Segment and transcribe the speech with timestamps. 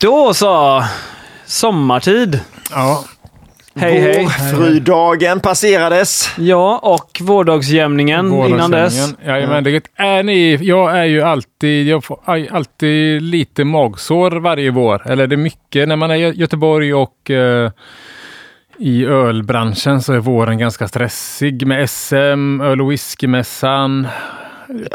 [0.00, 0.84] Då så!
[1.46, 2.40] Sommartid.
[2.70, 3.04] Ja.
[3.74, 4.24] Hej hej.
[4.24, 6.34] Vårfrudagen passerades.
[6.38, 9.14] Ja, och vårdagsjämningen innan dess.
[9.26, 10.58] Jajamän, det är ni.
[10.60, 12.18] Jag är ju alltid, jag får
[12.50, 15.10] alltid lite magsår varje vår.
[15.10, 17.70] Eller det är mycket när man är i Göteborg och eh,
[18.78, 24.08] i ölbranschen så är våren ganska stressig med SM, öl och whiskymässan.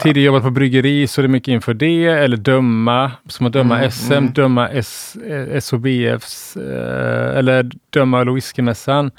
[0.02, 3.78] Tidigare jobbat på bryggeri så är det mycket inför det, eller döma, som att döma
[3.78, 4.34] mm, SM, mm.
[4.34, 5.18] döma S,
[5.60, 9.12] SOBFs, eh, eller döma whiskymässan.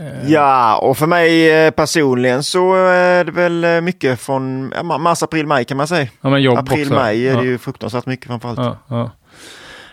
[0.00, 0.30] Eh.
[0.30, 5.64] Ja, och för mig eh, personligen så är det väl mycket från mars, april, maj
[5.64, 6.08] kan man säga.
[6.20, 6.94] Ja, men jobb april, också.
[6.94, 8.58] maj är det ju fruktansvärt mycket framförallt.
[8.58, 9.10] Ja, ja.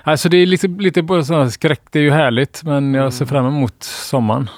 [0.04, 3.26] Alltså det är lite, lite både sådana skräck, det är ju härligt, men jag ser
[3.26, 4.50] fram emot sommaren.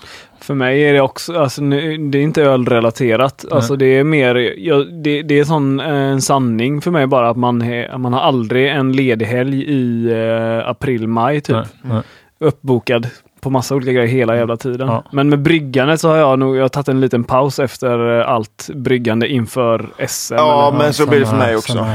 [0.48, 3.45] För mig är det också, alltså, det är inte ölrelaterat.
[3.52, 7.30] Alltså, det är mer, ja, det, det, är sån, eh, en sanning för mig bara
[7.30, 11.56] att man, he, man har aldrig en ledig helg i eh, april, maj typ.
[11.56, 12.02] Nej, nej.
[12.40, 13.08] Uppbokad
[13.40, 14.88] på massa olika grejer hela jävla tiden.
[14.88, 15.03] Ja.
[15.12, 18.30] Men med bryggandet så har jag nog jag har tagit en liten paus efter eh,
[18.30, 20.34] allt bryggande inför SM.
[20.34, 21.86] Ja, men så blir det för mig också.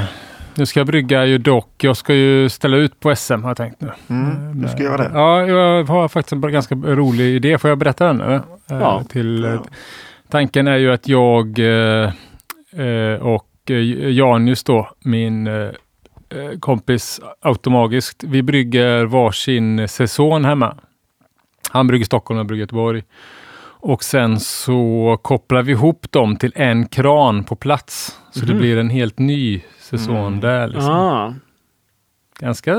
[0.54, 1.84] Nu ska jag brygga ju dock.
[1.84, 3.90] Jag ska ju ställa ut på SM har jag tänkt nu.
[4.10, 5.10] Mm, du ska göra det?
[5.14, 7.58] Ja, jag har faktiskt en ganska rolig idé.
[7.58, 8.34] Får jag berätta den nu?
[8.34, 9.04] Eh, ja.
[9.08, 9.64] Till, ja.
[10.28, 12.12] Tanken är ju att jag eh,
[12.86, 13.48] eh, och
[14.08, 15.48] Janus då, min
[16.60, 20.76] kompis automagiskt, vi brygger varsin säsong hemma.
[21.70, 23.02] Han brygger Stockholm och jag brygger Göteborg.
[23.82, 28.18] Och sen så kopplar vi ihop dem till en kran på plats.
[28.30, 28.54] Så mm.
[28.54, 30.40] det blir en helt ny säsong mm.
[30.40, 30.68] där.
[30.68, 30.90] Liksom.
[30.90, 31.34] Ah.
[32.42, 32.74] Ganska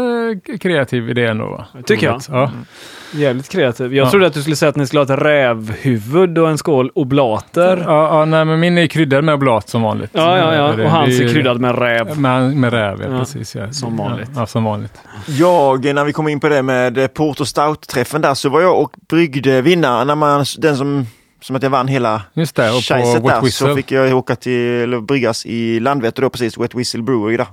[0.60, 1.46] kreativ idé ändå.
[1.46, 1.66] Va?
[1.86, 2.22] Tycker jag.
[2.30, 2.44] Ja.
[2.44, 2.66] Mm.
[3.14, 3.94] Jävligt kreativ.
[3.94, 4.12] Jag ja.
[4.12, 7.84] trodde att du skulle säga att ni skulle ha ett rävhuvud och en skål oblater.
[7.88, 10.10] Ja, ja nej, men min är kryddad med oblat som vanligt.
[10.14, 10.84] Ja, ja, ja.
[10.84, 12.20] och hans är kryddad med räv.
[12.20, 13.20] Med, med räv, ja, ja.
[13.20, 13.56] precis.
[13.56, 13.72] Ja.
[13.72, 14.30] Som vanligt.
[14.36, 15.02] Ja, som vanligt.
[15.28, 18.82] Jag, när vi kom in på det med Port och Stout-träffen där, så var jag
[18.82, 21.06] och bryggde vinnaren, när man, den som
[21.42, 24.82] som att jag vann hela Just det, och på där, så fick jag åka till,
[24.82, 27.48] eller bryggas i Landvetter då precis, Wet Whistle Brewery där.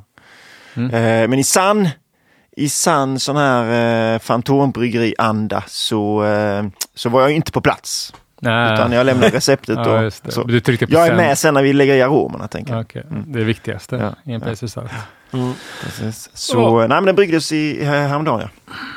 [0.75, 0.95] Mm.
[0.95, 1.89] Eh, men i sann
[2.61, 8.13] i sann sån här eh, fantombryggeri-anda så, eh, så var jag inte på plats.
[8.41, 8.75] Nej.
[8.75, 9.79] Utan jag lämnade receptet.
[9.85, 10.43] ja, och, så.
[10.43, 12.49] Du tryckte på jag är med sen när vi lägger i aromerna.
[12.49, 12.81] Tänker jag.
[12.81, 13.03] Okay.
[13.11, 13.33] Mm.
[13.33, 14.33] Det är viktigaste ja.
[14.33, 14.43] i en
[14.75, 14.83] ja.
[15.33, 15.53] Mm.
[16.35, 16.79] Så, oh.
[16.79, 18.49] nej men den bryggdes i, häromdagen.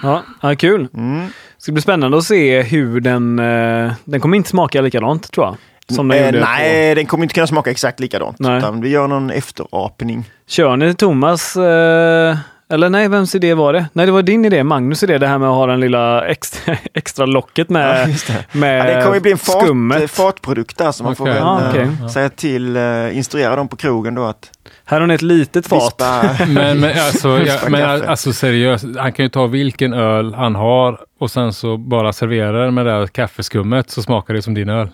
[0.03, 0.87] Ja, ja kul.
[0.93, 1.25] Mm.
[1.25, 5.45] Det ska bli spännande att se hur den, eh, den kommer inte smaka likadant tror
[5.45, 5.57] jag.
[5.95, 6.95] Som den eh, nej, på...
[6.95, 8.39] den kommer inte kunna smaka exakt likadant.
[8.39, 8.57] Nej.
[8.57, 10.29] Utan vi gör någon efterapning.
[10.47, 12.37] Kör ni Thomas eh,
[12.69, 13.85] eller nej, vems idé var det?
[13.93, 16.75] Nej, det var din idé, Magnus idé, det här med att ha den lilla extra,
[16.93, 18.59] extra locket med, ja, det.
[18.59, 20.11] med ja, det kommer ju bli en fat, skummet.
[20.11, 21.25] fatprodukt där, så man okay.
[21.25, 21.81] får väl ah, okay.
[21.81, 24.51] äh, säga till, uh, instruera dem på krogen då att
[24.85, 26.01] här har ni ett litet fat.
[26.47, 30.99] men, men, alltså, ja, men alltså seriöst, han kan ju ta vilken öl han har
[31.19, 34.69] och sen så bara servera den med det här kaffeskummet så smakar det som din
[34.69, 34.89] öl.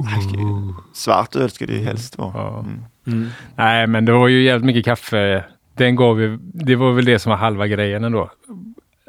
[0.00, 0.70] Uh.
[0.94, 2.32] Svart öl ska det ju helst vara.
[2.34, 2.58] Ja.
[2.58, 2.84] Mm.
[3.06, 3.28] Mm.
[3.56, 5.44] Nej, men det var ju jävligt mycket kaffe
[5.76, 8.30] den gav ju, det var väl det som var halva grejen ändå.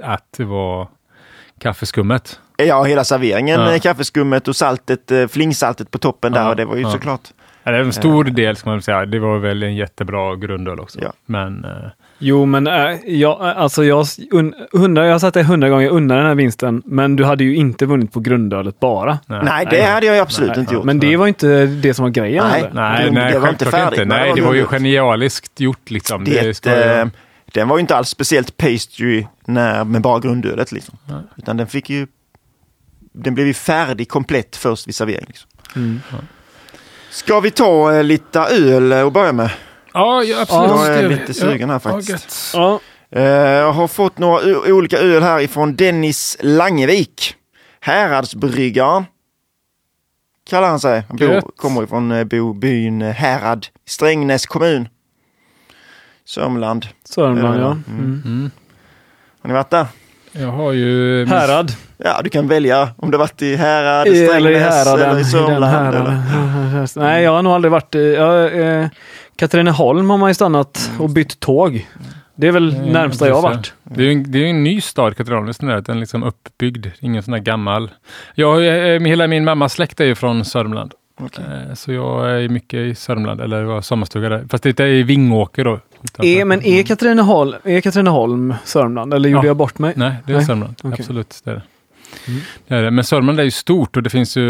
[0.04, 0.88] Att det var
[1.60, 2.40] kaffeskummet.
[2.58, 3.80] Ja, hela serveringen, ja.
[3.80, 6.42] kaffeskummet och saltet, eh, flingsaltet på toppen där.
[6.42, 6.92] Ja, och det var ju ja.
[6.92, 7.22] såklart.
[7.64, 9.06] Ja, det är en stor del ska man säga.
[9.06, 11.14] Det var väl en jättebra grundöl också.
[11.26, 11.72] Men, eh,
[12.20, 14.08] Jo, men äh, jag, alltså jag,
[14.72, 17.56] undrar, jag har satt det hundra gånger under den här vinsten, men du hade ju
[17.56, 19.20] inte vunnit på grundölet bara.
[19.26, 20.84] Nej, nej det hade jag absolut nej, inte gjort.
[20.84, 22.46] Men det var inte det som var grejen?
[22.52, 22.74] Nej, eller?
[22.74, 24.00] nej, nej det var inte färdigt.
[24.00, 24.16] Inte.
[24.16, 26.24] Nej, det var ju genialiskt gjort liksom.
[26.24, 27.08] Det, det äh,
[27.46, 30.98] den var ju inte alls speciellt pastry när, med bara grundölet liksom.
[31.06, 31.22] Nej.
[31.38, 32.08] Utan den fick ju,
[33.14, 35.26] den blev ju färdig komplett först vid servering.
[35.28, 35.50] Liksom.
[35.76, 36.00] Mm.
[37.10, 39.52] Ska vi ta äh, lite öl och börja med?
[39.98, 40.72] Ja, absolut.
[40.72, 42.54] Jag är lite sugen här faktiskt.
[42.54, 42.80] Ja.
[43.12, 47.36] Eh, jag har fått några olika öl här ifrån Dennis Langevik.
[47.80, 49.06] Häradsbryggaren.
[50.50, 51.04] Kallar han sig.
[51.08, 54.88] Han bor, kommer ifrån eh, bo, byn Härad, Strängnäs kommun.
[56.26, 56.88] Sörmland.
[57.04, 57.72] Sörmland, ja.
[57.72, 58.22] Mm.
[58.26, 58.52] Mm.
[59.42, 59.86] Har ni varit där?
[60.32, 61.26] Jag har ju...
[61.26, 61.72] Härad.
[61.98, 65.96] Ja, du kan välja om du varit i Härad, Strängnäs eller i, eller i Sörmland.
[65.96, 67.00] Eller...
[67.00, 68.14] Nej, jag har nog aldrig varit i...
[68.14, 68.88] Jag, eh,
[69.38, 71.88] Katrineholm har man ju stannat och bytt tåg.
[72.36, 73.74] Det är väl mm, närmsta jag har varit.
[73.84, 75.54] Det är, en, det är en ny stad, Katrineholm.
[75.60, 77.92] Den är liksom uppbyggd, ingen sån där gammal.
[78.36, 80.94] Jag, eh, hela min mammas släkt är ju från Sörmland.
[81.22, 81.46] Okay.
[81.46, 84.46] Eh, så jag är mycket i Sörmland, eller var sommarstuga där.
[84.50, 85.80] Fast det är i Vingåker då.
[86.18, 89.50] Är, men är Katrineholm, är Katrineholm Sörmland, eller gjorde ja.
[89.50, 89.94] jag bort mig?
[89.96, 90.46] Nej, det är Nej.
[90.46, 90.76] Sörmland.
[90.84, 90.92] Okay.
[91.00, 91.42] Absolut.
[91.44, 91.62] Det är det.
[92.68, 92.96] Mm.
[92.96, 94.44] Men Sörmland är ju stort och det finns ju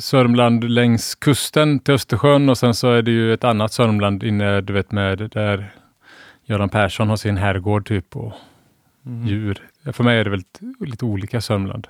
[0.00, 4.60] Sörmland längs kusten till Östersjön och sen så är det ju ett annat Sörmland inne,
[4.60, 5.74] du vet med där
[6.44, 8.32] Göran Persson har sin herrgård typ och
[9.06, 9.26] mm.
[9.26, 9.62] djur.
[9.92, 10.42] För mig är det väl
[10.80, 11.86] lite olika Sörmland.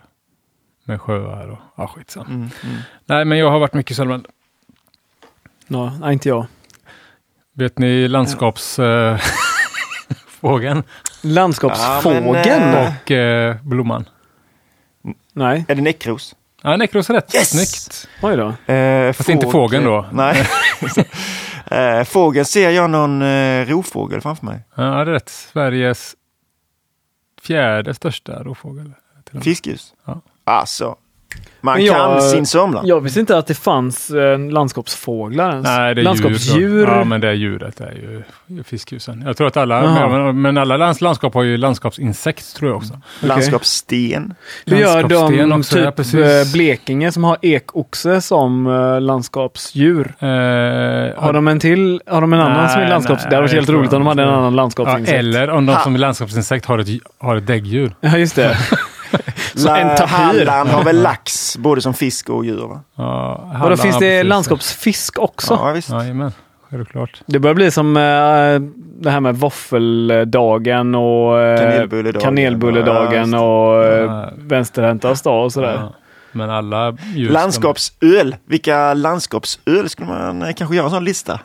[0.85, 2.27] Med sjöar och ja, skitsamma.
[2.27, 2.77] Mm, mm.
[3.07, 4.27] Nej, men jag har varit mycket i Sörmland.
[5.67, 6.47] Ja, nej, inte jag.
[7.53, 9.23] Vet ni landskapsfågeln?
[10.41, 10.83] Ja.
[11.23, 12.27] Landskapsfågeln?
[12.27, 12.87] Ja, men.
[12.87, 14.05] Och eh, blomman.
[15.33, 15.65] Nej.
[15.69, 16.35] Är det näckros?
[16.63, 17.35] Ja, näckros är rätt.
[17.35, 17.51] Yes!
[17.51, 18.09] Snyggt.
[18.23, 18.73] Oj då.
[18.73, 19.35] Eh, Fast fåg...
[19.35, 20.07] inte fågeln då.
[20.13, 20.47] Nej.
[22.01, 24.61] eh, fågeln ser jag någon eh, rovfågel framför mig.
[24.75, 25.29] Ja, det är rätt.
[25.29, 26.15] Sveriges
[27.43, 28.93] fjärde största rovfågel.
[29.43, 29.95] Fiskljus?
[30.05, 30.21] Ja.
[30.45, 30.97] Alltså,
[31.61, 32.89] man jag, kan sin Sörmland.
[32.89, 35.65] Jag visste inte att det fanns eh, landskapsfåglar ens.
[35.65, 36.61] Nej, det är Landskapsdjur.
[36.61, 37.81] Djur, ja, men det är djuret.
[37.81, 38.23] Är ju
[38.65, 39.23] fiskljusen.
[39.27, 42.93] Jag tror att alla, men, men, alla lands, landskap har ju landskapsinsekt tror jag också.
[42.93, 43.29] Okay.
[43.29, 44.35] Landskapssten.
[44.67, 50.15] Hur gör de också, typ ja, eh, Blekinge som har ekoxe som uh, landskapsdjur?
[50.23, 50.29] Uh,
[51.17, 52.01] har de en till?
[52.07, 53.23] Har de en annan nej, som är landskaps...
[53.23, 55.11] Nej, det hade varit helt roligt om de hade en annan landskapsinsekt.
[55.11, 56.89] Ja, eller om de som är landskapsinsekt har ett,
[57.19, 57.95] har ett däggdjur.
[58.01, 58.57] Ja, just det.
[59.55, 60.07] Så en tapir.
[60.07, 62.69] Halland har väl lax både som fisk och djur?
[62.69, 62.81] Va?
[62.95, 65.55] Ja, och då finns det landskapsfisk också?
[65.55, 65.91] Ja, visst.
[65.91, 66.33] Jajamän.
[66.71, 67.23] Självklart.
[67.27, 68.03] Det börjar bli som äh,
[69.01, 74.31] det här med våffeldagen och äh, kanelbulledagen, kanelbulledagen och äh, ja.
[74.37, 75.75] vänsterhäntas dag och sådär.
[75.75, 75.95] Ja.
[76.33, 78.37] Men alla Landskapsöl.
[78.47, 81.41] Vilka landskapsöl skulle man kanske göra en sån lista?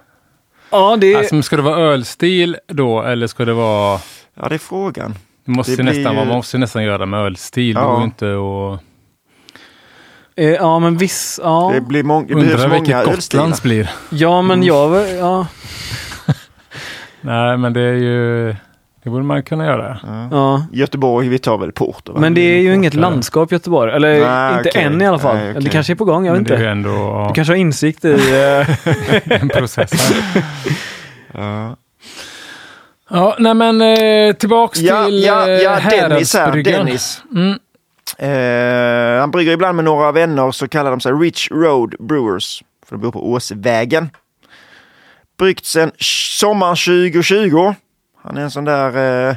[0.69, 1.15] Ja, det...
[1.15, 3.99] Alltså, ska det vara ölstil då eller ska det vara...
[4.33, 5.15] Ja, det är frågan.
[5.45, 6.25] Det måste det nästan, blir...
[6.25, 7.75] Man måste nästan göra med ölstil.
[7.75, 7.81] Ja.
[7.81, 8.83] Det går inte att...
[10.35, 11.39] Eh, ja, men viss...
[11.43, 11.71] Ja.
[11.73, 13.91] Det blir mång, det Undrar vilket Gotlands blir.
[14.09, 14.67] Ja, men mm.
[14.67, 15.09] jag...
[15.19, 15.47] Ja.
[17.21, 18.55] Nej, men det är ju...
[19.03, 19.99] Det borde man kunna göra.
[20.03, 20.27] Ja.
[20.31, 20.65] ja.
[20.71, 22.19] Göteborg, vi tar väl Porto.
[22.19, 23.91] Men det är ju inget landskap Göteborg.
[23.91, 24.83] Eller Nej, inte okay.
[24.83, 25.35] än i alla fall.
[25.35, 25.51] Nej, okay.
[25.51, 26.67] Eller det kanske är på gång, jag vet inte.
[26.67, 27.25] Ändå...
[27.27, 28.11] Du kanske har insikt i...
[28.13, 30.43] Eh, en process här.
[31.43, 31.75] ja.
[33.09, 36.63] Ja, nej men eh, tillbaks ja, till ja, ja, eh, Dennis här.
[36.63, 37.23] Dennis.
[37.35, 37.59] Mm.
[38.17, 42.63] Eh, han brygger ibland med några vänner så kallar de sig Rich Road Brewers.
[42.85, 44.09] För de bor på Åsvägen.
[45.37, 45.91] Bryggt sedan
[46.39, 47.73] sommaren 2020.
[48.23, 49.35] Han är en sån där eh,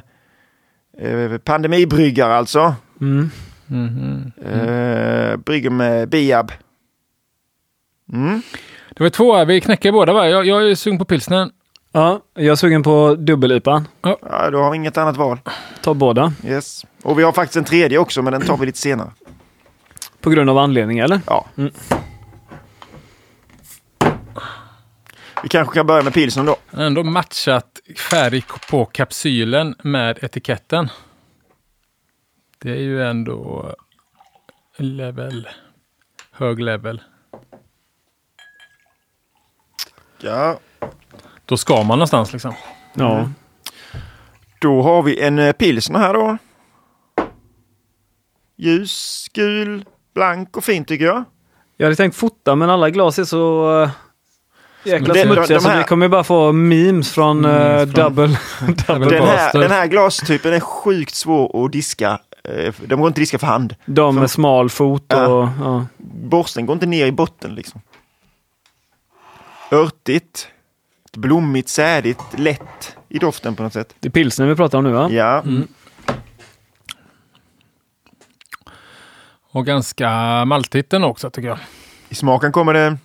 [1.08, 2.74] eh, pandemibryggare alltså.
[3.00, 3.30] Mm.
[3.70, 6.52] Mm eh, brygger med Biab.
[8.12, 8.42] Mm.
[8.96, 10.28] Det var två, vi knäcker båda va?
[10.28, 11.50] Jag, jag är sugen på pilsnen.
[11.96, 13.84] Ja, jag är sugen på dubbel-IPA.
[14.02, 14.18] Ja.
[14.22, 15.40] ja, då har vi inget annat val.
[15.82, 16.32] Ta båda.
[16.44, 16.86] Yes.
[17.02, 19.10] Och vi har faktiskt en tredje också, men den tar vi lite senare.
[20.20, 21.20] På grund av anledning, eller?
[21.26, 21.46] Ja.
[21.56, 21.72] Mm.
[25.42, 26.56] Vi kanske kan börja med pilsen då.
[26.70, 30.88] Ändå matchat färg på kapsylen med etiketten.
[32.58, 33.74] Det är ju ändå
[34.76, 35.48] level.
[36.30, 37.02] Hög level.
[40.18, 40.58] Ja,
[41.46, 42.54] då ska man någonstans liksom.
[42.94, 43.18] Ja.
[43.18, 43.34] Mm.
[44.58, 46.38] Då har vi en eh, pilsner här då.
[48.56, 49.84] Ljus, gul,
[50.14, 51.24] blank och fin tycker jag.
[51.76, 53.90] Jag hade tänkt fota men alla glas är så uh,
[54.84, 55.74] jäkla det, smutsiga de, de här...
[55.74, 58.38] så vi kommer bara få memes från, uh, double,
[58.86, 62.18] double den, här, den här glastypen är sjukt svår att diska.
[62.86, 63.74] De går inte att diska för hand.
[63.84, 65.18] De med smal fot och...
[65.18, 65.52] Ja.
[65.60, 65.86] Ja.
[65.98, 67.80] Borsten går inte ner i botten liksom.
[69.72, 70.48] Örtigt
[71.16, 73.94] blommigt, sädigt, lätt i doften på något sätt.
[74.00, 75.10] Det är pilsner vi pratar om nu va?
[75.10, 75.40] Ja.
[75.40, 75.68] Mm.
[79.50, 80.10] Och ganska
[80.44, 81.58] maltigt den också tycker jag.
[82.08, 82.96] I smaken kommer det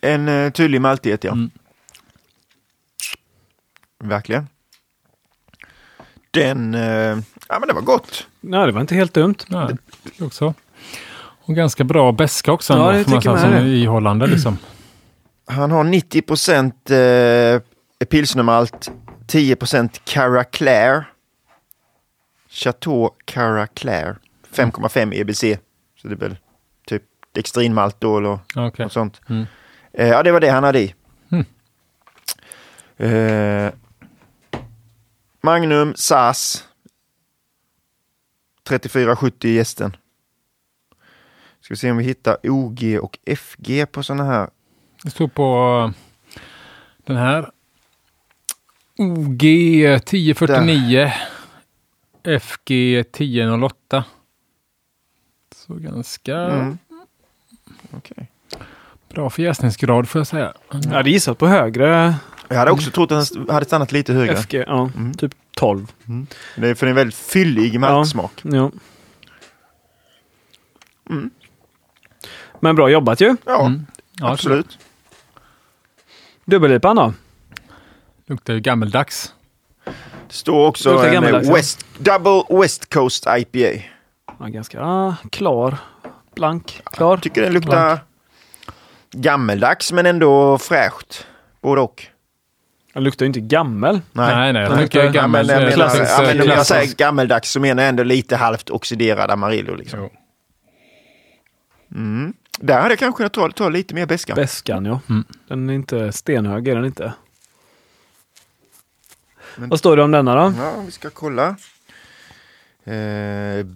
[0.00, 1.32] en uh, tydlig maltighet ja.
[1.32, 1.50] Mm.
[3.98, 4.48] Verkligen.
[6.30, 8.26] Den, uh, ja men det var gott.
[8.40, 9.36] Nej, det var inte helt dumt.
[9.48, 9.76] Nej,
[10.20, 10.54] också.
[11.46, 12.72] Och ganska bra beska också.
[12.72, 13.40] Ja, det tycker man.
[13.40, 14.58] Som ihållande liksom.
[15.46, 17.60] Han har 90 procent eh,
[18.06, 18.90] pilsnermalt,
[19.26, 21.04] 10 procent Caraclair.
[22.54, 24.16] Chateau Caraclair,
[24.52, 25.40] 5,5 EBC.
[25.96, 26.36] Så det är väl
[26.86, 28.84] typ dextrinmalt då eller okay.
[28.84, 29.20] något sånt.
[29.28, 29.46] Mm.
[29.92, 30.94] Eh, ja, det var det han hade i.
[31.28, 31.44] Mm.
[32.96, 33.72] Eh,
[35.40, 36.68] Magnum SAS
[38.64, 39.96] 3470 gästen.
[41.60, 44.50] Ska vi se om vi hittar OG och FG på sådana här
[45.04, 45.94] det står på eh,
[47.06, 47.50] den här.
[48.98, 49.44] OG
[49.84, 51.12] 1049.
[52.22, 52.38] Där.
[52.38, 54.04] FG 1008.
[55.54, 56.78] Så ganska mm.
[57.96, 58.26] okay.
[59.08, 60.54] bra förjäsningsgrad får jag säga.
[60.70, 62.14] Jag hade gissat på högre.
[62.48, 64.36] Jag hade också trott att den hade stannat lite högre.
[64.36, 64.90] FG, ja.
[64.96, 65.14] Mm.
[65.14, 65.92] Typ 12.
[66.08, 66.26] Mm.
[66.56, 68.40] Det är för en väldigt fyllig maltsmak.
[68.42, 68.56] Ja.
[68.56, 68.70] ja.
[71.10, 71.30] Mm.
[72.60, 73.36] Men bra jobbat ju.
[73.44, 73.86] Ja, mm.
[74.20, 74.78] absolut.
[76.44, 77.12] Dubbellipan då?
[78.26, 79.34] Luktar ju gammeldags.
[80.28, 83.82] Det står också en West, Double West Coast IPA.
[84.38, 85.76] Ja, ganska ah, klar.
[86.34, 86.82] Blank.
[86.84, 87.10] Klar.
[87.10, 88.00] Jag tycker den luktar Blank.
[89.12, 91.26] gammeldags men ändå fräscht.
[91.60, 92.06] Både och.
[92.92, 94.00] Den luktar ju inte gammel.
[94.12, 94.52] Nej, nej.
[94.52, 95.48] nej den luktar gammel.
[95.48, 99.30] Jag menar, ja, men när jag säger gammeldags så menar jag ändå lite halvt oxiderad
[99.30, 99.74] Amarillo.
[99.74, 100.10] Liksom.
[101.94, 102.34] Mm.
[102.58, 104.34] Där hade jag kanske kunnat ta, ta lite mer bäska.
[104.34, 105.00] Bäskan, ja.
[105.08, 105.24] Mm.
[105.48, 107.12] Den är inte stenhög, är den inte.
[109.56, 110.54] Men, Vad står det om denna då?
[110.58, 111.56] Ja, vi ska kolla.
[112.84, 113.66] Eh,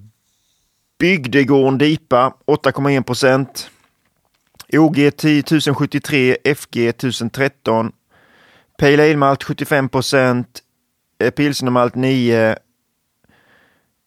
[0.99, 3.71] Bygdegården DIPA 8,1 procent.
[4.73, 7.93] OG 1073, FG 1013.
[8.79, 10.63] Pale Ale Malt 75 procent.
[11.19, 12.57] Eh, Pilsnermalt 9.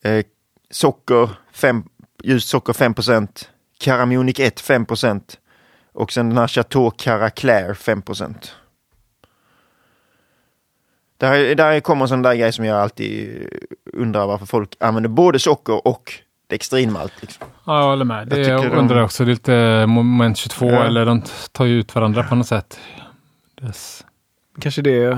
[0.04, 0.26] Eh,
[0.70, 1.84] socker 5,
[2.24, 3.51] ljust socker 5 procent.
[3.82, 5.40] Caramunic 1 5 procent.
[5.94, 8.56] Och sen den här Chateau Caraclair 5 procent.
[11.18, 13.48] Där, där kommer en sån där grej som jag alltid
[13.94, 16.14] undrar varför folk använder både socker och
[16.48, 17.14] dextrinmalt.
[17.22, 17.48] Liksom.
[17.66, 18.28] Ja, jag håller med.
[18.28, 19.04] Det jag, jag undrar de...
[19.04, 20.84] också lite moment 22 ja.
[20.84, 21.22] eller de
[21.52, 22.80] tar ju ut varandra på något sätt.
[23.62, 24.06] Des...
[24.60, 25.12] Kanske det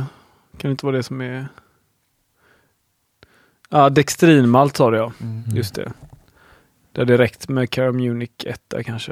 [0.58, 1.48] kan det inte vara det som är...
[3.70, 5.12] Ja, dextrinmalt sa du ja.
[5.22, 5.44] Mm.
[5.56, 5.92] Just det.
[6.94, 9.12] Det är direkt med Caramunic 1 där kanske.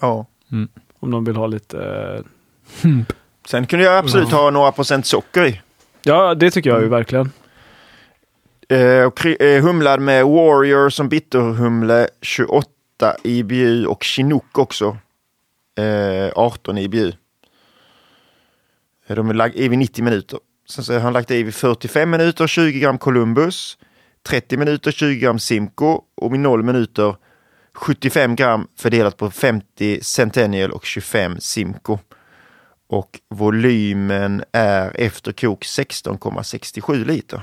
[0.00, 0.26] Ja.
[0.52, 0.68] Mm.
[0.98, 2.22] Om de vill ha lite...
[3.46, 5.60] Sen kunde jag absolut ha några procent socker i.
[6.02, 7.30] Ja, det tycker jag ju verkligen.
[8.68, 12.68] Eh, och, eh, humlad med Warrior som bitterhumle 28
[13.22, 14.96] IBU och Chinook också.
[15.78, 17.12] Eh, 18 IBU.
[19.06, 20.38] De är lagt i vid 90 minuter.
[20.68, 23.78] Sen så har han lagt i vid 45 minuter 20 gram Columbus.
[24.26, 27.16] 30 minuter 20 gram Simco och vid 0 minuter
[27.74, 31.98] 75 gram fördelat på 50 Centennial och 25 Simco.
[32.86, 37.42] Och volymen är efter kok 16,67 liter.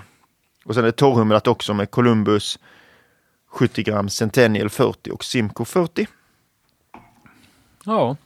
[0.65, 2.59] Och sen är det torrhumlat också med Columbus
[3.47, 6.07] 70 gram, Centennial 40 och Simco 40.
[7.85, 8.17] Ja.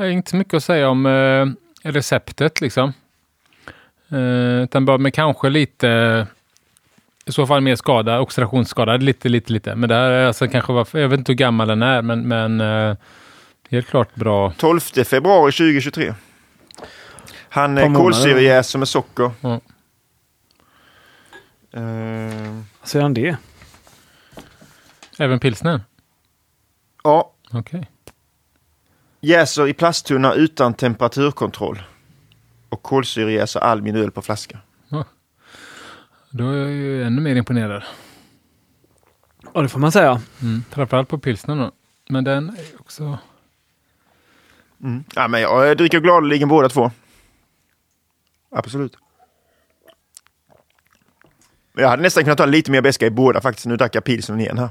[0.00, 1.46] Inte så mycket att säga om eh,
[1.90, 2.92] receptet liksom.
[4.12, 6.26] Eh, utan bara med kanske lite,
[7.24, 9.74] i så fall mer skada, oxidationsskada, lite, lite, lite.
[9.74, 12.28] Men det här är alltså kanske, var, jag vet inte hur gammal den är, men,
[12.28, 12.96] men eh,
[13.70, 14.52] helt klart bra.
[14.56, 16.14] 12 februari 2023.
[17.48, 19.30] Han är kolsyrejäser med socker.
[19.40, 19.60] Mm.
[21.76, 23.36] Uh, Säger han det?
[25.18, 25.80] Även pilsner?
[27.04, 27.32] Ja.
[27.52, 27.60] Okej.
[27.60, 27.84] Okay.
[29.20, 31.82] Jäser i plasttunna utan temperaturkontroll.
[32.70, 34.58] Och kolsyrejäser all min öl på flaska.
[34.88, 35.04] Ja.
[36.30, 37.82] Då är jag ju ännu mer imponerad.
[39.54, 40.20] Ja, det får man säga.
[40.42, 40.64] Mm.
[40.70, 41.70] Framförallt på pilsnern
[42.08, 43.18] Men den är också...
[44.82, 45.04] Mm.
[45.14, 46.90] Ja, men jag dricker gladeligen båda två.
[48.50, 48.96] Absolut.
[51.74, 53.66] Jag hade nästan kunnat ta lite mer beska i båda faktiskt.
[53.66, 54.68] Nu drack jag pilsnern igen här.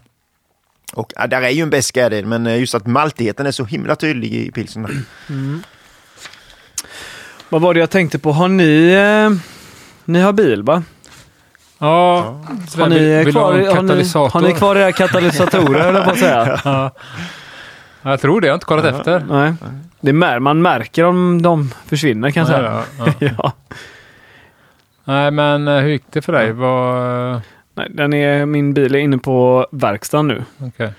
[0.94, 3.66] Och ja, där är ju en beska i det, men just att maltigheten är så
[3.66, 5.06] himla tydlig i pilsnern.
[5.30, 5.64] Mm.
[7.50, 8.32] Vad var det jag tänkte på?
[8.32, 8.92] Har ni...
[8.92, 9.40] Eh,
[10.06, 10.84] ni har bil va?
[11.80, 12.22] Ja.
[12.78, 16.60] Har ni, kvar, har, ni, har ni kvar era katalysatorer eller vad säga?
[16.66, 16.92] Ja.
[18.02, 18.98] Jag tror det, jag har inte kollat ja.
[18.98, 19.26] efter.
[19.30, 19.54] Nej.
[20.02, 22.84] Det mär, man märker om de försvinner kan jag säga.
[22.98, 23.54] Ja, ja.
[25.04, 26.52] Nej, men eh, hur gick det för dig?
[26.52, 27.42] Var...
[27.76, 30.44] Nej, den är, min bil är inne på verkstaden nu.
[30.68, 30.90] Okay.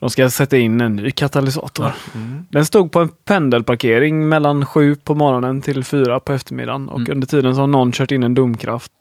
[0.00, 1.92] De ska sätta in en ny katalysator.
[2.14, 2.46] Mm.
[2.50, 7.12] Den stod på en pendelparkering mellan sju på morgonen till fyra på eftermiddagen och mm.
[7.12, 8.92] under tiden så har någon kört in en domkraft.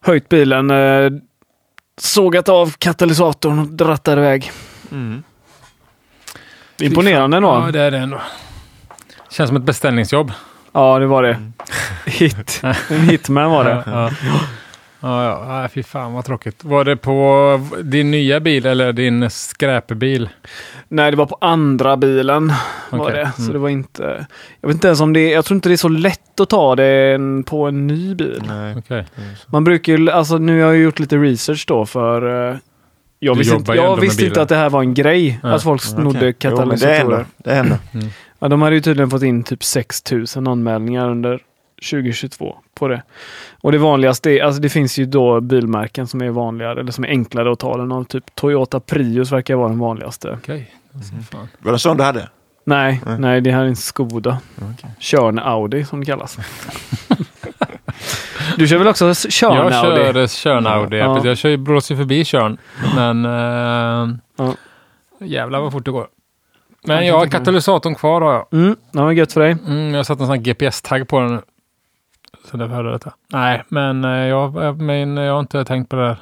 [0.00, 1.10] Höjt bilen, eh,
[2.00, 4.52] sågat av katalysatorn och dratt iväg.
[4.90, 5.22] Mm.
[6.80, 7.48] Imponerande ändå.
[7.48, 8.20] Ja, det är det ändå.
[9.30, 10.32] Känns som ett beställningsjobb.
[10.72, 11.34] Ja, det var det.
[11.34, 11.52] Mm.
[12.06, 12.62] Hit.
[12.90, 13.82] En hitman var det.
[13.86, 14.40] Ja, ja.
[15.06, 15.68] Ja, ja.
[15.68, 16.64] fy fan vad tråkigt.
[16.64, 20.28] Var det på din nya bil eller din skräpbil?
[20.88, 22.52] Nej, det var på andra bilen.
[22.90, 22.98] Okay.
[22.98, 23.32] Var det.
[23.36, 23.52] Så mm.
[23.52, 24.26] det var inte...
[24.60, 26.76] Jag vet inte ens om det Jag tror inte det är så lätt att ta
[26.76, 28.42] det på en ny bil.
[28.48, 28.76] Nej.
[28.76, 29.04] Okay.
[29.46, 30.10] Man brukar ju...
[30.10, 32.50] Alltså nu har jag gjort lite research då för...
[32.50, 32.56] Eh,
[33.18, 35.40] jag du visste, inte, jag visste inte att det här var en grej.
[35.42, 35.54] Ja.
[35.54, 36.32] Att folk snodde okay.
[36.32, 36.94] katalysatorer.
[36.94, 37.26] det händer.
[37.36, 37.78] Det händer.
[37.94, 38.06] Mm.
[38.38, 41.40] Ja, de hade ju tydligen fått in typ 6000 anmälningar under
[41.90, 43.02] 2022 på det.
[43.60, 47.04] Och det vanligaste är, alltså det finns ju då bilmärken som är vanligare eller som
[47.04, 48.04] är enklare att ta den av.
[48.04, 50.28] Typ Toyota Prius verkar vara den vanligaste.
[50.28, 50.72] Okej.
[50.94, 51.10] Okay.
[51.12, 51.48] Mm.
[51.58, 52.28] Var det sån du hade?
[52.64, 54.38] Nej, nej, nej, det här är en Skoda.
[54.56, 54.90] Okay.
[54.98, 56.38] Körn Audi som det kallas.
[58.56, 59.74] du kör väl också Körn Audi?
[59.74, 60.96] Jag kör Körn Audi.
[60.96, 61.26] Ja.
[61.26, 62.58] Jag kör, blåser förbi Körn.
[62.96, 64.54] Men äh, ja.
[65.20, 66.06] jävlar vad fort det går.
[66.86, 68.46] Men jag har katalysatorn kvar har jag.
[68.52, 69.56] Mm, det var gött för dig.
[69.66, 71.42] Mm, jag har satt en sån här GPS-tagg på den.
[72.50, 73.12] Så därför hörde jag detta.
[73.32, 76.16] Nej, men eh, jag, men jag har inte tänkt på det där.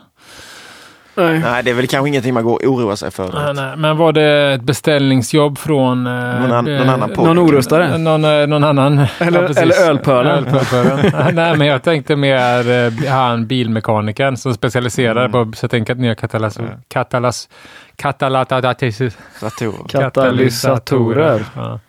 [1.16, 1.38] Nej.
[1.38, 3.32] nej, det är väl kanske ingenting man går och oroar sig för.
[3.32, 3.76] Nej, nej.
[3.76, 6.06] Men var det ett beställningsjobb från...
[6.06, 7.26] Eh, någon, an, någon annan podd?
[7.26, 7.98] Någon orustare?
[7.98, 8.98] Någon, eh, någon annan.
[9.18, 10.44] Eller, ja, eller ölpölen?
[11.34, 15.32] nej, men jag tänkte mer eh, han bilmekanikern som specialiserar mm.
[15.32, 16.70] på att sätta in nya katalas, mm.
[16.88, 17.48] katalas,
[17.96, 19.88] katalysatorer.
[19.88, 21.44] Katalysatorer.
[21.56, 21.80] Ja.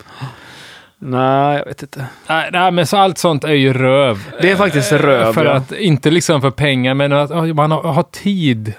[1.07, 2.05] Nej, jag vet inte.
[2.27, 4.19] Nej, nej, men så allt sånt är ju röv.
[4.41, 5.33] Det är faktiskt röv.
[5.33, 5.51] För ja.
[5.51, 8.73] att, inte liksom för pengar, men att man har, har tid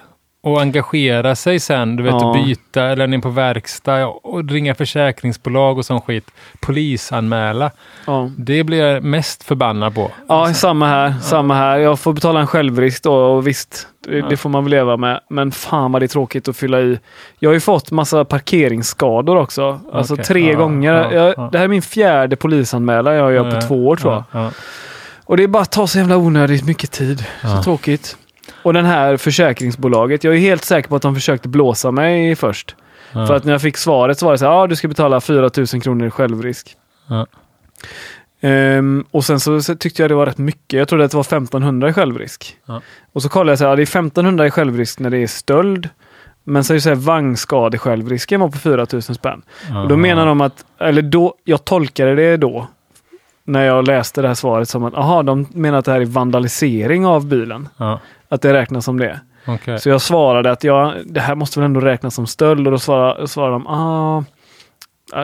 [0.47, 2.33] och engagera sig sen, du vet, ja.
[2.45, 6.31] byta eller ner på verkstad och ringa försäkringsbolag och sån skit.
[6.61, 7.71] Polisanmäla.
[8.07, 8.31] Ja.
[8.37, 10.11] Det blir jag mest förbannad på.
[10.29, 11.09] Ja, samma här.
[11.09, 11.21] Ja.
[11.21, 11.79] Samma här.
[11.79, 15.21] Jag får betala en självrisk då och visst, det, det, får man väl leva med.
[15.31, 16.99] Men fan vad det är tråkigt att fylla i.
[17.39, 19.81] Jag har ju fått massa parkeringsskador också.
[19.93, 20.25] Alltså okay.
[20.25, 20.93] tre gånger.
[21.13, 24.51] Jag, det här är min fjärde polisanmälan jag gör på två år tror jag.
[25.25, 27.25] Och det är bara att ta så jävla onödigt mycket tid.
[27.43, 28.17] Så tråkigt.
[28.67, 32.77] Och den här försäkringsbolaget, jag är helt säker på att de försökte blåsa mig först.
[33.13, 33.27] Ja.
[33.27, 35.21] För att när jag fick svaret så var det så här, ja du ska betala
[35.21, 36.77] 4000 kronor i självrisk.
[37.07, 37.27] Ja.
[38.41, 40.79] Um, och sen så, så, tyckte jag det var rätt mycket.
[40.79, 42.57] Jag trodde att det var 1500 i självrisk.
[42.67, 42.81] Ja.
[43.13, 45.27] Och så kollade jag så här, ja, det är 1500 i självrisk när det är
[45.27, 45.89] stöld.
[46.45, 49.43] Men så är det så här, vagnskadesjälvrisken var på 4000 spänn.
[49.83, 52.67] Och då menar de att, eller då, jag tolkade det då,
[53.45, 56.05] när jag läste det här svaret som att, aha, de menar att det här är
[56.05, 57.69] vandalisering av bilen.
[58.29, 59.21] Att det räknas som det.
[59.47, 59.79] Okay.
[59.79, 62.79] Så jag svarade att ja, det här måste väl ändå räknas som stöld och då
[62.79, 64.25] svarade, svarade de ah,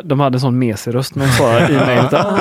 [0.05, 2.13] de hade en sån mesig röst när de svarade i mejlet.
[2.13, 2.39] Ah,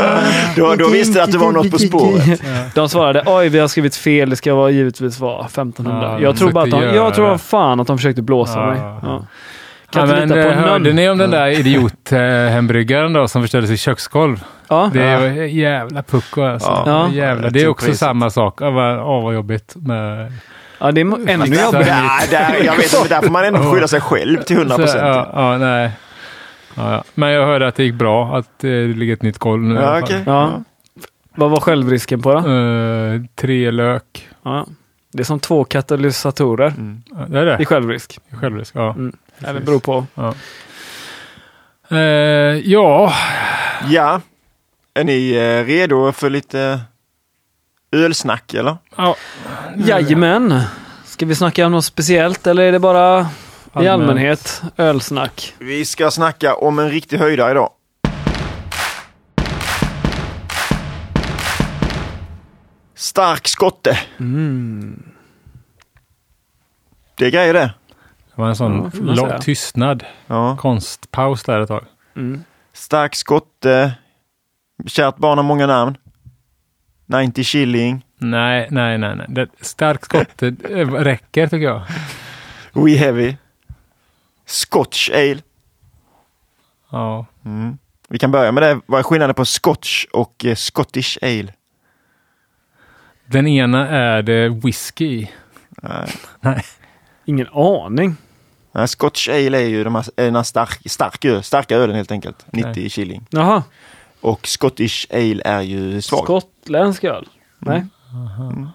[0.56, 2.42] då, då visste du att det var något på spåret.
[2.76, 4.30] De svarade oj, vi har skrivit fel.
[4.30, 6.12] Det ska vara, givetvis vara 1500.
[6.12, 8.66] Ja, jag tror bara att de, jag tror fan att de försökte blåsa ja.
[8.66, 8.80] mig.
[8.80, 9.26] Ja.
[9.90, 14.44] Kan ja, men, eh, hörde ni om den där idiothembryggaren då som förstörde sitt köksgolv?
[14.72, 14.90] Ja.
[14.94, 15.46] Det är ja.
[15.46, 16.84] jävla pucko alltså.
[16.86, 17.10] Ja.
[17.10, 17.50] Jävla.
[17.50, 18.62] Det är också samma sak.
[18.62, 20.34] Åh, vad jobbigt med
[20.80, 21.84] Ja, det är ännu jobbigare.
[21.84, 25.02] Där, där, jag vet inte, där får man ändå skylla sig själv till 100 procent.
[25.02, 25.92] Ja, ja, nej.
[26.76, 29.76] Ja, Men jag hörde att det gick bra, att det ligger ett nytt golv nu.
[29.76, 30.22] Ja, okay.
[30.26, 30.64] ja.
[31.36, 32.40] Vad var självrisken på då?
[32.50, 34.30] Uh, tre lök.
[34.44, 34.66] Ja.
[35.12, 36.68] Det är som två katalysatorer.
[36.68, 37.02] Mm.
[37.28, 37.58] det är det.
[37.60, 38.20] I självrisk.
[38.30, 38.90] I självrisk, ja.
[38.90, 39.16] Mm.
[39.40, 40.06] Det beror på.
[40.16, 40.34] Ja.
[41.92, 42.00] Uh,
[42.72, 43.14] ja.
[44.94, 46.82] Är ni uh, redo för lite
[47.92, 48.78] ölsnack eller?
[48.96, 49.16] Ja.
[49.78, 50.62] Jajamän.
[51.06, 53.28] Ska vi snacka om något speciellt eller är det bara
[53.82, 55.56] i allmänhet ölsnack?
[55.60, 57.70] Vi ska snacka om en riktig höjdare idag.
[62.96, 64.00] Stark skotte.
[64.20, 65.04] Mm.
[67.18, 67.74] Det är grejer det.
[68.36, 70.06] Det var en sån ja, tystnad.
[70.28, 70.58] Ja.
[70.58, 71.86] Konstpaus där ett tag.
[72.16, 72.44] Mm.
[72.74, 73.94] Stark skotte.
[74.86, 75.98] Kärt barn har många namn.
[77.06, 78.06] 90 shilling.
[78.18, 79.16] Nej, nej, nej.
[79.16, 79.26] nej.
[79.30, 80.42] Det, stark skott
[81.00, 81.82] räcker tycker jag.
[82.74, 83.36] We heavy.
[84.46, 85.42] Scotch ale.
[86.92, 87.26] Ja.
[87.46, 87.78] Mm.
[88.10, 88.82] Vi kan börja med det.
[88.86, 91.54] Vad är skillnaden på Scotch och eh, Scottish ale?
[93.26, 95.28] Den ena är det whisky.
[95.70, 96.10] Nej.
[96.42, 96.64] nej.
[97.26, 98.16] Ingen aning.
[98.72, 102.12] Nej, Scotch ale är ju de här, den här stark, stark öl, starka ölen helt
[102.12, 102.46] enkelt.
[102.52, 102.90] 90 nej.
[102.90, 103.28] shilling.
[103.30, 103.64] Jaha.
[104.22, 106.24] Och Scottish Ale är ju svag.
[106.24, 107.30] Skottländsk öl?
[107.60, 107.86] Nej.
[108.42, 108.68] Mm.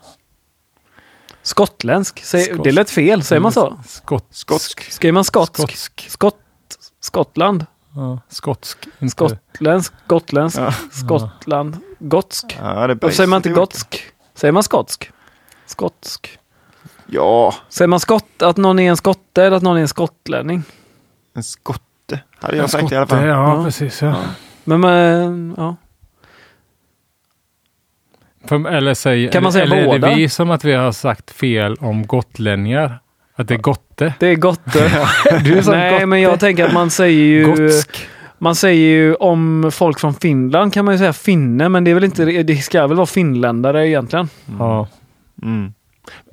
[1.43, 2.25] Skottländsk?
[2.25, 3.79] Säg, det lät fel, säger man så?
[3.87, 4.93] Skott, skotsk.
[4.93, 5.57] Skriver man skotsk?
[5.57, 6.07] skotsk.
[6.09, 6.37] Skott,
[7.01, 7.67] Skottland?
[7.95, 8.89] Ja, skotsk.
[8.99, 9.13] Inte.
[9.13, 10.73] Skottländsk, gotländsk, ja.
[10.93, 12.59] Skottland, gotsk.
[12.61, 14.05] Ja, det säger man inte gotsk?
[14.35, 15.11] Säger man skotsk?
[15.67, 16.39] Skotsk?
[17.07, 17.55] Ja.
[17.69, 20.63] Säger man skott, att någon är en skotte eller att någon är en skottlänning?
[21.35, 23.27] En skotte, hade jag en sagt skotte, i alla fall.
[23.27, 23.65] Ja, ja.
[23.65, 24.03] precis.
[24.03, 24.17] Ja.
[24.67, 25.77] Men, men ja.
[28.45, 30.07] För, eller säg, kan man säga eller båda?
[30.07, 32.99] är det vi som att vi har sagt fel om gotlänningar?
[33.35, 34.15] Att det är gotte?
[34.19, 34.63] Det är gotte.
[35.45, 36.07] du är Nej, gotte.
[36.07, 37.45] men jag tänker att man säger ju...
[37.45, 38.09] Gotsk.
[38.39, 41.95] Man säger ju om folk från Finland kan man ju säga finne, men det är
[41.95, 44.29] väl inte, det ska väl vara finländare egentligen.
[44.49, 44.61] Mm.
[44.61, 44.89] Ja.
[45.43, 45.73] Mm.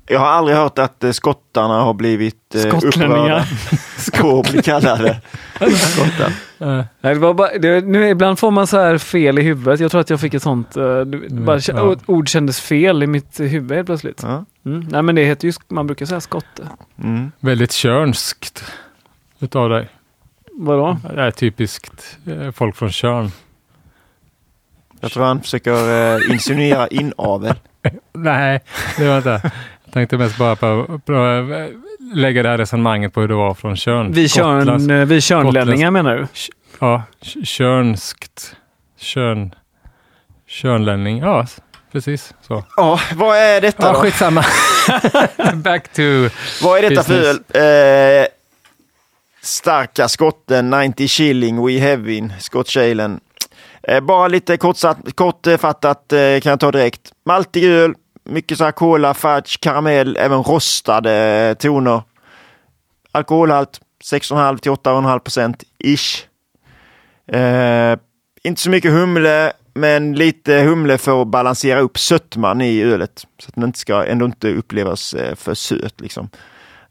[0.05, 3.45] Jag har aldrig hört att eh, skottarna har blivit eh, upprörda
[4.21, 5.21] på att bli kallade
[5.59, 6.33] skottar.
[7.01, 9.79] Nej, det var bara, det, nu, ibland får man så här fel i huvudet.
[9.79, 11.95] Jag tror att jag fick ett sånt, uh, bara, ja.
[12.05, 14.19] ord kändes fel i mitt huvud helt plötsligt.
[14.23, 14.45] Ja.
[14.65, 14.87] Mm.
[14.91, 16.67] Nej men det heter ju, man brukar säga skotte.
[17.03, 17.31] Mm.
[17.39, 18.63] Väldigt körnskt
[19.39, 19.89] utav dig.
[20.51, 20.97] Vadå?
[21.15, 23.31] Det är typiskt eh, folk från Körn.
[24.99, 27.55] Jag tror han försöker uh, insinuera inavel.
[28.13, 28.63] Nej,
[28.97, 29.51] det var inte.
[29.93, 31.13] Tänkte mest bara på, på
[32.15, 34.11] lägga det här resonemanget på hur det var från Körn.
[34.11, 36.27] Vi, körn, vi Körnlänningar menar du?
[36.79, 37.03] Ja,
[37.45, 38.55] Körnskt.
[38.99, 39.55] Körn.
[40.47, 41.17] Körnlänning.
[41.17, 41.45] Ja,
[41.91, 42.63] precis så.
[42.75, 43.99] Ja, vad är detta Ja, då?
[43.99, 44.43] skitsamma.
[45.53, 46.01] Back to...
[46.63, 47.39] Vad är detta Business.
[47.53, 48.21] för?
[48.21, 48.25] Eh,
[49.41, 53.19] starka skotten, 90 shilling, We Heavin, Scotch-alen.
[53.87, 57.01] Eh, bara lite kortsatt, kortfattat eh, kan jag ta direkt.
[57.25, 62.01] Maltig öl, mycket så här cola, fudge, karamell, även rostade eh, toner.
[63.11, 66.25] Alkoholhalt 6,5 till 8,5 procent ish.
[67.35, 67.97] Eh,
[68.43, 73.25] inte så mycket humle, men lite humle för att balansera upp sötman i ölet.
[73.39, 76.01] Så att den inte ska ändå inte upplevas eh, för söt.
[76.01, 76.29] Liksom.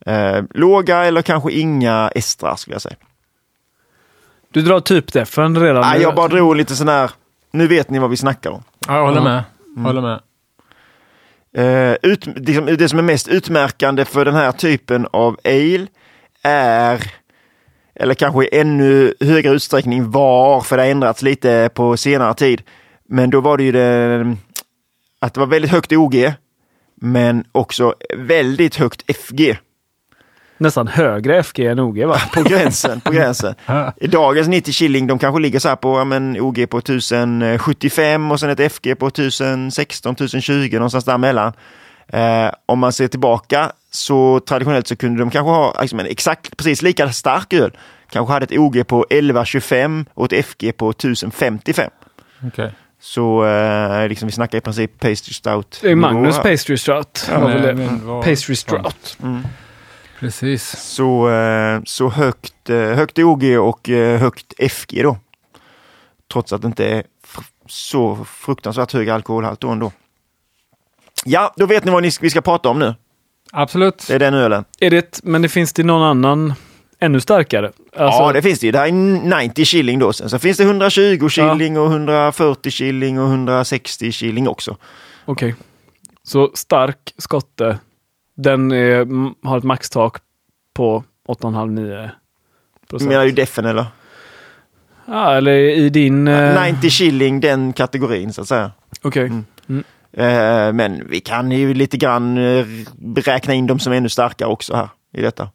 [0.06, 2.96] Eh, låga eller kanske inga estrar skulle jag säga.
[4.50, 7.10] Du drar typdefen redan Nej, jag bara drog lite sån här,
[7.50, 8.62] nu vet ni vad vi snackar om.
[8.88, 9.44] Ja, jag håller med.
[9.84, 10.20] Håller med.
[11.56, 15.86] Eh, ut, liksom, det som är mest utmärkande för den här typen av ale
[16.42, 17.12] är,
[17.94, 22.62] eller kanske i ännu högre utsträckning var, för det har ändrats lite på senare tid.
[23.08, 24.36] Men då var det ju det,
[25.18, 26.32] att det var väldigt högt OG,
[26.94, 29.58] men också väldigt högt FG.
[30.62, 32.18] Nästan högre FG än OG va?
[32.34, 33.54] På gränsen, på gränsen.
[33.96, 38.30] I dagens 90 shilling, de kanske ligger så här på ja, men, OG på 1075
[38.30, 41.52] och sen ett FG på 1016, 1020 någonstans däremellan.
[42.08, 46.56] Eh, om man ser tillbaka så traditionellt så kunde de kanske ha liksom, en exakt
[46.56, 47.70] precis lika stark öl.
[48.10, 51.90] Kanske hade ett OG på 1125 och ett FG på 1055.
[52.46, 52.72] Okej.
[53.00, 55.78] Så eh, liksom, vi snackar i princip pastry stout.
[55.82, 56.38] Det är Magnus.
[56.38, 57.28] Pastry Strout.
[57.30, 59.16] Ja, var men- men vad- Pastry Strout.
[59.22, 59.42] Mm.
[60.22, 60.76] Precis.
[60.78, 65.18] Så, eh, så högt, eh, högt OG och eh, högt FG då.
[66.32, 67.04] Trots att det inte är
[67.68, 69.92] så fruktansvärt hög alkoholhalt då ändå.
[71.24, 72.94] Ja, då vet ni vad ni, vi ska prata om nu.
[73.52, 74.04] Absolut.
[74.08, 74.64] Det är den ölen.
[74.80, 76.54] Är det, men det finns det någon annan
[76.98, 77.66] ännu starkare?
[77.96, 78.72] Alltså, ja, det finns det ju.
[78.72, 80.12] Det här är 90 shilling då.
[80.12, 84.76] Sen så finns det 120 shilling och 140 shilling och 160 shilling också.
[85.24, 85.54] Okej.
[86.22, 87.78] Så stark skotte.
[88.34, 89.06] Den är,
[89.48, 90.16] har ett maxtak
[90.74, 92.10] på 8,5-9
[92.90, 93.08] procent.
[93.10, 93.86] Menar du defen eller?
[95.06, 96.28] Ja, eller i din...
[96.28, 98.70] eh, 90 shilling, den kategorin så att säga.
[99.02, 99.32] Okej.
[99.68, 99.84] Mm.
[100.12, 102.66] Eh, men vi kan ju lite grann eh,
[103.16, 105.48] räkna in dem som ännu starkare också här i detta.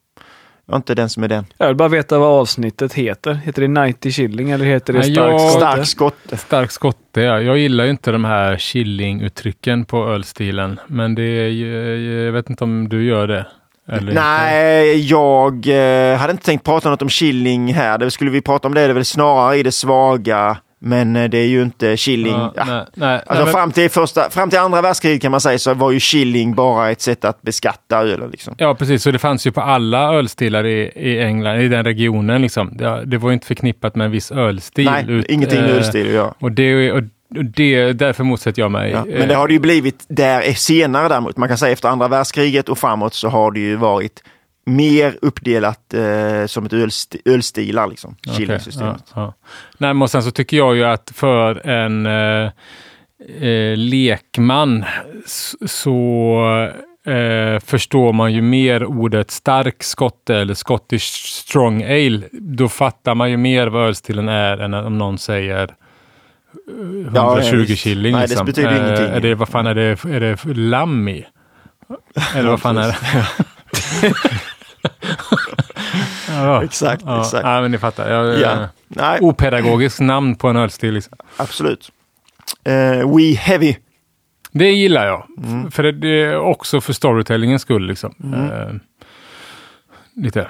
[0.68, 1.46] Jag är inte den som är den.
[1.58, 3.34] Jag vill bara veta vad avsnittet heter.
[3.34, 5.60] Heter det 90 shilling eller heter det Nej, stark jag- skotte?
[5.66, 6.38] Stark skotte.
[6.38, 7.40] Stark skotte, ja.
[7.42, 10.80] Jag gillar ju inte de här chilling-uttrycken på ölstilen.
[10.88, 13.46] Men det är ju, jag vet inte om du gör det.
[13.90, 14.14] Eller inte.
[14.22, 17.98] Nej, jag eh, hade inte tänkt prata något om chilling här.
[17.98, 20.58] Det skulle vi prata om det, det är väl snarare i det svaga.
[20.80, 22.34] Men eh, det är ju inte chilling.
[22.34, 22.64] Ja, Ja.
[22.66, 25.74] nej, nej, Alltså nej, fram, till första, fram till andra världskriget kan man säga så
[25.74, 28.30] var ju chilling bara ett sätt att beskatta ölen.
[28.32, 28.56] Liksom.
[28.58, 29.04] Ja, precis.
[29.04, 32.42] Så det fanns ju på alla ölstilar i, i England, i den regionen.
[32.42, 32.78] Liksom.
[32.78, 34.86] Det, det var ju inte förknippat med en viss ölstil.
[34.86, 36.34] Nej, ut- ingenting med eh, ölstil göra.
[36.40, 37.02] Och det, och
[37.38, 38.92] och det, därför motsätter jag mig.
[38.92, 38.98] Ja.
[38.98, 41.38] eh, Men det har det ju blivit där senare däremot.
[41.38, 44.24] Man kan säga efter andra världskriget och framåt så har det ju varit
[44.68, 48.16] mer uppdelat eh, som ett ölsti ölstilar, liksom.
[48.38, 49.04] Chillingsystemet.
[49.16, 49.34] ja, ja.
[49.78, 52.52] Nej, men och sen så tycker jag ju att för en eh,
[53.50, 54.86] eh, lekman
[55.66, 56.70] så
[57.06, 62.22] eh, förstår man ju mer ordet stark skotte eller Scottish strong ale.
[62.32, 67.76] Då fattar man ju mer vad ölstilen är än om någon säger eh, Ja, 120
[67.76, 68.12] shilling.
[68.14, 68.46] Nej, det liksom.
[68.46, 69.06] betyder Eh, ingenting.
[69.06, 71.26] Är det, vad fan är det, är det lamm i?
[72.36, 72.98] Eller vad fan är det?
[76.30, 77.44] ja, Exakt, ja, exakt.
[77.44, 78.10] Ja, men ni fattar.
[78.12, 78.70] Jag, Ja.
[78.88, 80.94] Nej, opedagogiskt namn på en ölstil.
[80.94, 81.18] Liksom.
[81.38, 81.92] absolut.
[82.64, 83.76] Eh, We Heavy.
[84.52, 85.28] Det gillar jag.
[85.44, 85.72] Mm.
[85.72, 87.88] För det, det är också för storytellingens skull.
[87.88, 88.14] Liksom.
[88.24, 88.52] Mm.
[88.52, 88.74] Eh,
[90.16, 90.48] lite.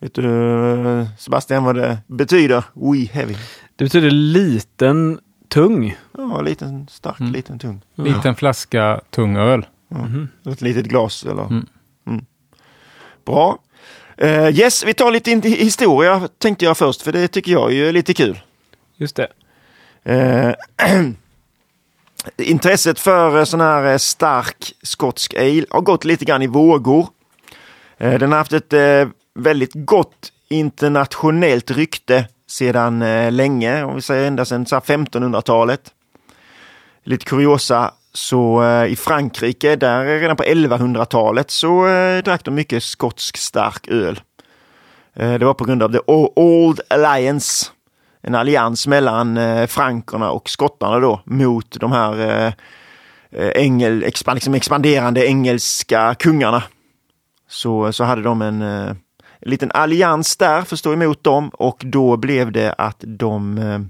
[0.00, 2.64] Vet du Sebastian vad det betyder?
[2.74, 3.34] We Heavy.
[3.76, 5.18] Det betyder liten,
[5.48, 5.96] tung.
[6.18, 7.32] Ja, liten stark, Mm.
[7.32, 7.80] liten tung.
[7.94, 9.66] Liten flaska tung öl.
[9.88, 10.28] Mhm.
[10.46, 11.42] Ett litet glas eller?
[11.46, 11.66] Mm.
[12.06, 12.24] Mm.
[13.26, 13.58] Bra.
[14.16, 18.14] Eh, yes, vi tar lite historia tänkte jag först, för det tycker jag är lite
[18.14, 18.40] kul.
[18.96, 19.28] Just det.
[20.04, 20.54] Eh,
[22.36, 27.08] intresset för eh, sån här stark skotsk ale har gått lite grann i vågor.
[27.98, 28.72] Den har haft ett
[29.34, 32.98] väldigt gott internationellt rykte sedan
[33.36, 35.92] länge, om vi säger ända sedan så här 1500-talet.
[37.04, 42.82] Lite kuriosa, så eh, i Frankrike, där redan på 1100-talet så eh, drack de mycket
[42.82, 44.20] skotsk stark öl.
[45.14, 47.66] Eh, det var på grund av The Old Alliance
[48.26, 52.52] en allians mellan eh, frankerna och skottarna då mot de här eh,
[53.30, 56.62] eh engel, expand, liksom expanderande engelska kungarna.
[57.48, 58.88] Så, så hade de en, eh,
[59.40, 63.58] en liten allians där för att stå emot dem och då blev det att de
[63.58, 63.80] eh,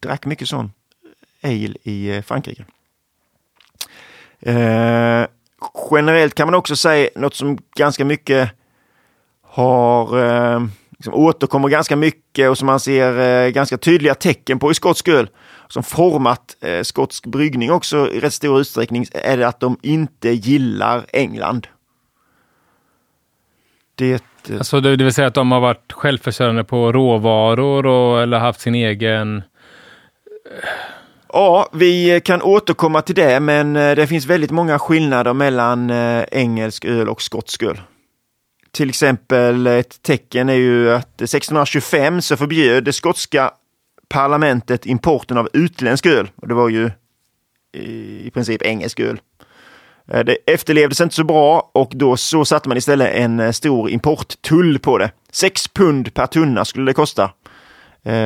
[0.00, 0.72] drack mycket sån
[1.42, 2.64] ale i eh, Frankrike.
[4.46, 5.26] Eh,
[5.90, 8.50] generellt kan man också säga något som ganska mycket
[9.42, 14.70] har eh, liksom återkommer ganska mycket och som man ser eh, ganska tydliga tecken på
[14.70, 15.28] i skotsk öl,
[15.68, 20.30] som format eh, skotsk bryggning också i rätt stor utsträckning, är det att de inte
[20.30, 21.66] gillar England.
[23.94, 24.12] Det,
[24.48, 28.38] eh, alltså det, det vill säga att de har varit självförsörjande på råvaror och, eller
[28.38, 30.68] haft sin egen eh,
[31.36, 36.24] Ja, vi kan återkomma till det, men eh, det finns väldigt många skillnader mellan eh,
[36.32, 37.80] engelsk öl och skotsk öl.
[38.70, 43.50] Till exempel ett tecken är ju att 1625 så förbjöd det skotska
[44.08, 46.30] parlamentet importen av utländsk öl.
[46.36, 46.90] Och det var ju
[48.24, 49.20] i princip engelsk öl.
[50.08, 54.78] Eh, det efterlevdes inte så bra och då så satte man istället en stor importtull
[54.78, 55.10] på det.
[55.30, 57.30] 6 pund per tunna skulle det kosta.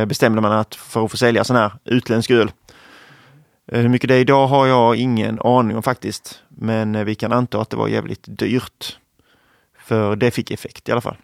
[0.07, 2.51] Bestämde man att för att få sälja sån här utländsk öl.
[3.72, 6.42] Eh, hur mycket det är idag har jag ingen aning om faktiskt.
[6.48, 8.98] Men eh, vi kan anta att det var jävligt dyrt.
[9.78, 11.16] För det fick effekt i alla fall.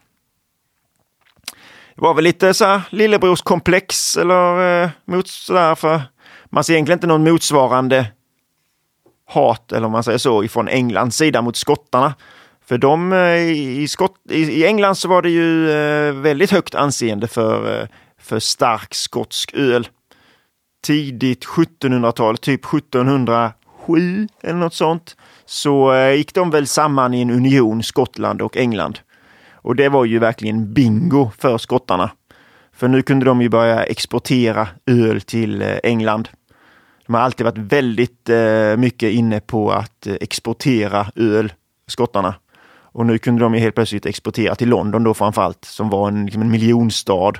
[1.95, 6.03] Det var väl lite så här lillebrorskomplex eller eh, mot sådär för
[6.45, 8.07] man ser egentligen inte någon motsvarande
[9.27, 12.15] hat eller om man säger så ifrån Englands sida mot skottarna.
[12.67, 15.67] För de eh, i, Skott, i, England så var det ju
[16.13, 19.89] väldigt högt anseende för, för stark skotsk öl
[20.83, 27.31] tidigt 1700-tal, typ 1707 eller något sånt, så eh, gick de väl samman i en
[27.31, 28.99] union, Skottland och England.
[29.53, 32.11] Och det var ju verkligen bingo för skottarna.
[32.73, 36.29] För nu kunde de ju börja exportera öl till eh, England.
[37.07, 41.53] De har alltid varit väldigt eh, mycket inne på att exportera öl,
[41.87, 42.35] skottarna.
[42.97, 46.25] Och nu kunde de ju helt plötsligt exportera till London då framförallt, som var en,
[46.25, 47.33] liksom en miljonstad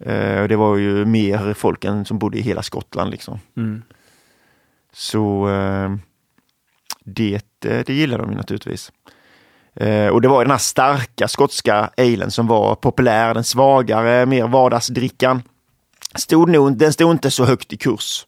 [0.00, 3.10] Eh, det var ju mer folk än som bodde i hela Skottland.
[3.10, 3.38] Liksom.
[3.56, 3.82] Mm.
[4.92, 5.90] Så eh,
[7.04, 8.92] det, eh, det gillar de ju naturligtvis.
[9.74, 14.46] Eh, och det var den här starka skotska alen som var populär, den svagare, mer
[14.48, 15.42] vardagsdrickan.
[16.14, 18.26] Stod nog, den stod inte så högt i kurs.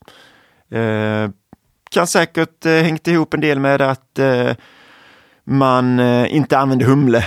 [0.71, 1.31] Eh,
[1.91, 4.51] kan säkert eh, hängt ihop en del med att eh,
[5.45, 7.25] man eh, inte använde humle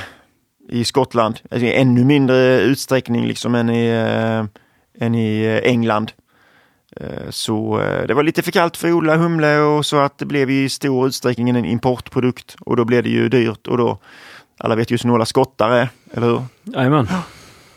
[0.70, 1.40] i Skottland.
[1.52, 4.46] Alltså, I ännu mindre utsträckning liksom än i, äh,
[5.06, 6.12] än i eh, England.
[6.98, 10.18] Äh, så äh, det var lite för kallt för att odla humle och så att
[10.18, 13.98] det blev i stor utsträckning en importprodukt och då blev det ju dyrt och då,
[14.58, 16.42] alla vet ju hur snåla skottar är, eller hur?
[16.64, 17.08] Jajamän.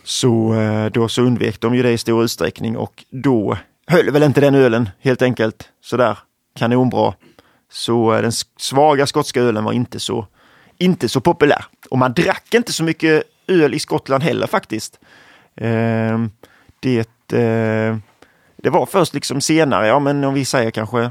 [0.04, 0.54] Så
[0.92, 4.54] då så undvek de ju det i stor utsträckning och då höll väl inte den
[4.54, 6.18] ölen helt enkelt sådär
[6.56, 7.14] kanonbra.
[7.72, 10.26] Så den svaga skotska ölen var inte så
[10.78, 11.64] inte så populär.
[11.90, 15.00] Och man drack inte så mycket öl i Skottland heller faktiskt.
[15.56, 16.18] Eh,
[16.80, 17.96] det, eh,
[18.56, 21.10] det var först liksom senare, ja men om vi säger kanske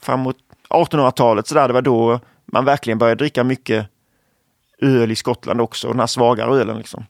[0.00, 0.36] framåt
[0.68, 3.86] 1800-talet så där, det var då man verkligen började dricka mycket
[4.80, 7.06] öl i Skottland också, den här svagare ölen liksom.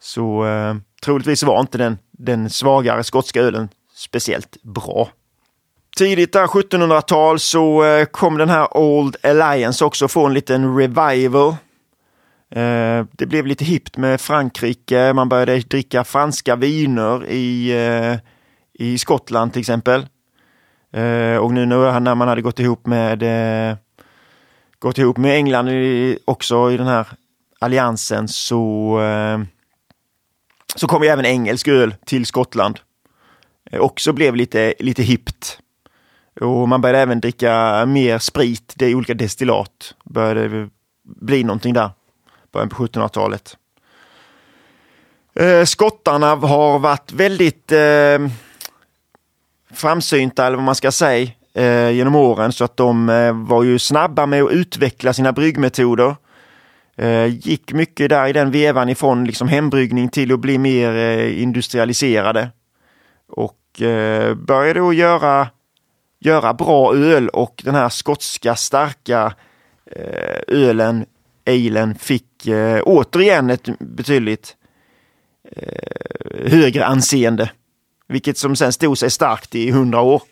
[0.00, 5.08] Så eh, troligtvis var inte den, den svagare skotska ölen speciellt bra.
[5.96, 11.56] Tidigt där 1700-tal så eh, kom den här Old Alliance också få en liten revival.
[12.50, 18.18] Eh, det blev lite hippt med Frankrike, man började dricka franska viner i, eh,
[18.72, 20.06] i Skottland till exempel.
[20.92, 23.24] Eh, och nu när man hade gått ihop med
[24.78, 25.68] gått ihop med England
[26.24, 27.06] också i den här
[27.58, 29.00] alliansen så
[30.76, 32.80] så kom ju även engelsk öl till Skottland.
[33.72, 35.58] Också blev lite, lite hippt.
[36.40, 39.94] Och man började även dricka mer sprit, det är olika destillat.
[40.04, 40.68] Började
[41.04, 41.90] bli någonting där,
[42.54, 43.56] början på 1700-talet.
[45.34, 48.18] Eh, skottarna har varit väldigt eh,
[49.72, 52.52] framsynta, eller vad man ska säga, eh, genom åren.
[52.52, 56.16] Så att de eh, var ju snabba med att utveckla sina bryggmetoder.
[56.96, 61.42] Eh, gick mycket där i den vevan ifrån liksom hembryggning till att bli mer eh,
[61.42, 62.50] industrialiserade.
[63.28, 65.48] Och eh, började att göra
[66.24, 69.34] göra bra öl och den här skotska starka
[69.86, 71.06] eh, ölen,
[71.44, 74.56] Eilen fick eh, återigen ett betydligt
[75.56, 77.50] eh, högre anseende.
[78.08, 80.22] Vilket som sen stod sig starkt i hundra år.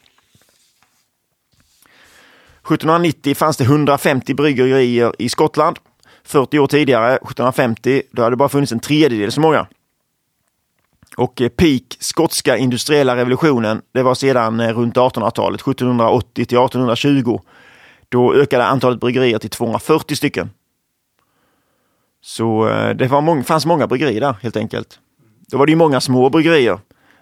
[2.62, 5.79] 1790 fanns det 150 bryggerier i Skottland.
[6.25, 9.66] 40 år tidigare, 1750, då hade det bara funnits en tredjedel så många.
[11.16, 17.40] Och eh, peak skotska industriella revolutionen, det var sedan eh, runt 1800-talet, 1780 till 1820.
[18.09, 20.51] Då ökade antalet bryggerier till 240 stycken.
[22.22, 24.98] Så eh, det var många, fanns många bryggerier där helt enkelt.
[25.50, 26.78] Då var det ju många små bryggerier.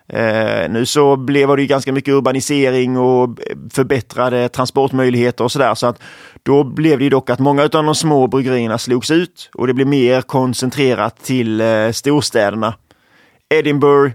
[0.08, 5.74] Eh, nu så blev det ju ganska mycket urbanisering och eh, förbättrade transportmöjligheter och sådär.
[5.74, 6.02] Så att
[6.42, 9.74] då blev det ju dock att många av de små bryggerierna slogs ut och det
[9.74, 12.74] blev mer koncentrerat till eh, storstäderna.
[13.54, 14.14] Edinburgh,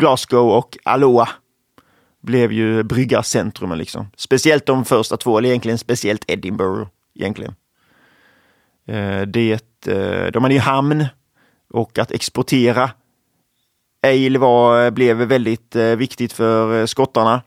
[0.00, 1.28] Glasgow och Aloha
[2.22, 4.06] blev ju bryggarcentrumen liksom.
[4.16, 7.54] Speciellt de första två, eller egentligen speciellt Edinburgh egentligen.
[8.88, 11.06] Eh, det, Eh, de hade ju hamn
[11.72, 12.90] och att exportera
[14.02, 17.42] ale var, eh, blev väldigt eh, viktigt för skottarna.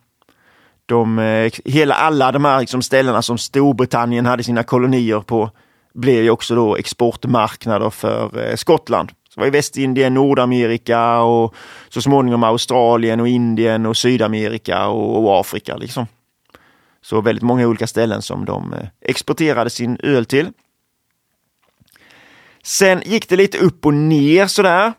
[0.85, 1.17] De,
[1.65, 5.49] hela alla de här liksom ställena som Storbritannien hade sina kolonier på
[5.93, 9.11] blev ju också då exportmarknader för Skottland.
[9.33, 11.55] Så var i Västindien, Nordamerika och
[11.89, 15.77] så småningom Australien och Indien och Sydamerika och, och Afrika.
[15.77, 16.07] Liksom.
[17.01, 20.51] Så väldigt många olika ställen som de exporterade sin öl till.
[22.63, 24.93] Sen gick det lite upp och ner sådär.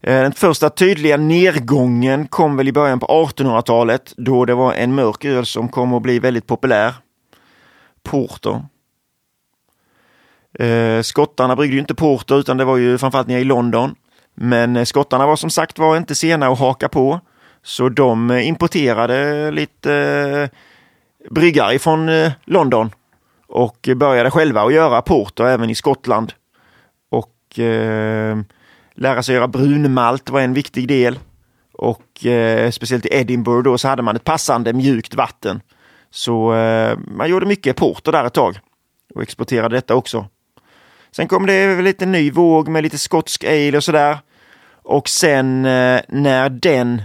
[0.00, 4.94] Eh, den första tydliga nedgången kom väl i början på 1800-talet då det var en
[4.94, 6.94] mörk öl som kom att bli väldigt populär.
[8.02, 8.62] Porter.
[10.58, 13.94] Eh, skottarna bryggde ju inte porter utan det var ju framförallt nere i London.
[14.34, 17.20] Men eh, skottarna var som sagt var inte sena att haka på.
[17.62, 20.58] Så de eh, importerade lite eh,
[21.30, 22.90] bryggare från eh, London
[23.46, 26.32] och började själva att göra porter även i Skottland
[27.58, 28.38] eh,
[28.94, 31.18] lära sig göra brunmalt var en viktig del.
[31.72, 35.60] Och eh, speciellt i Edinburgh då så hade man ett passande mjukt vatten.
[36.10, 38.58] Så eh, man gjorde mycket porter där ett tag
[39.14, 40.26] och exporterade detta också.
[41.10, 44.18] Sen kom det lite ny våg med lite skotsk ale och sådär.
[44.82, 47.02] Och sen eh, när den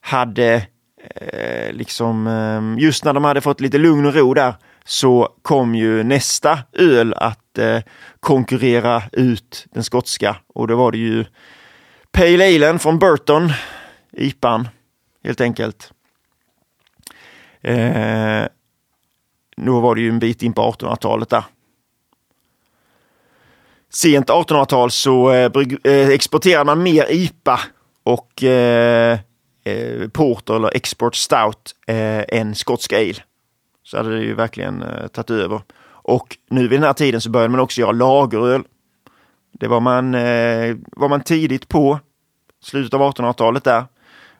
[0.00, 0.66] hade
[1.14, 4.54] eh, liksom, eh, just när de hade fått lite lugn och ro där,
[4.88, 7.80] så kom ju nästa öl att eh,
[8.20, 11.24] konkurrera ut den skotska och då var det ju
[12.12, 13.52] Pale Alen från Burton,
[14.12, 14.68] IPAn
[15.24, 15.92] helt enkelt.
[17.60, 18.44] Eh,
[19.56, 21.44] då var det ju en bit in på 1800-talet där.
[23.90, 25.50] Sent 1800-tal så eh,
[25.84, 27.60] eh exporterade man mer IPA
[28.02, 29.18] och eh,
[29.64, 33.27] eh, Porter eller Export Stout eh, än skotsk ale
[33.90, 35.60] så hade det ju verkligen eh, tagit över.
[35.88, 38.62] Och nu vid den här tiden så började man också göra lageröl.
[39.52, 41.98] Det var man, eh, var man tidigt på,
[42.62, 43.84] slutet av 1800-talet där.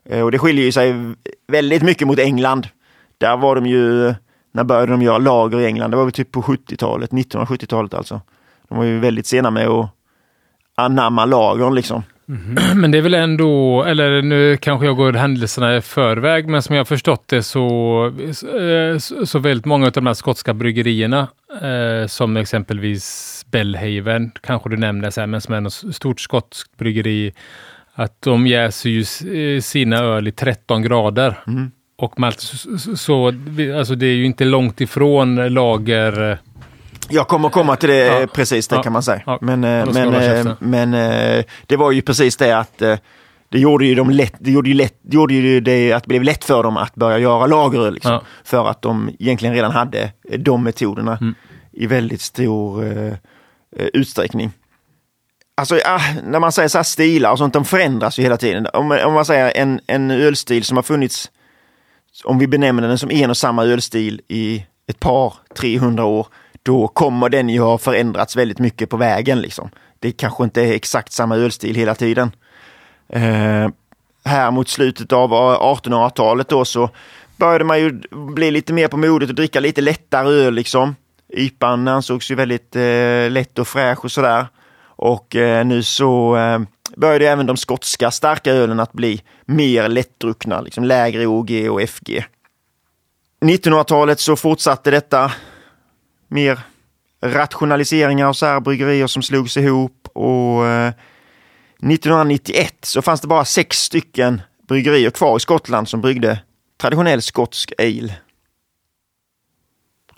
[0.04, 1.14] Eh, och det skiljer sig
[1.46, 2.68] väldigt mycket mot England.
[3.18, 4.14] Där var de ju,
[4.52, 5.90] när började de göra lager i England?
[5.90, 8.20] Det var väl typ på 70-talet, 1970-talet alltså.
[8.68, 9.90] De var ju väldigt sena med att
[10.74, 12.02] anamma lagern liksom.
[12.28, 12.56] Mm.
[12.80, 16.76] Men det är väl ändå, eller nu kanske jag går händelserna i förväg, men som
[16.76, 18.12] jag förstått det så,
[18.98, 21.28] så, så väldigt många av de här skotska bryggerierna,
[21.62, 26.76] eh, som exempelvis Bellhaven, kanske du nämnde, så här, men som är ett stort skotskt
[26.76, 27.32] bryggeri,
[27.94, 31.38] att de jäser ju eh, sina öl i 13 grader.
[31.46, 31.70] Mm.
[31.96, 33.26] Och malt, så, så,
[33.76, 36.38] alltså det är ju inte långt ifrån lager
[37.08, 38.26] jag kommer komma till det ja.
[38.26, 38.82] precis det ja.
[38.82, 39.22] kan man säga.
[39.26, 39.38] Ja.
[39.40, 42.78] Men, eh, men, eh, men eh, det var ju precis det att
[43.50, 46.08] det gjorde ju, de lätt, det gjorde ju, lätt, det gjorde ju det att det
[46.08, 47.94] blev lätt för dem att börja göra lageröl.
[47.94, 51.34] Liksom, För att de egentligen redan hade de metoderna mm.
[51.72, 53.14] i väldigt stor uh,
[53.72, 54.52] utsträckning.
[55.56, 58.66] Alltså ah, när man säger så här stilar och sånt, de förändras ju hela tiden.
[58.72, 61.30] Om, om man säger en, en ölstil som har funnits,
[62.24, 66.26] om vi benämner den som en och samma ölstil i ett par, 300 år,
[66.68, 69.40] då kommer den ju ha förändrats väldigt mycket på vägen.
[69.40, 69.70] Liksom.
[69.98, 72.30] Det kanske inte är exakt samma ölstil hela tiden.
[73.08, 73.68] Eh,
[74.24, 76.90] här mot slutet av 1800-talet då så
[77.36, 80.96] började man ju bli lite mer på modet och dricka lite lättare öl liksom.
[81.36, 84.46] Ypan ansågs ju väldigt eh, lätt och fräsch och sådär.
[84.86, 86.60] Och eh, nu så eh,
[86.96, 92.24] började även de skotska starka ölen att bli mer lättdruckna, liksom lägre OG och FG.
[93.40, 95.32] 1900-talet så fortsatte detta
[96.28, 96.58] mer
[97.20, 100.92] rationaliseringar av så här bryggerier som slogs ihop och eh,
[101.78, 106.38] 1991 så fanns det bara sex stycken bryggerier kvar i Skottland som bryggde
[106.80, 108.14] traditionell skotsk ale.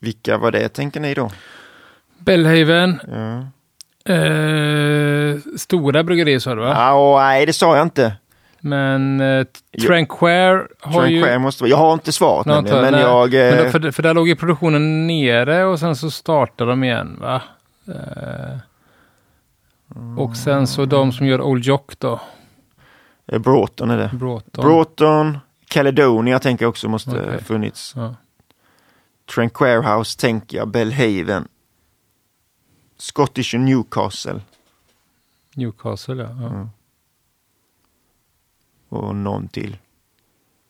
[0.01, 1.31] Vilka var det tänker ni då?
[2.19, 3.01] Bellhaven.
[3.09, 3.47] Ja.
[4.15, 6.69] Eh, stora bryggerier sa du va?
[6.69, 8.13] Ja, nej, det sa jag inte.
[8.61, 9.47] Men eh,
[9.87, 11.39] Tranquair har Tranquair ju...
[11.39, 13.03] Måste, jag har inte svaret Nå, nämligen, men nej.
[13.03, 13.35] jag...
[13.35, 13.55] Eh...
[13.55, 17.19] Men då, för, för där låg ju produktionen nere och sen så startade de igen
[17.21, 17.43] va?
[17.87, 18.59] Eh...
[20.19, 22.21] Och sen så de som gör Old Jock då?
[23.27, 24.11] Eh, Broughton är det.
[24.13, 24.65] Broughton.
[24.65, 25.39] Broughton,
[25.69, 27.39] Caledonia tänker jag också måste okay.
[27.39, 27.93] funnits.
[27.97, 28.15] Ja.
[29.35, 31.49] Tranquair House tänker jag, Bellhaven.
[32.99, 34.41] Scottish Newcastle.
[35.55, 36.29] Newcastle ja.
[36.41, 36.47] ja.
[36.47, 36.69] Mm
[38.91, 39.76] och någon till.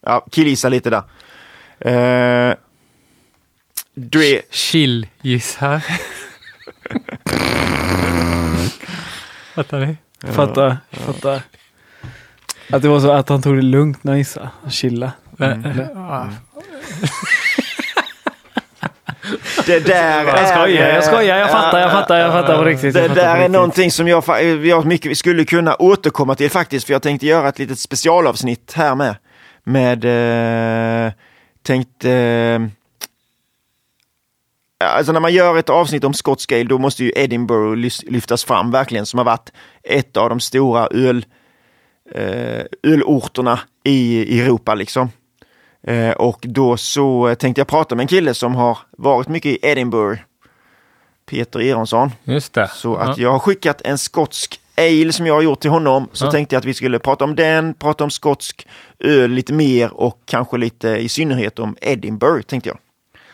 [0.06, 1.02] ja, killgissa lite där.
[1.78, 2.54] Eh,
[3.94, 4.42] du är...
[4.50, 5.84] Chill-gissar.
[9.54, 9.96] Fattar ni?
[10.32, 11.42] Fattar, fattar.
[12.72, 14.50] Att det var så att han tog det lugnt när han gissade.
[14.68, 15.12] Chilla.
[15.38, 15.80] Mm.
[15.94, 16.28] Ja.
[19.66, 21.38] Det där Jag skojar, är, jag skojar.
[21.38, 22.94] Jag fattar, jag fattar, jag fattar på riktigt.
[22.94, 24.24] Det där är någonting som jag,
[24.66, 28.94] jag mycket skulle kunna återkomma till faktiskt, för jag tänkte göra ett litet specialavsnitt här
[28.94, 29.16] med.
[29.64, 31.12] Med, eh,
[31.62, 32.60] tänkte, eh,
[34.96, 38.70] alltså när man gör ett avsnitt om skotsk ale, då måste ju Edinburgh lyftas fram
[38.70, 39.52] verkligen, som har varit
[39.82, 41.24] ett av de stora öl,
[42.14, 45.10] eh, ölorterna i Europa liksom.
[45.86, 49.58] Eh, och då så tänkte jag prata med en kille som har varit mycket i
[49.62, 50.20] Edinburgh,
[51.30, 52.10] Peter Eronsson.
[52.24, 52.68] Just det.
[52.74, 52.98] Så Ja.
[53.10, 56.08] att jag har skickat en skotsk ale som jag har gjort till honom.
[56.12, 56.30] Så Ja.
[56.30, 58.66] tänkte jag att vi skulle prata om den, prata om skotsk
[58.98, 62.78] öl lite mer och kanske lite i synnerhet om Edinburgh tänkte jag.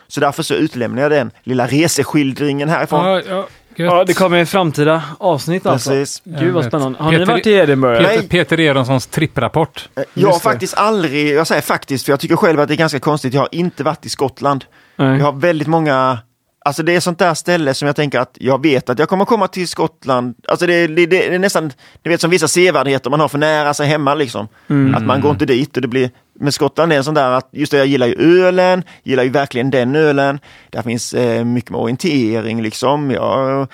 [0.07, 3.05] Så därför så utlämnar jag den lilla reseskildringen härifrån.
[3.05, 3.47] Ja, ja,
[3.79, 3.93] gött.
[3.93, 5.89] Ja, det kommer i framtida avsnitt alltså.
[5.89, 6.21] Precis.
[6.25, 6.99] Gud vad spännande.
[6.99, 8.03] Har ni Peter- varit i Edinburgh?
[8.07, 8.27] Peter.
[8.27, 9.89] Peter Eronssons tripprapport.
[9.95, 12.77] Eh, Jag har faktiskt aldrig, jag säger faktiskt, för jag tycker själv att det är
[12.77, 13.33] ganska konstigt.
[13.33, 14.65] Jag har inte varit i Skottland.
[14.95, 15.17] Nej.
[15.17, 16.19] Jag har väldigt många,
[16.65, 19.25] alltså det är sånt där ställe som jag tänker att jag vet att jag kommer
[19.25, 20.35] komma till Skottland.
[20.47, 21.71] Alltså det, det, det är nästan,
[22.01, 24.47] du vet som vissa sevärdheter man har för nära sig hemma liksom.
[24.95, 27.49] Att man går inte dit och det blir, men Skottland är en sån där att,
[27.51, 30.39] just det, jag gillar ju ölen, gillar ju verkligen den ölen.
[30.69, 33.11] Där finns eh, mycket med orientering liksom.
[33.11, 33.67] Jag,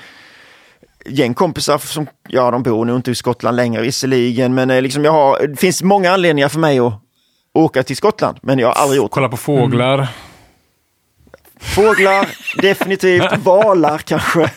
[1.06, 5.06] gäng kompisar som, ja de bor nog inte i Skottland längre visserligen, men eh, liksom
[5.06, 6.94] jag har, det finns många anledningar för mig att
[7.54, 9.14] åka till Skottland, men jag har aldrig gjort det.
[9.14, 10.08] Kolla på fåglar.
[11.60, 12.28] Fåglar,
[12.62, 13.38] definitivt.
[13.38, 14.52] Valar kanske.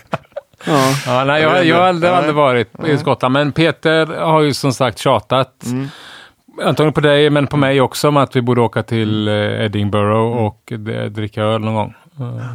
[0.64, 0.94] Ja.
[1.06, 4.72] Ja, nej, jag, jag har aldrig, aldrig varit i Skottland, men Peter har ju som
[4.72, 5.64] sagt tjatat.
[6.62, 9.34] Antagligen på dig, men på mig också om att vi borde åka till eh,
[9.64, 11.94] Edinburgh och eh, dricka öl någon gång.
[12.20, 12.46] Eh,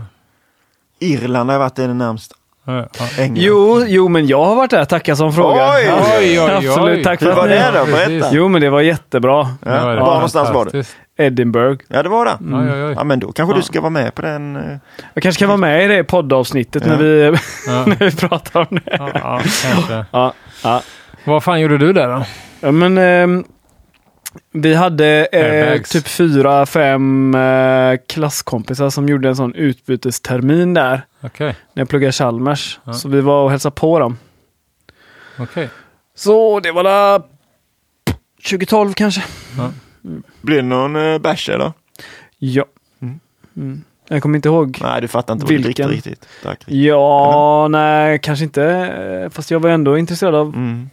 [1.00, 2.34] Irland har varit det närmast.
[2.66, 2.86] ja.
[3.34, 4.86] Jo, jo, men jag har varit där.
[4.86, 5.70] Tacka som fråga.
[5.76, 5.84] Oj!
[5.88, 6.68] Ja, Oj, oj, oj.
[6.68, 7.86] Absolut, tack för Hur var det då?
[7.86, 8.28] Berätta.
[8.32, 9.48] Jo, men det var jättebra.
[9.66, 10.86] Ja, var någonstans var det?
[11.18, 11.84] Edinburgh.
[11.88, 12.38] Ja, det var det.
[12.42, 12.94] Oj, oj, oj.
[12.98, 14.56] Ja, men då kanske du ska vara med på den.
[14.56, 14.78] eh.
[15.14, 16.92] Jag kanske kan vara med i det poddavsnittet Ja.
[16.92, 17.24] när, vi,
[17.68, 17.86] Ja.
[17.86, 18.98] när vi pratar om det.
[19.00, 20.06] Ja, ja, kanske.
[20.12, 20.34] Ja,
[20.64, 20.82] ja.
[21.24, 22.24] Vad fan gjorde du där då?
[22.60, 23.44] ja men ehm,
[24.52, 31.02] vi hade eh, typ fyra, fem eh, klasskompisar som gjorde en sån utbytestermin där.
[31.22, 32.80] Okej, När jag pluggade Chalmers.
[32.84, 32.94] Ja.
[32.94, 34.18] Så vi var och hälsade på dem.
[35.40, 35.70] okej.
[36.16, 37.22] Så det var där
[38.50, 39.24] 2012 kanske.
[40.42, 41.74] Blir det någon uh, bärs eller?
[42.38, 42.66] Ja.
[43.56, 43.84] Mm.
[44.08, 44.78] Jag kommer inte ihåg.
[44.82, 45.90] Nej, du fattar inte vad du Vilken?
[45.90, 46.28] riktigt.
[46.44, 46.76] Drack riktigt.
[46.76, 48.64] Ja, nej, kanske inte.
[48.64, 50.90] Eh, Fast jag var ändå intresserad av Mm.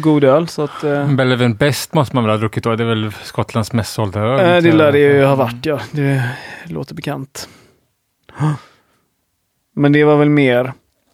[0.00, 0.48] God öl.
[0.48, 2.76] Så att, eh, Belleven Best måste man väl ha druckit då?
[2.76, 4.56] Det är väl Skottlands mest sålda öl?
[4.56, 5.80] eh, det lär det ju ha varit, ja.
[5.90, 6.30] Det
[6.66, 7.48] låter bekant.
[9.74, 10.72] Men det var väl mer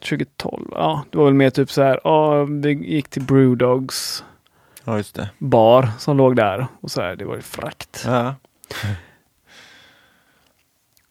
[0.08, 0.68] 2012.
[0.70, 2.00] Ja, det var väl mer typ så här.
[2.04, 4.24] Ja, vi gick till Brewdogs
[4.84, 5.28] Ja, just det.
[5.38, 6.66] bar som låg där.
[6.80, 8.02] Och så här, det var ju frakt.
[8.06, 8.34] Ja.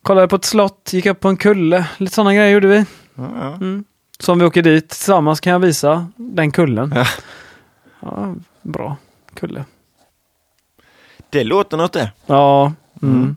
[0.04, 1.88] Kollade på ett slott, gick upp på en kulle.
[1.98, 2.86] Lite sådana grejer gjorde vi.
[3.16, 3.54] Ja, ja.
[3.54, 3.84] Mm.
[4.20, 6.92] Så om vi åker dit tillsammans kan jag visa den kullen.
[6.96, 7.06] Ja.
[8.02, 8.98] Ja, bra
[9.34, 9.66] kulle.
[11.30, 12.12] Det låter något det.
[12.26, 12.74] Ja.
[13.02, 13.16] Mm.
[13.16, 13.36] Mm.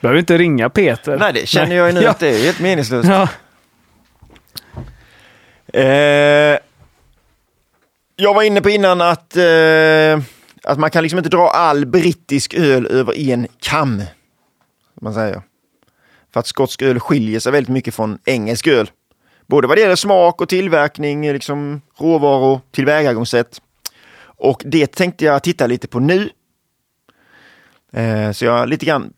[0.00, 1.18] Behöver inte ringa Peter.
[1.18, 1.76] Nej, det känner Nej.
[1.76, 2.10] jag ju nu Ja.
[2.10, 3.08] att det är helt meningslöst.
[3.08, 3.28] Ja.
[5.80, 6.58] Eh,
[8.16, 10.18] jag var inne på innan att, eh,
[10.64, 14.02] att man kan liksom inte dra all brittisk öl över en kam.
[15.00, 15.42] Man säger.
[16.32, 18.90] För att skotsk öl skiljer sig väldigt mycket från engelsk öl.
[19.46, 23.60] Både vad det gäller smak och tillverkning, liksom råvaror, tillvägagångssätt.
[24.36, 26.30] Och det tänkte jag titta lite på nu.
[27.92, 29.12] Eh, så jag lite grann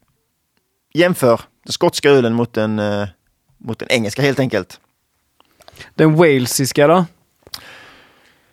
[0.94, 3.08] jämför den skotska ölen mot den, eh,
[3.58, 4.80] mot den engelska helt enkelt.
[5.94, 7.04] Den walesiska då?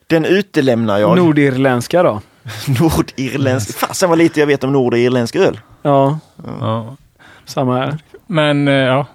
[0.08, 1.18] Den utelämnar jag.
[1.18, 2.22] Nordirländska då?
[2.80, 3.78] Nordirländsk.
[3.78, 5.60] Fasen vad lite jag vet om nordirländsk öl.
[5.82, 6.20] Ja,
[6.60, 6.96] Ja.
[7.46, 7.98] samma här.
[8.28, 9.06] Men, eh, ja.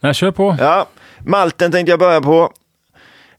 [0.00, 0.56] Nej, kör på.
[0.60, 0.86] Ja,
[1.26, 2.52] malten tänkte jag börja på.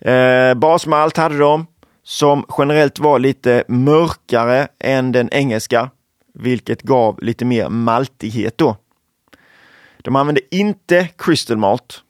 [0.10, 1.68] Eh, basmalt hade de
[2.10, 5.90] som generellt var lite mörkare än den engelska,
[6.34, 8.78] vilket gav lite mer maltighet då.
[9.98, 12.02] De använde inte crystal malt.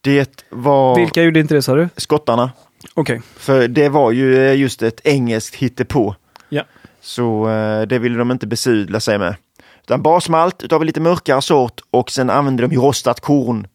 [0.00, 1.88] Det var Vilka gjorde inte det sa du?
[1.96, 2.52] skottarna.
[2.94, 3.22] Okej.
[3.36, 6.14] För det var ju eh, just ett engelskt hittepå.
[6.48, 6.64] Ja.
[7.00, 9.34] Så eh, det ville de inte besudla sig med.
[9.82, 13.66] Utan basmalt utav en lite mörkare sort och sen använde de ju rostat korn.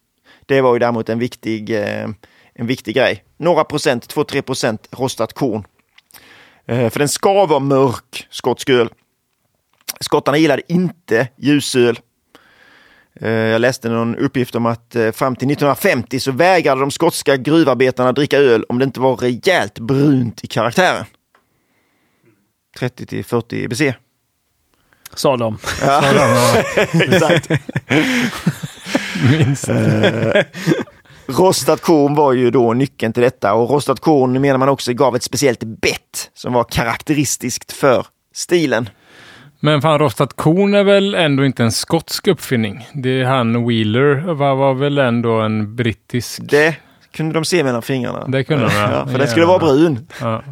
[0.45, 2.07] Det var ju däremot en viktig, eh,
[2.56, 3.24] en viktig grej.
[3.38, 5.66] Några procent, 2-3 procent rostat korn.
[6.66, 8.89] Eh, för den ska vara mörk, skotsk öl.
[9.99, 11.99] Skottarna gillade inte ljusöl.
[13.22, 17.38] Eh, jag läste någon uppgift om att eh, fram till 1950 så vägrade de skotska
[17.38, 21.06] gruvarbetarna dricka öl om det inte var rejält brunt i karaktären.
[22.78, 23.93] 30 till 40 BC.
[25.14, 25.58] Sa de.
[25.82, 26.01] Ja.
[26.01, 27.03] Sa de.
[27.14, 27.49] Exakt.
[29.30, 29.70] Minst.
[31.28, 35.16] Rostat korn var ju då nyckeln till detta och rostat korn menar man också gav
[35.16, 38.90] ett speciellt bett som var karaktäristiskt för stilen.
[39.60, 42.88] Men fan, rostat korn är väl ändå inte en skotsk uppfinning?
[42.94, 46.42] Det är han Wheeler var, var väl ändå en brittisk...
[46.44, 46.76] Det
[47.12, 48.28] kunde de se mellan fingrarna.
[48.28, 48.92] Det kunde de, ja.
[48.92, 49.08] ja.
[49.08, 50.08] För den skulle vara brun.
[50.22, 50.44] Ja,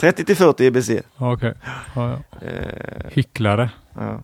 [0.00, 0.90] 30 till 40 EBC.
[1.16, 1.54] okej.
[1.94, 2.46] Ja, ja.
[2.46, 3.70] Eh, Hycklare.
[3.94, 4.22] ja.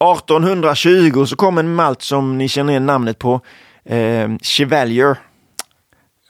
[0.00, 3.40] 1820 så kom en malt som ni känner igen namnet på.
[3.84, 5.16] Eh, Chevalier.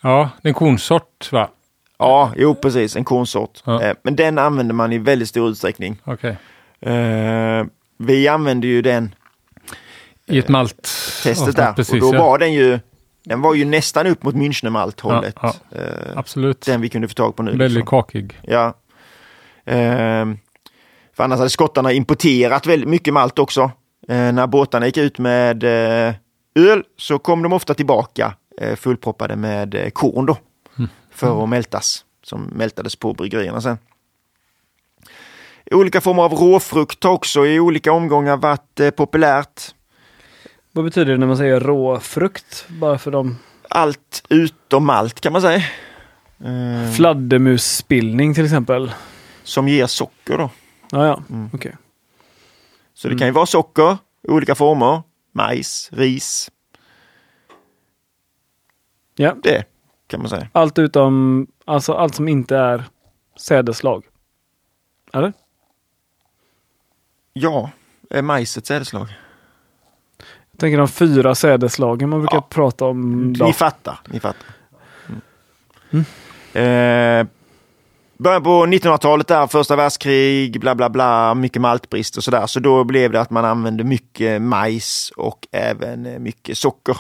[0.03, 1.51] Ja, det är en kornsort va?
[1.99, 3.63] Ja, jo precis, en kornsort.
[3.65, 3.83] Ja.
[3.83, 6.01] Eh, men den använder man i väldigt stor utsträckning.
[6.05, 6.37] Okej.
[6.81, 7.65] Eh,
[7.99, 9.15] vi använde ju den
[10.27, 10.83] I ett malt...
[11.23, 11.73] testet Ja, där.
[11.73, 12.23] Precis, och då ja.
[12.23, 12.79] var den ju,
[13.25, 15.35] den var ju nästan upp mot Münchnermalt hållet.
[15.43, 15.83] Ja, Eh,
[16.19, 16.61] Absolut.
[16.67, 17.51] den vi kunde få tag på nu.
[17.51, 18.03] Väldigt liksom.
[18.03, 18.41] kakig.
[18.43, 18.75] Ja.
[19.65, 20.39] Ehm,
[21.17, 23.71] för annars hade skottarna importerat väldigt mycket malt också.
[24.09, 26.15] Eh, när båtarna gick ut med eh,
[26.55, 30.37] öl så kom de ofta tillbaka eh, fullproppade med eh, korn då.
[31.11, 32.05] För att mältas.
[32.23, 33.79] Som mältades på bryggerierna sen.
[35.71, 39.75] Olika former av råfrukt har också i olika omgångar varit eh, populärt.
[40.73, 42.65] Vad betyder det när man säger råfrukt?
[42.69, 43.39] Bara för dem.
[43.69, 45.63] Allt utom malt kan man säga.
[46.97, 48.93] Fladdermusspillning till exempel.
[49.43, 50.51] som ger socker då.
[50.91, 51.23] Ja, ja.
[51.31, 51.51] Mm.
[51.53, 51.77] Okej.
[52.95, 53.99] Så det kan ju vara socker
[54.29, 55.03] i olika former.
[55.33, 56.51] Majs, ris.
[59.15, 59.35] Ja.
[59.43, 59.65] Det
[60.07, 60.49] kan man säga.
[60.53, 62.85] Allt utom, alltså allt som inte är
[63.37, 64.05] sädeslag.
[65.13, 65.33] Eller?
[67.33, 67.71] Ja,
[68.11, 69.09] är majs ett sädesslag?
[70.51, 72.47] Jag tänker de fyra sädeslagen man brukar Ja.
[72.51, 73.33] prata om.
[73.37, 73.45] Då.
[73.47, 74.01] Ni fattar.
[74.09, 74.47] Ni fattar.
[75.91, 76.05] Mm.
[76.53, 77.27] Eh,
[78.21, 82.47] början på 1900-talet där, första världskrig, bla bla bla, mycket maltbrist och sådär.
[82.47, 86.97] Så då blev det att man använde mycket majs och även mycket socker.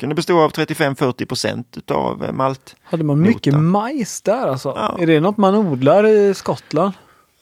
[0.00, 2.76] Kunde bestå av 35-40 procent utav eh, malt.
[2.82, 3.66] Hade man mycket Notan.
[3.70, 4.68] majs där alltså?
[4.76, 4.96] Ja.
[5.00, 6.92] Är det något man odlar i Skottland?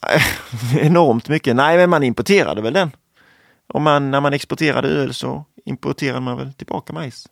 [0.81, 1.57] Enormt mycket.
[1.57, 2.91] Nej, men man importerade väl den.
[3.75, 7.27] Om man, när man exporterade öl så importerade man väl tillbaka majs.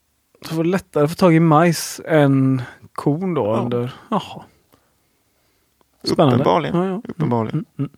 [0.51, 2.63] Det var lättare att få tag i majs än
[2.93, 3.57] korn då Ja.
[3.61, 3.93] under...
[4.11, 4.43] Jaha.
[6.07, 6.35] Spännande.
[6.35, 6.77] Uppenbarligen.
[6.77, 7.03] Ja, ja.
[7.09, 7.65] Uppenbarligen.
[7.79, 7.91] Mm,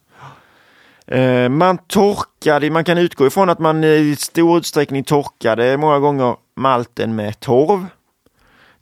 [1.11, 6.37] Eh, man torkade, man kan utgå ifrån att man i stor utsträckning torkade många gånger
[6.55, 7.87] malten med torv.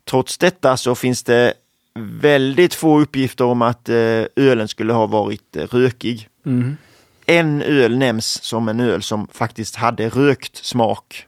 [0.05, 1.53] Trots detta så finns det
[2.21, 6.29] väldigt få uppgifter om att eh, ölen skulle ha varit eh, rökig.
[6.45, 6.77] Mm.
[7.25, 11.25] En öl nämns som en öl som faktiskt hade rökt smak.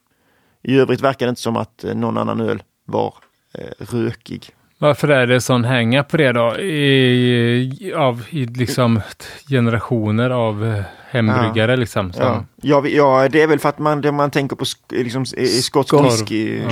[0.64, 3.14] I övrigt verkar det inte som att eh, någon annan öl var
[3.54, 4.50] eh, rökig.
[4.82, 6.58] Varför är det sån hänga på det då?
[6.60, 9.02] I, av i liksom
[9.50, 12.14] generationer av eh, hembryggare liksom.
[12.14, 12.46] Som, Ja.
[12.62, 15.26] Ja, ja, det är väl för att man, det man tänker på sk- liksom,
[15.62, 16.60] skotsk whisky.
[16.64, 16.70] Ja.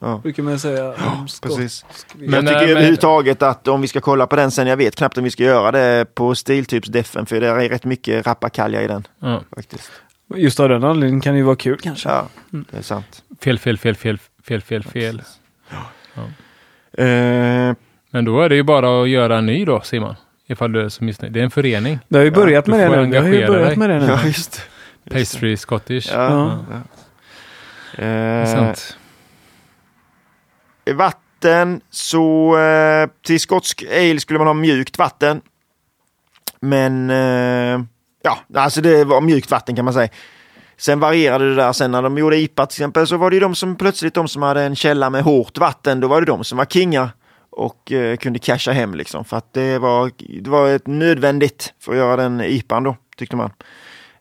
[0.00, 0.94] Ja, Brukar man säga.
[1.42, 1.84] precis.
[2.14, 4.76] Men, jag tycker äh, men- överhuvudtaget att om vi ska kolla på den sen, jag
[4.76, 8.82] vet knappt om vi ska göra det på stiltypsdeffen för det är rätt mycket rappakalja
[8.82, 9.06] i den.
[9.20, 9.40] Ja.
[9.54, 9.90] faktiskt.
[10.36, 12.08] Just av den anledningen kan det ju vara kul kanske.
[12.08, 13.22] Ja, det är sant.
[13.44, 15.22] Fel, fel, fel, fel, fel, fel, fel.
[17.06, 17.74] Eh,
[18.10, 20.14] Men då är det ju bara att göra en ny då, Simon.
[20.46, 21.32] Ifall du är så missnöjd.
[21.32, 21.98] Det är en förening.
[22.08, 23.10] Det har ju börjat du med det nu.
[23.10, 23.76] Det har ju börjat dig.
[23.76, 24.06] med det nu.
[24.06, 24.62] ja, just
[25.10, 26.08] Pastry Scottish.
[26.12, 26.30] Ja.
[26.30, 26.58] Ja.
[27.96, 28.04] ja.
[28.04, 28.96] Eh, Sant.
[30.94, 35.40] vatten, så eh, till skotsk ale skulle man ha mjukt vatten.
[36.60, 37.80] Men eh,
[38.22, 40.08] ja, alltså det var mjukt vatten kan man säga.
[40.80, 41.72] Sen varierade det där.
[41.72, 44.28] Sen när de gjorde IPA till exempel så var det ju de som plötsligt de
[44.28, 46.00] som hade en källa med hårt vatten.
[46.00, 47.10] Då var det de som var kingar
[47.50, 49.24] och eh, kunde casha hem liksom.
[49.24, 50.10] För att det var,
[50.42, 53.50] det var ett nödvändigt för att göra den IPAn då, tyckte man.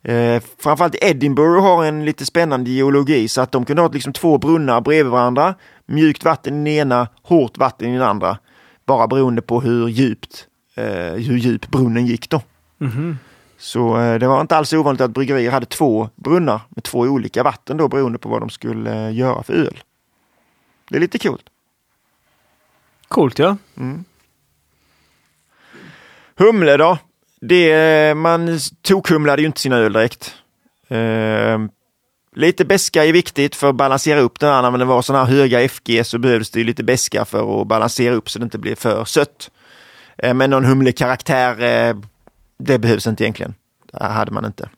[0.03, 4.37] Eh, framförallt Edinburgh har en lite spännande geologi så att de kunde ha liksom två
[4.37, 5.55] brunnar bredvid varandra.
[5.85, 8.37] Mjukt vatten i den ena, hårt vatten i den andra.
[8.85, 10.83] Bara beroende på hur djupt, eh,
[11.13, 12.41] hur djup brunnen gick då.
[12.77, 13.17] Mhm.
[13.59, 17.43] Så eh, det var inte alls ovanligt att bryggerier hade två brunnar med två olika
[17.43, 19.79] vatten då beroende på vad de skulle eh, göra för öl.
[20.89, 21.45] Det är lite coolt.
[23.07, 23.57] Coolt ja.
[26.35, 26.97] Humle då?
[27.41, 30.35] Det, man tokhumlade ju inte sina öl direkt.
[30.87, 31.59] Eh,
[32.35, 34.63] lite beska är viktigt för att balansera upp den.
[34.63, 38.15] När det var sådana här höga FG så behövdes det lite beska för att balansera
[38.15, 39.51] upp så det inte blev för sött.
[40.17, 41.95] Eh, men någon humlekaraktär, eh,
[42.59, 43.53] det behövs inte egentligen.
[43.91, 44.69] Det hade man inte.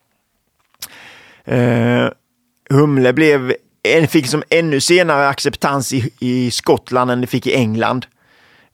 [1.51, 2.09] Uh,
[2.69, 3.53] humle blev,
[4.09, 8.05] fick som ännu senare acceptans i, i Skottland än det fick i England.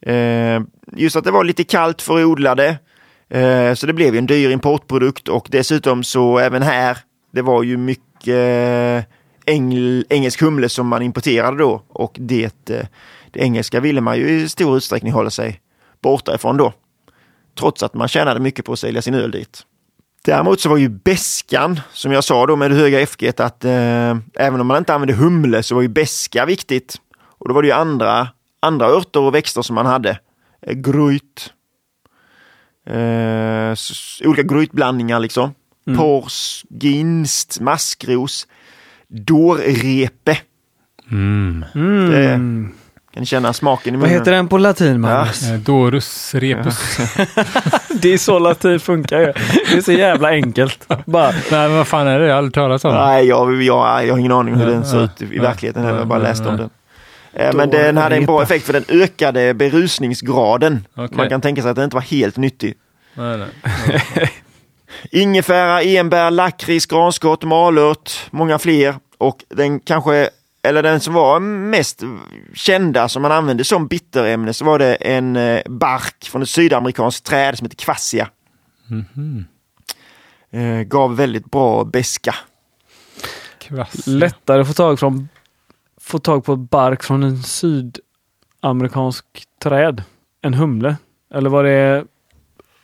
[0.08, 0.62] Uh,
[0.95, 2.78] just att det var lite kallt för att odla det.
[3.30, 6.97] Eh, så det blev en dyr importprodukt och dessutom så även här,
[7.32, 9.08] det var ju mycket
[9.45, 12.89] engl, engelsk humle som man importerade då och det, det
[13.34, 15.62] engelska ville man ju i stor utsträckning hålla sig
[16.01, 16.74] borta ifrån då.
[17.60, 19.66] Trots att man tjänade mycket på att sälja sin öl dit.
[20.26, 24.18] Däremot så var ju beskan, som jag sa då med det höga FG, att eh,
[24.34, 26.95] även om man inte använde humle så var ju beska viktigt.
[27.20, 28.28] Och då var det ju andra,
[28.60, 30.20] andra örter och växter som man hade.
[30.62, 31.53] Eh, gryt.
[32.86, 33.76] Eh,
[34.28, 35.53] olika grytblandningar liksom.
[35.88, 35.99] Mm.
[35.99, 38.47] Pors, ginst, maskros,
[39.08, 40.38] dårrepe.
[41.12, 41.66] Mm.
[42.12, 42.39] Det,
[43.18, 44.09] kan känna smaken i munnen.
[44.09, 45.41] Vad heter den på latin, Magnus?
[45.41, 45.53] Ja.
[45.53, 46.97] Eh, Dorus repus.
[48.01, 49.34] det är så latin funkar ju.
[49.70, 50.88] Det är så jävla enkelt.
[51.05, 51.32] Bara.
[51.51, 52.26] Nej, men vad fan är det?
[52.26, 53.05] Jag har aldrig talat om det.
[53.05, 55.84] Nej, jag, jag, jag har ingen aning hur den ser ut i verkligheten.
[55.84, 56.70] Jag har bara läst om den.
[57.34, 60.88] Eh, men den hade en bra effekt för den ökade berusningsgraden.
[60.95, 61.18] Okay.
[61.18, 62.74] Man kan tänka sig att den inte var helt nyttig.
[63.13, 64.32] Nej, nej.
[65.11, 68.95] Ingefära, enbär, lakrits, granskott, malört, många fler.
[69.18, 70.30] Och den kanske
[70.68, 72.03] eller den som var mest
[72.53, 77.26] kända som man använde som bitterämne så var det en eh, bark från ett sydamerikanskt
[77.26, 78.30] träd som heter kvassia.
[78.89, 79.05] Mm
[80.51, 80.84] -hmm.
[80.84, 82.36] gav väldigt bra beska.
[84.05, 85.30] Lättare att få tag, från,
[86.01, 89.26] få tag på bark från en sydamerikansk
[89.63, 90.03] träd
[90.41, 90.95] än humle?
[91.34, 92.05] Eller var det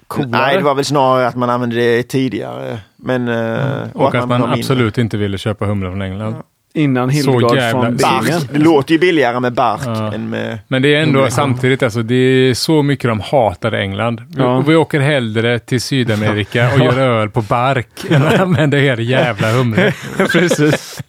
[0.07, 0.31] coolare?
[0.31, 2.79] Nej, det var väl snarare att man använde det tidigare.
[2.95, 3.89] Men, mm.
[3.93, 6.33] och, och, att, man, man absolut inte ville köpa humle från England.
[6.33, 6.43] Ja.
[6.75, 8.47] Innan Hildegard från Bark.
[8.51, 10.13] Det låter ju billigare med bark ja.
[10.13, 10.59] än med...
[10.67, 14.21] Men det är ändå samtidigt, alltså, det är så mycket de hatar England.
[14.37, 14.59] Ja.
[14.59, 18.97] Vi, vi åker hellre till Sydamerika och gör öl på bark än att använda er
[18.97, 19.93] jävla humle.
[20.17, 21.01] Precis.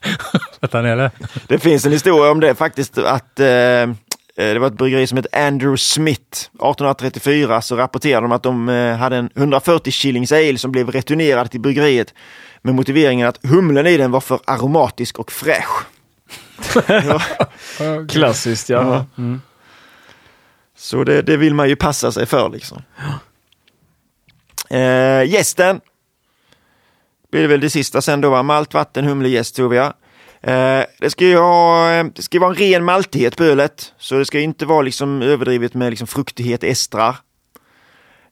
[0.61, 1.11] det?
[1.47, 3.47] det finns en historia om det faktiskt, att eh,
[4.37, 6.39] det var ett bryggeri som hette Andrew Smith.
[6.39, 11.51] 1834 så rapporterade de att de eh, hade en 140 shillings ale som blev returnerad
[11.51, 12.15] till bryggeriet
[12.65, 15.87] med motiveringen att humlen i den var för aromatisk och fräsch.
[18.09, 19.07] Klassiskt ja.
[19.19, 19.41] Mm.
[20.77, 22.83] Så det, det, vill man ju passa sig för liksom.
[24.71, 25.81] Eh, gästen
[27.31, 28.43] blir det väl det sista sen då, va?
[28.43, 29.77] malt, vatten, humle, jäst tror vi.
[29.77, 29.95] Ja.
[30.41, 34.19] Eh, det ska ju ha, eh, det ska vara en ren maltighet på ölet, så
[34.19, 37.17] det ska inte vara liksom överdrivet med liksom fruktighet, estrar.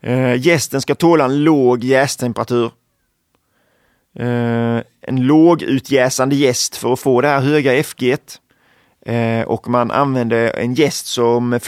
[0.01, 2.70] Eh, gästen ska tåla en låg jästemperatur.
[4.18, 8.16] Eh, en lågutjäsande gäst för att få det här höga FG.
[9.06, 11.60] Eh, och man använde en gäst som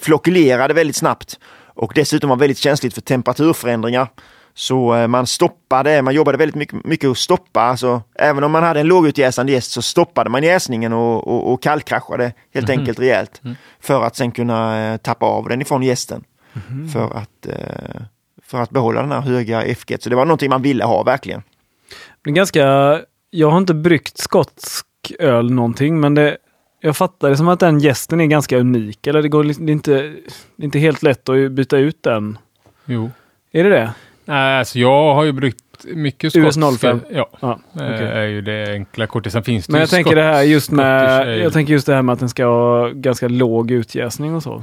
[0.00, 1.38] flockulerade väldigt snabbt
[1.78, 4.08] och dessutom var väldigt känsligt för temperaturförändringar.
[4.54, 8.62] Så eh, man stoppade, man jobbade väldigt mycket, mycket att stoppa, alltså även om man
[8.62, 12.80] hade en lågutjäsande gäst så stoppade man jäsningen och, och, och kallkraschade helt mm.
[12.80, 13.40] enkelt rejält.
[13.44, 13.56] Mm.
[13.80, 16.24] För att sen kunna eh, tappa av den ifrån gästen.
[16.70, 16.88] Mm.
[16.88, 18.02] För, att, eh,
[18.42, 19.96] för att behålla den här höga FG.
[20.00, 21.42] Så det var någonting man ville ha verkligen.
[22.22, 22.62] Det är ganska,
[23.30, 24.86] jag har inte bryggt skotsk
[25.18, 26.36] öl någonting, men det,
[26.80, 29.06] jag fattar det som att den gästen är ganska unik.
[29.06, 29.92] Eller det, går, det, är inte,
[30.56, 32.38] det är inte helt lätt att byta ut den.
[32.84, 33.10] Jo.
[33.52, 33.92] Är det det?
[34.24, 36.66] Nej, alltså jag har ju bryggt mycket skotska.
[36.66, 37.00] US 05?
[37.10, 38.06] Ja, ah, okay.
[38.06, 39.32] är ju det enkla kortet.
[39.32, 42.02] Sen finns det Men jag tänker det här just med, jag tänker just det här
[42.02, 44.62] med att den ska ha ganska låg utjäsning och så.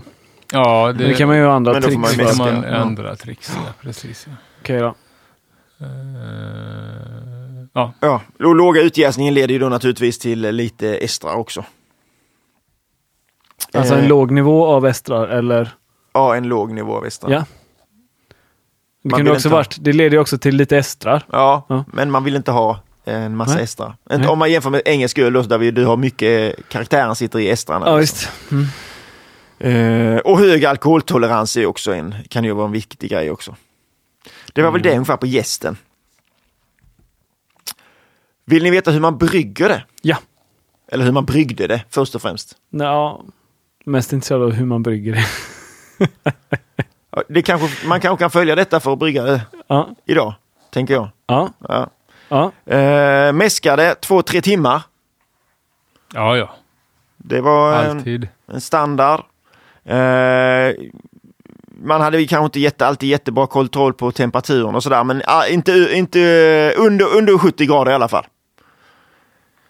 [0.52, 2.18] Ja, det, det kan man ju andra men tricks.
[2.18, 4.28] Men då får man, man ändra tricks, ja, precis.
[4.30, 4.36] Ja.
[4.62, 4.96] Okej okay, då.
[5.86, 7.35] Uh,
[7.76, 7.94] Ja.
[8.00, 8.22] ja.
[8.40, 11.66] Låga utjäsningen leder ju då naturligtvis till lite estrar också.
[13.74, 14.08] Alltså en eh.
[14.08, 15.76] låg nivå av estrar eller?
[16.14, 17.32] Ja, en låg nivå av estrar.
[17.32, 17.46] Ja.
[19.04, 21.24] Det, kunde också varit, det leder ju också till lite estrar.
[21.32, 23.64] Ja, ja, men man vill inte ha en massa Nej.
[23.64, 23.96] estrar.
[24.10, 24.28] Nej.
[24.28, 27.86] Om man jämför med engelsk öl där vi, du har mycket, karaktären sitter i estrarna.
[27.90, 28.30] Ja, visst.
[28.52, 28.66] Mm.
[29.64, 33.56] Uh, och hög alkoholtolerans är också en, kan ju vara en viktig grej också.
[34.54, 34.82] Det var mm.
[34.82, 35.78] väl det ungefär på gästen.
[38.46, 39.84] Vill ni veta hur man brygger det?
[40.02, 40.18] Ja.
[40.92, 42.56] Eller hur man bryggde det först och främst?
[42.70, 43.22] Ja,
[43.86, 45.26] mest intresserad av hur man brygger det.
[47.28, 49.90] det kanske, man kanske kan följa detta för att brygga det ja.
[50.06, 50.34] idag,
[50.70, 51.10] tänker jag.
[51.28, 51.50] Ja.
[51.60, 51.90] ja.
[52.30, 52.74] ja.
[52.74, 54.82] Eh, mäskade två, tre timmar.
[56.14, 56.56] Ja, ja.
[57.18, 59.22] Det var en, en standard.
[59.84, 60.74] Eh,
[61.82, 65.90] man hade kanske inte jätte, alltid jättebra kontroll på temperaturen och sådär, men uh, inte,
[65.94, 66.20] inte
[66.78, 68.26] under, under 70 grader i alla fall.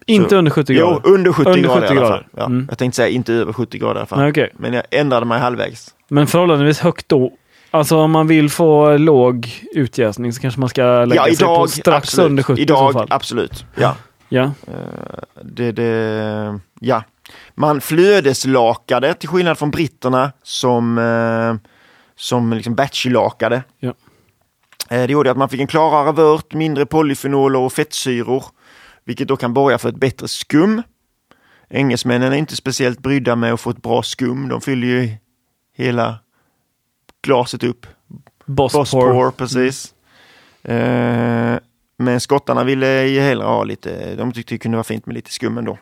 [0.05, 1.01] Inte så, under 70 grader?
[1.03, 2.23] Jo, under 70 under grader 70 i alla fall.
[2.37, 2.65] Ja, mm.
[2.69, 4.19] Jag tänkte säga inte över 70 grader i alla fall.
[4.19, 4.49] Nej, okay.
[4.53, 5.95] Men jag ändrade mig halvvägs.
[6.07, 7.31] Men förhållandevis högt då?
[7.75, 11.67] Alltså om man vill få låg utjäsning så kanske man ska lägga ja, sig på
[11.67, 12.29] strax absolut.
[12.29, 13.07] under 70 idag, i så fall.
[13.09, 13.95] Absolut, ja.
[14.29, 14.43] ja.
[14.43, 14.53] Uh,
[15.43, 17.03] det, det, ja.
[17.55, 21.55] Man flödeslakade till skillnad från britterna som, uh,
[22.15, 23.63] som liksom batchlakade.
[23.79, 23.89] Ja.
[23.89, 23.93] Uh,
[25.07, 28.43] det gjorde att man fick en klarare vört, mindre polyfenoler och fettsyror,
[29.05, 30.81] vilket då kan borga för ett bättre skum.
[31.69, 34.49] Engelsmännen är inte speciellt brydda med att få ett bra skum.
[34.49, 35.09] De fyller ju
[35.73, 36.19] hela
[37.21, 37.87] glaset upp.
[38.45, 39.31] Bosspor.
[39.31, 39.91] precis.
[40.63, 41.59] Mm.
[41.97, 45.31] men skottarna ville ju hellre ha lite, de tyckte det kunde vara fint med lite
[45.31, 45.77] skum ändå.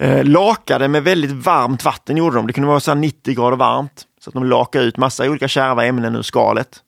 [0.00, 2.46] Eh, lakade med väldigt varmt vatten gjorde de.
[2.46, 4.06] Det kunde vara så 90 grader varmt.
[4.20, 6.82] Så att de lakade ut massa olika kärva ämnen ur skalet.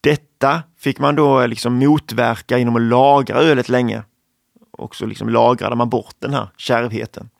[0.00, 4.02] Detta fick man då liksom motverka genom att lagra ölet länge.
[4.70, 7.30] Och så liksom lagrade man bort den här kärvheten.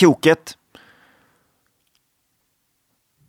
[0.00, 0.58] Koket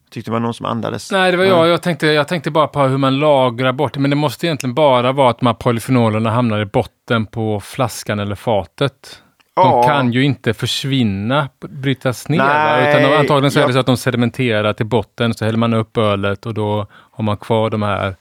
[0.10, 1.12] Tyckte det var någon som andades.
[1.12, 1.68] Nej, det var jag.
[1.68, 3.99] Jag tänkte, jag tänkte bara på hur man lagrar bort det.
[3.99, 8.20] Men det måste egentligen bara vara att de här polyfenolerna hamnar i botten på flaskan
[8.20, 9.24] eller fatet.
[9.56, 12.38] De kan ju inte försvinna, brytas ner.
[12.38, 15.74] Nej, Utan antagligen så är det så att de sedimenterar till botten, så häller man
[15.74, 18.16] upp ölet och då har man kvar de här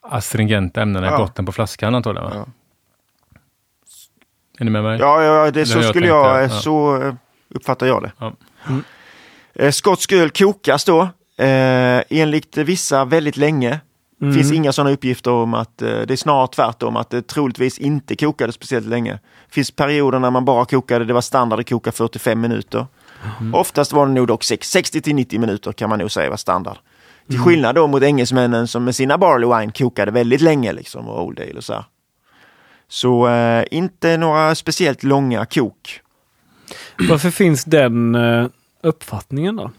[0.00, 2.30] astringenta ämnena i botten på flaskan antagligen.
[2.34, 2.46] Ja.
[4.58, 4.98] Är ni med mig?
[5.00, 7.12] Ja, ja det, så jag skulle jag, jag så
[7.48, 8.12] uppfattar jag det.
[8.18, 8.32] Ja.
[8.68, 8.84] Mm.
[9.54, 11.08] Eh, skotsk öl kokas då
[11.38, 13.80] Eh, enligt vissa väldigt länge.
[14.22, 14.34] Mm.
[14.34, 18.16] finns inga sådana uppgifter om att eh, det är snarare tvärtom att det troligtvis inte
[18.16, 19.18] kokade speciellt länge.
[19.48, 22.86] finns perioder när man bara kokade, det var standard att koka 45 minuter.
[23.40, 23.54] Mm.
[23.54, 26.76] Oftast var det nog dock 60 till 90 minuter kan man nog säga var standard.
[27.26, 27.46] Till mm.
[27.46, 31.40] skillnad då mot engelsmännen som med sina barley wine kokade väldigt länge liksom och old
[31.40, 31.84] ale och så här.
[32.88, 36.00] Så eh, inte några speciellt långa kok.
[37.08, 38.46] Varför finns den eh,
[38.82, 39.70] uppfattningen då?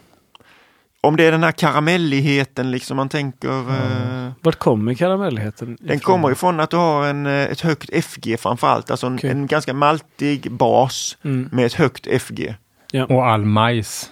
[1.07, 3.49] Om det är den här karamelligheten liksom man tänker.
[3.49, 4.25] Mm.
[4.25, 5.73] Eh, Vart kommer karamelligheten?
[5.73, 5.87] Ifrån?
[5.87, 8.91] Den kommer ifrån att du har en, eh, ett högt FG framförallt.
[8.91, 9.29] Alltså en, okay.
[9.29, 11.49] en ganska maltig bas mm.
[11.51, 12.55] med ett högt FG.
[12.91, 13.05] Ja.
[13.05, 14.11] Och all majs.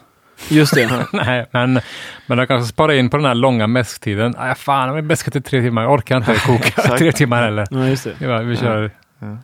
[0.50, 1.06] Just det.
[1.14, 1.80] Nej, men,
[2.28, 4.34] men jag kanske sparar in på den här långa mäsktiden.
[4.38, 5.82] Nej, fan, jag mäskat till tre timmar.
[5.82, 7.68] Jag orkar inte koka tre timmar heller.
[7.70, 8.16] Ja, just det.
[8.20, 8.91] Ja, vi kör.
[9.20, 9.38] Ja.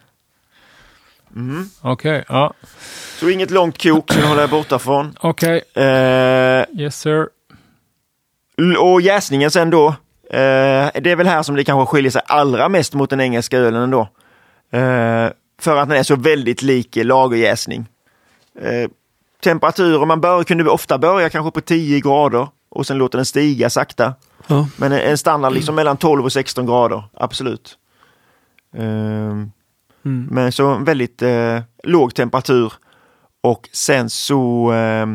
[1.35, 1.65] Mm.
[1.81, 2.53] Okej, okay, ja.
[3.19, 5.15] Så inget långt kok, så håller jag borta från.
[5.19, 5.61] Okej.
[5.71, 5.83] Okay.
[5.85, 7.27] Eh, yes sir.
[8.79, 9.87] Och jäsningen sen då.
[10.29, 13.57] Eh, det är väl här som det kanske skiljer sig allra mest mot den engelska
[13.57, 14.01] ölen ändå.
[14.71, 17.85] Eh, för att den är så väldigt lik lagerjäsning.
[18.61, 18.89] Eh,
[19.43, 23.69] temperatur, man bör, kunde ofta börja kanske på 10 grader och sen låta den stiga
[23.69, 24.13] sakta.
[24.47, 24.67] Ja.
[24.77, 27.77] Men en standard liksom mellan 12 och 16 grader, absolut.
[28.73, 29.51] Mm.
[30.03, 32.73] Men så väldigt eh, låg temperatur
[33.41, 35.05] och sen så eh,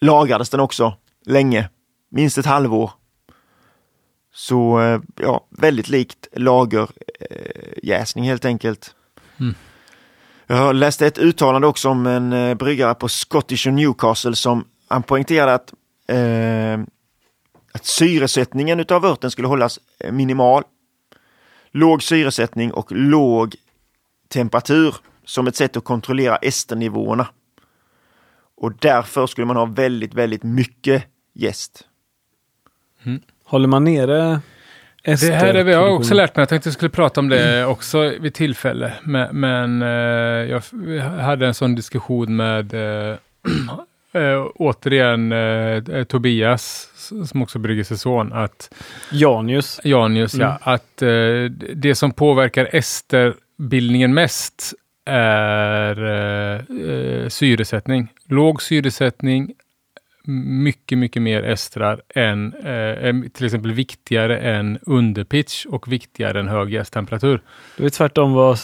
[0.00, 0.96] lagrades den också
[1.26, 1.68] länge
[2.10, 2.90] minst ett halvår.
[4.34, 8.94] Så eh, ja, väldigt likt lagerjäsning helt enkelt.
[9.40, 9.54] Mm.
[10.46, 15.02] Jag läste ett uttalande också om en eh, bryggare på Scottish och Newcastle som han
[15.02, 15.72] poängterade att,
[16.08, 16.80] eh,
[17.72, 20.62] att syresättningen utav örten skulle hållas eh, minimal.
[21.70, 23.54] Låg syresättning och låg
[24.28, 24.94] temperatur
[25.24, 27.26] som ett sätt att kontrollera esternivåerna.
[28.56, 31.04] Och därför skulle man ha väldigt, väldigt mycket
[31.34, 31.87] gäst.
[33.04, 33.20] Mm.
[33.44, 34.40] Håller man nere
[35.16, 37.66] det här är, jag har också lärt mig, jag tänkte jag skulle prata om det
[37.66, 38.92] också vid tillfälle.
[39.02, 39.88] Men, men eh,
[40.50, 40.62] jag
[41.00, 43.16] hade en sån diskussion med äh,
[44.12, 46.90] äh, återigen äh, Tobias,
[47.28, 48.74] som också brygger sig son, att
[49.12, 49.80] Janius.
[49.84, 50.46] Janius, mm.
[50.46, 50.58] ja.
[50.62, 50.96] Att
[51.74, 54.74] det som påverkar esterbildningen mest
[55.04, 55.98] är
[57.28, 58.12] syresättning.
[58.26, 59.52] Låg syresättning
[60.28, 66.72] mycket, mycket mer estrar än, eh, till exempel viktigare än underpitch och viktigare än hög
[66.72, 67.42] jästtemperatur.
[67.76, 68.58] Det är tvärtom vad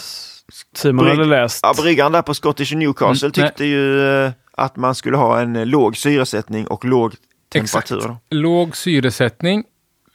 [0.75, 1.59] Simon Bryg hade läst.
[1.63, 3.69] Ja, bryggan där på Scottish Newcastle mm, tyckte nej.
[3.69, 7.13] ju eh, att man skulle ha en eh, låg syresättning och låg
[7.53, 7.97] temperatur.
[7.97, 8.23] Exakt.
[8.29, 9.63] Låg syresättning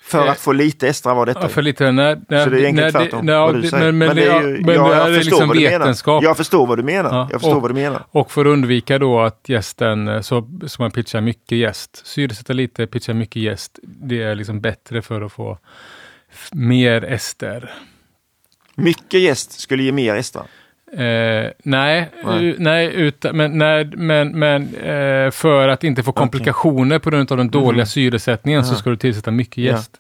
[0.02, 1.42] för att få lite extra var detta.
[1.42, 3.84] Ja, för lite, när, när, så det är egentligen tvärtom vad du säger.
[3.84, 6.22] Men, men, men det ju, men är liksom vetenskap.
[6.22, 7.10] Jag förstår vad du menar.
[7.10, 8.06] Ja, jag förstår och, vad du menar.
[8.10, 12.52] Och för att undvika då att gästen, eh, så, så man pitchar mycket gäst, syresätta
[12.52, 13.78] lite, pitcha mycket gäst.
[13.82, 15.58] Det är liksom bättre för att få
[16.52, 17.70] mer ester.
[18.74, 20.42] Mycket gäst skulle ge mer ester?
[20.92, 22.54] Eh, nej, nej.
[22.58, 26.98] nej utan, men, nej, men, men eh, för att inte få komplikationer okay.
[26.98, 27.86] på grund av den dåliga mm.
[27.86, 29.96] syresättningen så ska du tillsätta mycket jäst.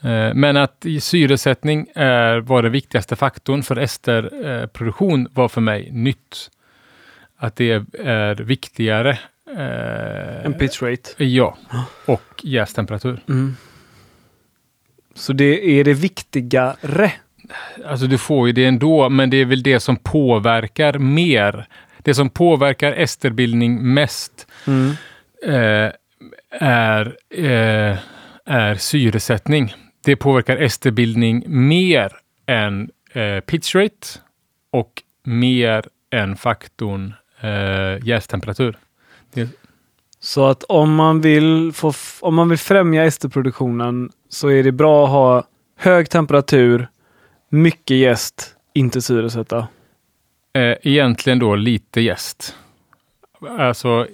[0.00, 0.10] Ja.
[0.10, 6.50] Eh, men att syresättning är, var den viktigaste faktorn för esterproduktion var för mig nytt.
[7.36, 9.18] Att det är viktigare
[9.56, 11.24] Eh, en pitch rate.
[11.24, 11.56] Ja,
[12.06, 13.20] och jästemperatur.
[13.28, 13.56] Mm.
[15.14, 17.12] Så det är det viktigare.
[17.86, 21.66] Alltså du får ju det ändå, men det är väl det som påverkar mer.
[21.98, 24.90] Det som påverkar esterbildning mest Mm.
[25.46, 25.92] eh,
[26.60, 27.96] är, eh,
[28.44, 29.74] är syresättning.
[30.04, 32.12] Det påverkar esterbildning mer
[32.46, 34.06] än eh, pitch rate
[34.70, 38.78] och mer än faktorn eh, jästemperatur.
[39.34, 39.48] Det,
[40.20, 45.04] Så att om man vill, få, om man vill främja esterproduktionen så är det bra
[45.04, 45.44] att ha
[45.76, 46.88] hög temperatur,
[47.48, 49.68] mycket jäst, inte syresätta.
[50.52, 52.54] eh, egentligen då lite jäst.
[53.58, 54.06] Alltså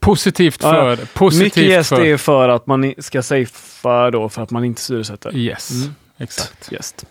[0.00, 0.96] positivt Ja, för...
[1.14, 4.80] Positivt mycket jäst för, är för att man ska safea då för att man inte
[4.80, 5.36] syresätter.
[5.36, 5.94] Yes, Mm.
[6.18, 6.72] exakt.
[6.72, 7.06] Jäst.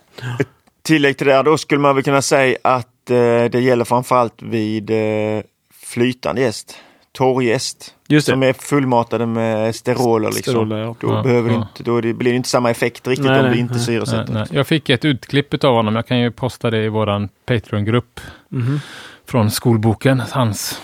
[0.82, 3.16] Tillägg till det här, då skulle man väl kunna säga att eh,
[3.52, 5.42] det gäller framförallt vid eh,
[5.74, 6.76] flytande jäst.
[7.12, 7.96] Torrjäst.
[8.12, 8.32] Just det.
[8.34, 10.28] Som är fullmatade med steroler.
[10.32, 10.41] Liksom.
[10.51, 10.95] Steroler, ja.
[10.99, 11.55] Då, Ja, behöver ja.
[11.55, 13.84] inte, då blir det inte samma effekt riktigt Nej, om nej, du inte nej.
[13.84, 14.34] syresätter.
[14.34, 14.47] Nej.
[14.51, 15.95] Jag fick ett utklipp av honom.
[15.95, 18.80] Jag kan ju posta det i våran Patreon-grupp Mhm.
[19.28, 20.22] från skolboken.
[20.32, 20.82] Hans.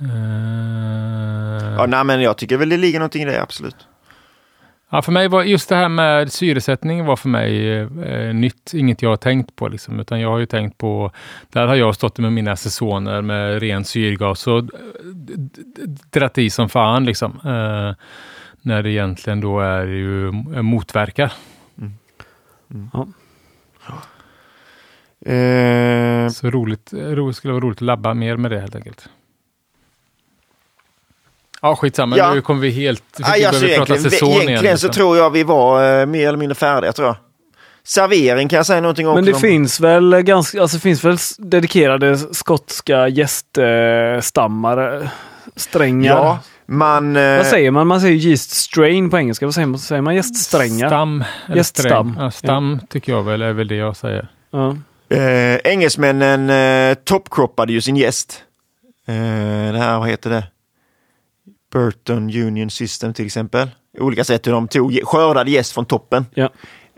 [0.00, 0.06] Eh,
[1.78, 3.76] Ja, nej, men jag tycker väl det ligger någonting i det, absolut.
[4.94, 9.02] Ja, för mig var just det här med syresättning var för mig eh, nytt, inget
[9.02, 9.68] jag har tänkt på.
[9.68, 11.10] Liksom, utan jag har ju tänkt på,
[11.48, 14.64] där har jag stått med mina säsoner med ren syrgas och
[16.10, 17.04] dratt i som fan.
[17.04, 18.04] Liksom, eh,
[18.62, 21.32] när det egentligen då är ju eh, motverkar.
[25.26, 29.08] Eh, Så roligt, ro, skulle vara roligt att labba mer med det helt enkelt.
[31.62, 32.16] Ja, skitsamma.
[32.16, 32.34] Ja.
[32.34, 33.02] Nu kommer vi helt...
[33.18, 34.78] Vi aj, alltså, behöver prata egentligen säsong egentligen igen.
[34.78, 34.90] så liksom.
[34.90, 37.16] tror jag vi var eh, mer eller mindre färdiga, tror jag.
[37.84, 39.14] Servering kan jag säga någonting om.
[39.14, 45.08] Men det om- finns väl ganska, alltså finns väl dedikerade skotska gäststammar,
[45.56, 46.16] strängar.
[46.16, 47.16] Ja, man...
[47.16, 47.86] eh, Vad säger man?
[47.86, 49.46] Man säger yeast strain på engelska.
[49.46, 49.78] Vad säger man?
[49.78, 50.88] Säger man gäststrängar?
[50.88, 51.24] Stam.
[51.54, 52.16] Gäststam.
[52.20, 54.28] Ja, stam tycker jag väl är väl det jag säger.
[54.50, 54.76] Ja.
[55.16, 58.42] Eh, engelsmännen eh, toppkroppade ju sin gäst.
[59.06, 59.14] Eh,
[59.72, 60.44] det här, vad heter det?
[61.72, 63.70] Burton Union System till exempel.
[63.98, 66.26] Olika sätt hur de tog, skördade gäst från toppen.
[66.34, 66.50] Ja.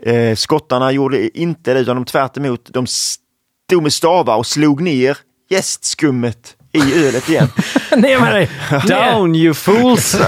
[0.03, 4.81] Eh, skottarna gjorde inte det utan de tvärt emot, de stod med stavar och slog
[4.81, 5.17] ner
[5.49, 7.47] gästskummet i ölet igen.
[7.97, 8.49] Ner med dig!
[8.87, 10.17] Down you fools!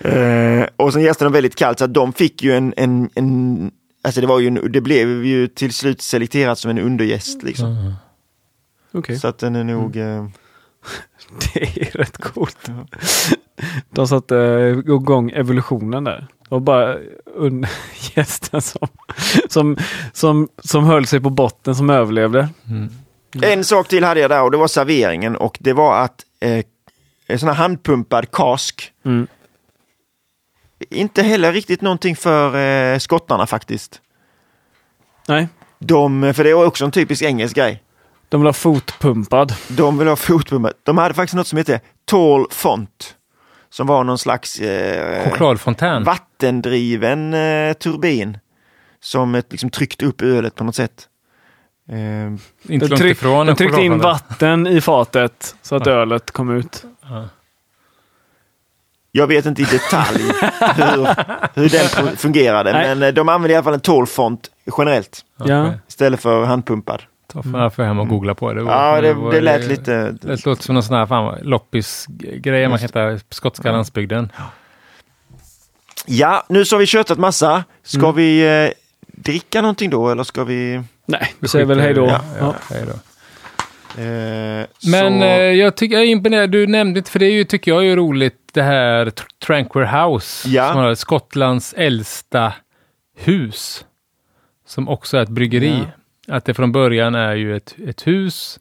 [0.00, 3.70] Eh, och sen jäste de väldigt kallt så att de fick ju en, en, en
[4.02, 7.94] alltså det var ju, en, det blev ju till slut selekterat som en undergäst liksom.
[8.92, 10.26] Okej, Så att den är nog, eh,
[11.54, 12.70] det är rätt coolt.
[13.90, 16.26] De satte eh, igång evolutionen där.
[16.48, 16.96] Var bara
[17.38, 17.66] un-
[18.14, 18.88] gästen som,
[19.48, 19.76] som,
[20.12, 22.48] som, som höll sig på botten som överlevde.
[22.68, 22.88] Mm.
[23.42, 27.36] En sak till hade jag där och det var serveringen och det var att eh,
[27.38, 29.26] sån här handpumpad kask, Mm.
[30.90, 32.56] inte heller riktigt någonting för
[32.92, 34.00] eh, skottarna faktiskt.
[35.28, 37.82] Nej, De, för det är också en typisk engelsk grej.
[38.28, 39.54] De vill ha fotpumpad.
[39.68, 40.72] De vill ha fotpumpad.
[40.82, 43.14] De hade faktiskt något som heter Tall Font.
[43.70, 46.04] Som var någon slags eh, Chokladfontän.
[46.04, 48.38] vattendriven eh, turbin.
[49.00, 51.08] Som ett, liksom, tryckte upp ölet på något sätt.
[51.88, 56.30] Eh, Inte långt tryck, ifrån de en tryckte in vatten i fatet så att ölet
[56.30, 56.84] kom ut.
[57.02, 57.28] Ja.
[59.12, 60.22] Jag vet inte i detalj
[60.76, 61.06] hur,
[61.60, 62.88] hur den fu- fungerade, Nej.
[62.88, 65.72] men eh, de använde i alla fall en tålfont generellt Ja.
[65.88, 67.02] Istället för handpumpad.
[67.36, 68.60] Ta för jag får hem och googla på det.
[68.62, 70.14] Ja, det, var- det lät lite...
[70.22, 74.32] Det låter som någon sån här fan, loppis-grej man kan hitta skotska landsbygden.
[76.06, 77.64] Ja, nu så har vi köttat massa.
[77.82, 78.16] Ska Mm.
[78.16, 78.70] vi eh,
[79.06, 80.82] dricka någonting då eller ska vi...
[81.06, 82.06] Nej, vi säger väl hej då.
[82.06, 82.54] Ja, Ja.
[82.70, 82.92] Hej då.
[84.02, 86.50] Eh, Men så, eh, jag tycker jag är imponerad.
[86.50, 89.84] Du nämnde inte, för det är ju, tycker jag är roligt, det här Tr- Tranquil
[89.86, 90.48] House.
[90.48, 90.72] Ja.
[90.72, 92.52] Som har Skottlands äldsta
[93.18, 93.84] hus.
[94.66, 95.82] Som också är ett bryggeri.
[96.28, 98.60] Att det från början är ju ett, ett hus.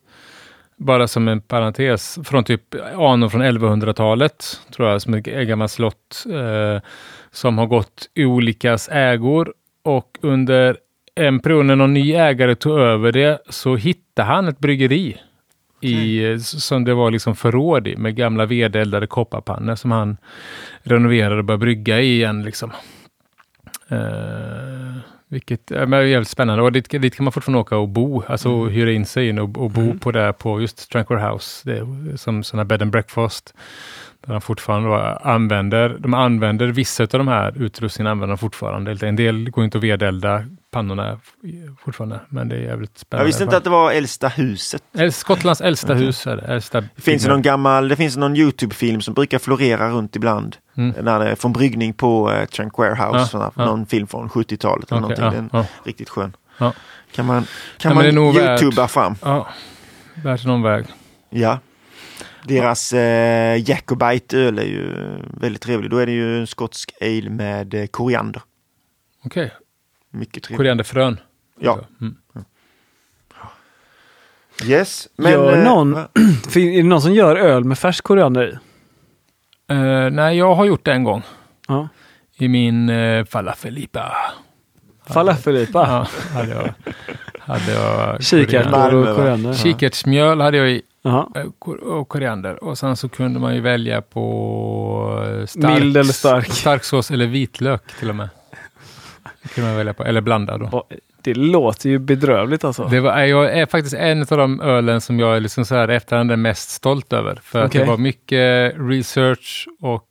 [0.77, 2.61] Bara som en parentes, från typ
[2.95, 6.23] anor från 1100-talet, tror jag, som ett gammalt slott.
[6.33, 6.81] Eh,
[7.31, 9.53] som har gått i olikas ägor.
[9.83, 10.77] Och under
[11.15, 15.17] en period när någon ny ägare tog över det så hittade han ett bryggeri
[15.81, 20.17] i, s- som det var liksom förråd i med gamla vedeldade kopparpannor som han
[20.83, 22.43] renoverade och började brygga i igen.
[22.43, 22.71] Liksom.
[23.89, 24.95] Eh,
[25.27, 28.49] vilket men är jävligt spännande och dit, dit kan man fortfarande åka och bo, alltså
[28.49, 28.69] Mm.
[28.73, 32.43] hyra in sig in och, och bo på där på just Tranquil House, det som
[32.43, 33.53] sådana bed and breakfast.
[34.25, 39.07] Där de fortfarande använder, de använder vissa av de här utrustningarna använder de fortfarande.
[39.07, 41.19] En del går inte att vedelda pannorna
[41.79, 43.21] fortfarande, men det är jävligt spännande.
[43.21, 44.83] Jag visste inte att det var äldsta huset.
[45.11, 46.05] Skottlands äldsta okay.
[46.05, 46.41] hus är det.
[46.41, 50.55] Äldsta det finns någon gammal, det finns någon Youtube-film som brukar florera runt ibland.
[50.77, 50.95] Mm.
[51.01, 53.65] När det är från bryggning på uh, Trunk Warehouse, ja, ja.
[53.65, 55.49] någon film från 70-talet eller okay, någonting.
[55.51, 56.35] Ja, Den är riktigt skön.
[57.11, 57.45] Kan man,
[57.77, 59.15] kan man youtuba fram.
[59.21, 59.47] Ja,
[60.23, 60.85] värt någon väg.
[61.29, 61.59] Ja.
[62.47, 64.93] Deras eh, Jacobite öl är ju
[65.41, 65.91] väldigt trevlig.
[65.91, 68.41] Då är det ju en skotsk ale med eh, koriander.
[69.23, 69.45] Okej.
[69.45, 69.57] Okay.
[70.09, 70.57] Mycket trevligt.
[70.57, 71.19] Korianderfrön.
[71.59, 71.79] Ja.
[72.01, 72.15] Mm.
[74.63, 75.31] Yes, men...
[75.31, 78.57] Gör eh, någon, är det någon som gör öl med färsk koriander i?
[79.73, 81.23] Uh, nej, jag har gjort det en gång.
[81.67, 81.87] Ja.
[82.37, 84.15] I min uh, falafelipa.
[85.07, 85.79] Falafelipa?
[85.87, 86.07] Ja,
[86.39, 86.73] hade jag.
[87.39, 89.53] Hade jag Kikärtor och koriander?
[89.53, 90.81] Kikärtsmjöl hade jag i.
[91.03, 91.31] Aha.
[91.81, 92.63] Och koriander.
[92.63, 96.51] Och sen så kunde man ju välja på stark, Mild eller stark?
[96.51, 98.29] starksås eller vitlök till och med.
[99.55, 100.87] kan man välja på, eller blanda då.
[101.21, 102.87] Det låter ju bedrövligt alltså.
[102.91, 105.87] Det var, jag är faktiskt en av de ölen som jag är liksom så här
[105.87, 107.39] efterhand är mest stolt över.
[107.43, 107.81] För okay.
[107.81, 110.07] att det var mycket research och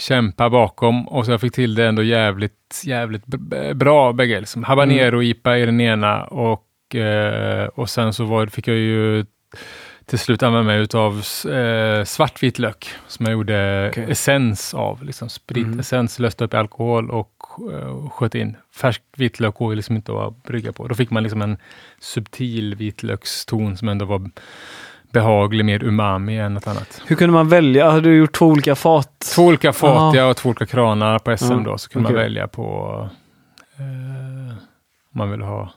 [0.00, 3.26] kämpa bakom och så jag fick till det ändå jävligt, jävligt
[3.74, 4.40] bra bägge.
[4.40, 4.64] Liksom.
[4.64, 5.62] Habanero-IPA mm.
[5.62, 9.24] i den ena och, eh, och sen så var, fick jag ju
[10.06, 11.12] till slut använda mig utav
[11.52, 14.10] eh, svartvit lök som jag gjorde okay.
[14.10, 15.04] essens av.
[15.04, 16.26] Liksom spritessens, mm.
[16.26, 17.32] löste upp i alkohol och
[17.72, 18.56] eh, sköt in.
[18.76, 20.88] Färsk vitlök går liksom inte att brygga på.
[20.88, 21.56] Då fick man liksom en
[22.00, 24.30] subtil vitlökston som ändå var
[25.12, 27.02] behaglig, mer umami än något annat.
[27.06, 27.90] Hur kunde man välja?
[27.90, 29.32] Hade du gjort två olika fat?
[29.34, 30.16] Två olika fat, Aha.
[30.16, 31.64] ja, och två olika kranar på SM mm.
[31.64, 32.16] då, så kunde okay.
[32.16, 33.08] man välja på
[33.78, 34.54] eh,
[35.12, 35.72] om man vill ha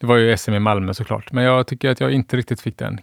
[0.00, 2.78] det var ju SM i Malmö såklart, men jag tycker att jag inte riktigt fick
[2.78, 3.00] den,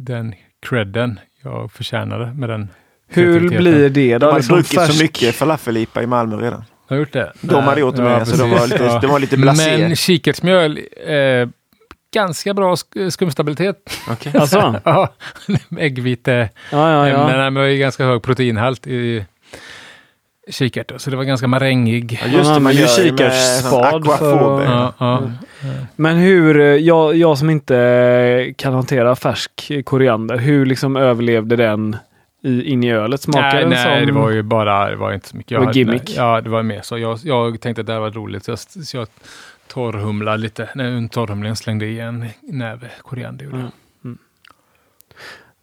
[0.00, 0.34] den
[0.66, 2.68] credden jag förtjänade med den.
[3.08, 4.26] Hur blir det då?
[4.26, 6.64] De har druckit så mycket falafelipa i Malmö redan.
[6.88, 7.32] Har gjort det?
[7.40, 8.98] De hade gjort det med, ja, så de var lite, ja.
[9.00, 9.78] de var lite blasé.
[9.78, 11.48] Men kikärtsmjöl, eh,
[12.14, 12.76] ganska bra
[13.10, 13.76] skumstabilitet.
[14.12, 14.32] Okay.
[14.40, 14.80] Alltså?
[14.84, 15.08] ja,
[15.78, 17.22] äggvite ja, ja, ja.
[17.22, 19.24] ämnena med ganska hög proteinhalt i
[20.50, 22.20] kikärtor, så det var ganska marängig.
[22.22, 24.18] Ja, just det, man gör kikärtsspad.
[24.18, 24.64] För...
[24.64, 25.22] Ja, ja.
[25.96, 31.96] Men hur, jag, jag som inte kan hantera färsk koriander, hur liksom överlevde den
[32.42, 33.22] i, in i ölet?
[33.22, 34.06] Smakade nej, nej som...
[34.06, 35.50] det var ju bara, det var inte så mycket.
[35.50, 36.16] Jag, gimmick?
[36.16, 36.98] ja, det var mer så.
[36.98, 39.08] Jag, jag tänkte att det här var roligt, så jag, så jag
[39.68, 40.68] torrhumlade lite.
[40.74, 43.44] Nej, en torrhumling slängde i en näve koriander.
[43.44, 43.66] Mm.
[44.04, 44.18] Mm.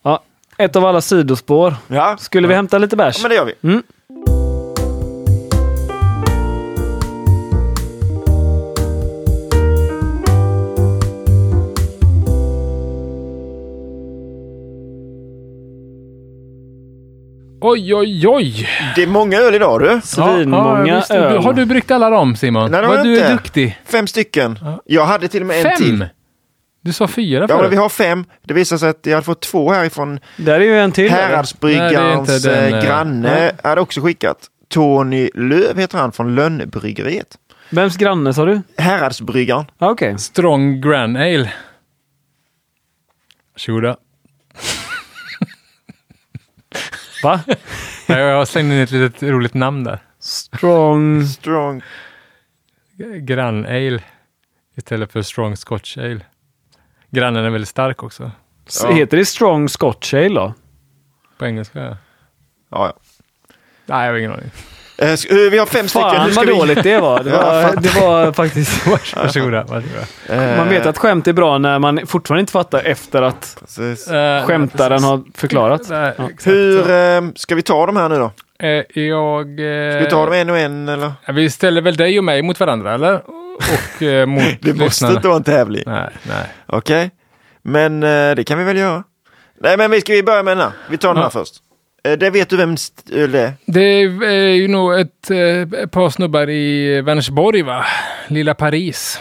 [0.03, 0.24] Ja,
[0.58, 1.76] ett av alla sidospår.
[1.88, 2.18] Ja.
[2.18, 3.18] Skulle vi hämta lite bärs?
[3.18, 3.70] Ja, men det gör vi.
[3.70, 3.84] Mm.
[17.68, 18.70] Oj, oj, oj!
[18.95, 20.01] Det är många öl idag du.
[20.03, 21.38] Svinmånga ja, öl.
[21.38, 22.72] Har du bryggt alla dem Simon?
[22.72, 23.26] Nej, Vad du inte.
[23.26, 23.80] är duktig.
[23.86, 24.59] Fem stycken.
[24.61, 24.82] Ja.
[24.86, 25.72] Jag hade till och med fem?
[25.72, 26.07] en till.
[26.82, 28.26] Du sa fyra Ja, men vi har fem.
[28.43, 30.20] Det visar sig att jag hade fått två härifrån.
[30.38, 31.11] Där är ju en till.
[31.11, 33.70] Häradsbryggarens den, eh, granne ja.
[33.70, 34.38] hade också skickat.
[34.70, 37.38] Tony Löv heter han från Lönnbryggeriet.
[37.70, 38.61] Vems granne sa du?
[38.78, 39.66] Häradsbryggaren.
[39.78, 40.18] Ah, okay.
[40.18, 41.51] Strong Gran Ale.
[43.53, 43.97] Varsågoda.
[47.26, 47.39] Va?
[48.07, 49.99] jag slängde in ett litet roligt namn där.
[50.19, 51.26] Strong...
[51.26, 51.84] Strong...
[53.21, 54.03] Grann Ale
[54.76, 56.19] istället för Strong Scotch Ale.
[57.09, 58.32] Grannen är väldigt stark också.
[58.67, 58.91] Så ja.
[58.91, 60.53] Heter det Strong Scotch Ale då?
[61.38, 61.97] På engelska ja.
[62.69, 62.93] Ja, ja.
[63.86, 64.51] Nej, jag har ingen aning.
[64.97, 65.17] Eh, eh,
[65.51, 66.09] vi har fem stycken.
[66.09, 67.23] Fan vad dåligt det var.
[67.23, 68.87] Det var, det var faktiskt...
[69.15, 69.63] Varsågoda.
[69.63, 70.57] varsågoda.
[70.57, 74.07] Man vet att skämt är bra när man fortfarande inte fattar efter att Precis.
[74.47, 75.81] skämtaren har förklarat.
[75.89, 76.11] Ja.
[76.43, 78.31] Hur eh, ska vi ta de här nu då?
[78.93, 79.45] Jag...
[79.91, 81.11] Ska vi ta dem en och en eller?
[81.33, 83.15] Vi ställer väl dig och mig mot varandra eller?
[83.15, 85.83] Och mot Det måste inte vara en tävling.
[85.85, 86.45] Nej, nej.
[86.65, 86.97] Okej.
[86.97, 87.09] Okay.
[87.61, 87.99] Men
[88.35, 89.03] det kan vi väl göra.
[89.61, 90.71] Nej men vi ska vi börja med den här.
[90.89, 91.55] Vi tar den här först.
[92.06, 92.76] Eh, det vet du vem
[93.06, 93.53] det är?
[93.66, 93.82] Det
[94.26, 97.86] är ju nog ett, eh, ett par snubbar i Vänersborg, va?
[98.28, 99.20] Lilla Paris.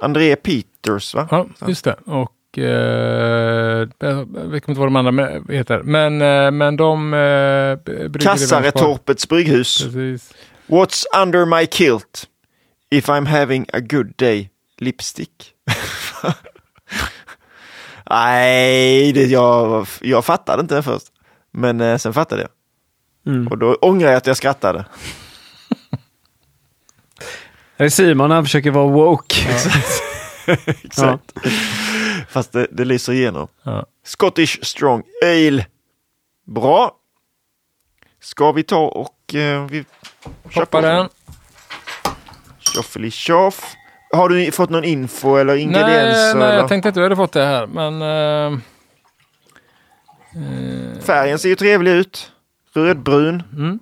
[0.00, 1.28] André Peters, va?
[1.30, 1.96] Ja, just det.
[2.06, 5.82] Och eh, jag vet inte vad de andra heter.
[5.82, 9.82] Men, eh, men de eh, Kassaretorpets brygghus.
[9.82, 10.34] Precis.
[10.66, 12.24] What's under my kilt?
[12.90, 14.50] If I'm having a good day.
[14.78, 15.52] Lipstick.
[18.10, 21.06] Nej, det, jag, jag fattade inte det först.
[21.58, 22.50] Men eh, sen fattade jag.
[23.34, 23.48] Mm.
[23.48, 24.84] Och då ångrar jag att jag skrattade.
[27.76, 29.36] Det är Simon han försöker vara woke.
[29.48, 29.54] Ja.
[30.82, 31.32] Exakt.
[31.44, 31.50] Ja.
[32.28, 33.48] Fast det, det lyser igenom.
[33.62, 33.86] Ja.
[34.04, 35.66] Scottish strong ale.
[36.46, 36.92] Bra.
[38.20, 39.84] Ska vi ta och eh, vi
[40.54, 41.08] Hoppa den.
[42.60, 43.74] Tjoffeli-tjoff.
[44.12, 46.24] Har du fått någon info eller ingredienser?
[46.24, 46.56] Nej, nej eller?
[46.56, 48.02] jag tänkte att du hade fått det här, men...
[48.52, 48.58] eh,
[51.00, 52.32] Färgen ser ju trevlig ut.
[52.72, 53.42] Rödbrun.
[53.52, 53.78] mm.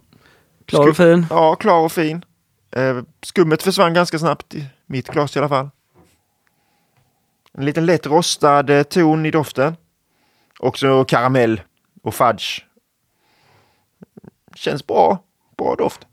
[0.66, 1.26] Klar och fin.
[1.30, 2.24] Ja, klar och fin.
[2.70, 5.70] Eh, skummet försvann ganska snabbt i mitt glas i alla fall.
[7.52, 9.76] En liten lätt rostad eh, ton i doften.
[10.58, 11.60] Också karamell
[12.02, 12.64] och fudge.
[14.54, 15.18] Känns bra.
[15.58, 16.06] Bra doft.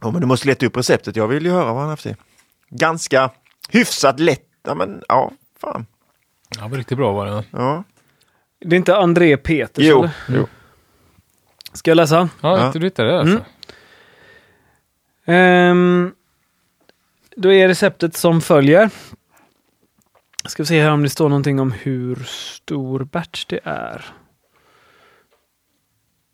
[0.00, 1.16] Ja, men du måste leta upp receptet.
[1.16, 2.16] Jag vill ju höra vad han haft i.
[2.68, 3.30] Ganska
[3.68, 4.48] hyfsat lätt.
[4.62, 5.86] Ja, men ja, fan.
[6.58, 7.44] Ja, var riktigt bra var det.
[7.50, 7.84] Ja.
[8.58, 9.84] Det är inte André Peters?
[9.84, 10.10] Jo, eller?
[10.28, 10.46] jo.
[11.72, 12.28] Ska jag läsa?
[12.40, 12.70] Ja, Ja.
[12.74, 13.44] du hittade det alltså.
[15.24, 15.70] Mm.
[15.70, 16.14] Ehm,
[17.36, 18.90] då är receptet som följer.
[20.48, 24.04] Ska vi se här om det står någonting om hur stor batch det är.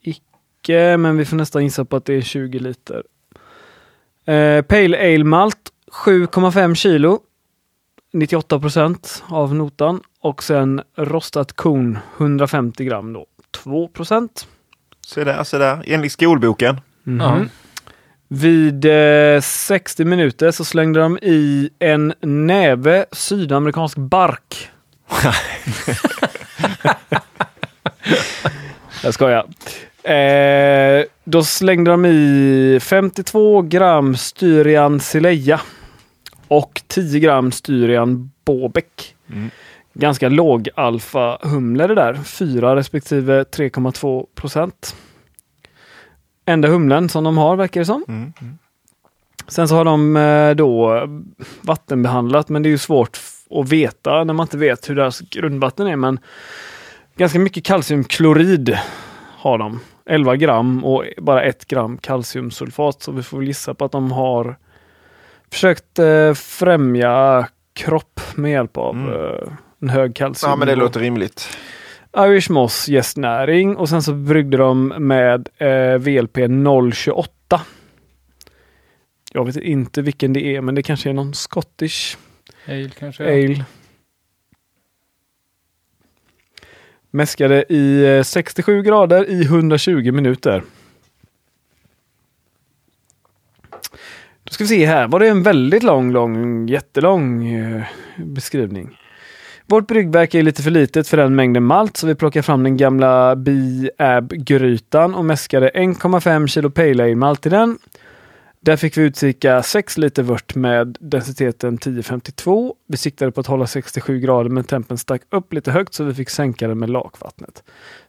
[0.02, 3.02] Icke, men vi får nästan gissa på att det är 20 liter.
[4.24, 7.20] Eh, Pale Ale Malt 7,5 kilo.
[8.12, 10.00] 98 procent av notan.
[10.22, 13.26] Och sen rostat korn 150 gram då.
[13.50, 14.46] 2 procent.
[15.06, 15.84] Se där, se där.
[15.86, 16.80] Enligt skolboken.
[17.04, 17.44] Ja.
[18.28, 24.70] Vid eh, 60 minuter så slängde de i en näve sydamerikansk bark.
[29.04, 29.46] jag skojar.
[30.02, 35.60] Eh, då slängde de i 52 gram styrian sileja
[36.48, 39.14] och 10 gram styrian bobek.
[39.30, 39.50] Mm.
[39.94, 42.14] Ganska låg alfa humle det där.
[42.14, 44.96] 4 respektive 3,2 procent.
[46.44, 48.04] Enda humlen som de har verkar det som.
[48.08, 48.32] Mm.
[48.40, 48.58] Mm.
[49.48, 51.02] Sen så har de eh, då
[51.60, 53.20] vattenbehandlat, men det är ju svårt
[53.50, 55.96] att veta när man inte vet hur deras grundvatten är.
[55.96, 56.18] Men
[57.16, 58.78] ganska mycket kalciumklorid
[59.38, 59.80] har de.
[60.06, 63.02] 11 gram och bara 1 gram kalciumsulfat.
[63.02, 64.56] Så vi får väl gissa på att de har
[65.50, 69.56] försökt eh, främja kropp med hjälp av Mm.
[69.82, 70.50] Eh, en hög kalcium.
[70.50, 71.58] Ja, men det låter rimligt.
[72.16, 76.38] Irish Moss gästnäring och sen så bryggde de med eh, VLP
[76.94, 77.60] 028.
[79.32, 82.16] Jag vet inte vilken det är, men det kanske är någon Scottish
[82.68, 83.24] Ale kanske?
[83.24, 83.64] Ale.
[87.10, 90.62] Mäskade i eh, 67 grader i 120 minuter.
[94.44, 95.08] Då ska vi se här.
[95.08, 97.84] Var det en väldigt lång, lång, jättelång eh,
[98.16, 98.98] beskrivning.
[99.72, 102.76] Vårt bryggverk är lite för litet för den mängden malt så vi plockar fram den
[102.76, 107.78] gamla Biab-grytan och mäskade 1,5 kilo Pale Ale malt i den.
[108.60, 112.74] Där fick vi ut cirka 6 liter vört med densiteten 1052.
[112.88, 116.14] Vi siktade på att hålla 67 grader men tempen stack upp lite högt så vi
[116.14, 117.62] fick sänka den med lakvattnet.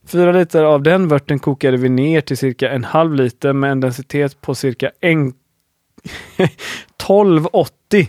[0.05, 3.79] 4 liter av den vörten kokade vi ner till cirka en halv liter med en
[3.79, 5.33] densitet på cirka en
[6.37, 8.07] 1280.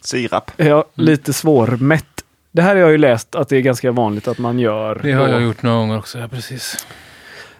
[0.00, 0.50] Sirap.
[0.56, 2.17] Ja, lite svårmätt.
[2.58, 5.00] Det här har jag ju läst att det är ganska vanligt att man gör.
[5.02, 6.86] Det har jag gjort några gånger också, ja precis.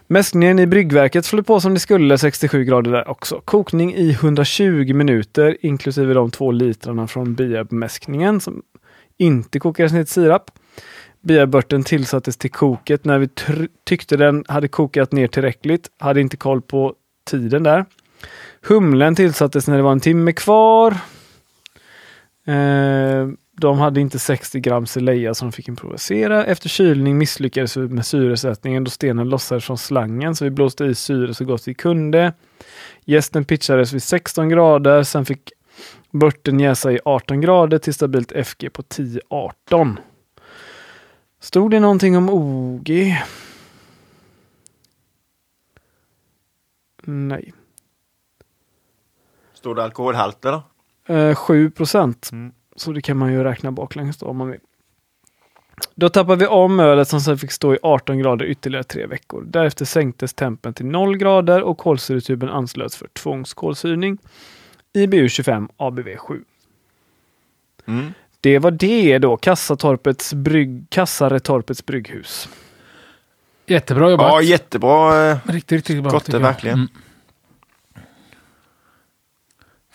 [0.06, 3.40] Mäskningen i bryggverket flöt på som det skulle 67 grader där också.
[3.44, 8.62] Kokning i 120 minuter inklusive de två litrarna från biabmäskningen som
[9.18, 10.50] inte kokades ner till sirap.
[11.20, 13.28] Biabörten tillsattes till koket när vi
[13.84, 15.90] tyckte den hade kokat ner tillräckligt.
[15.98, 16.94] Hade inte koll på
[17.30, 17.84] tiden där.
[18.62, 20.96] Humlen tillsattes när det var en timme kvar.
[22.46, 23.28] Eh,
[23.60, 26.44] de hade inte 60 gram Celeia som de fick improvisera.
[26.44, 30.94] Efter kylning misslyckades vi med syresättningen då stenen lossades från slangen så vi blåste i
[30.94, 32.32] syre så gott vi kunde.
[33.04, 35.52] Gästen pitchades vid 16 grader, sen fick
[36.10, 39.96] börten jäsa i 18 grader till stabilt FG på 10-18.
[41.40, 43.14] Stod det någonting om OG?
[47.02, 47.52] Nej.
[49.54, 51.14] Står det alkoholhalter då?
[51.14, 52.28] Eh, 7 procent.
[52.32, 52.52] Mm.
[52.78, 54.60] Så det kan man ju räkna baklänges då om man vill.
[55.94, 59.44] Då tappar vi om ölet som sen fick stå i 18 grader ytterligare tre veckor.
[59.46, 64.18] Därefter sänktes tempen till 0 grader och kolsyretuben anslöts för tvångskolsyrning.
[64.92, 66.44] IBU 25 ABV 7.
[67.86, 68.12] Mm.
[68.40, 72.48] Det var det då, Kassatorpets brygg, Kassaretorpets brygghus.
[73.66, 74.26] Jättebra jobbat.
[74.32, 75.30] Ja, jättebra.
[75.30, 76.10] eh, Riktigt, riktigt bra.
[76.12, 76.78] Gott verkligen.
[76.78, 76.88] Mm.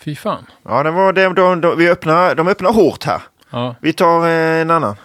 [0.04, 0.46] Fy fan.
[0.62, 3.22] Ja, det var det, de, de, vi öppnar, de öppnar hårt här.
[3.50, 3.74] Ja.
[3.80, 4.96] Vi tar eh, en annan.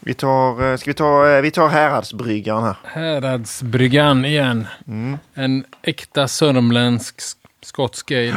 [0.00, 2.76] Vi tar, eh, ska vi ta, eh, vi tar Häradsbryggaren här.
[2.84, 4.66] Häradsbryggan igen.
[4.88, 5.18] Mm.
[5.34, 8.36] En äkta sörmländsk sk- skotsk ale.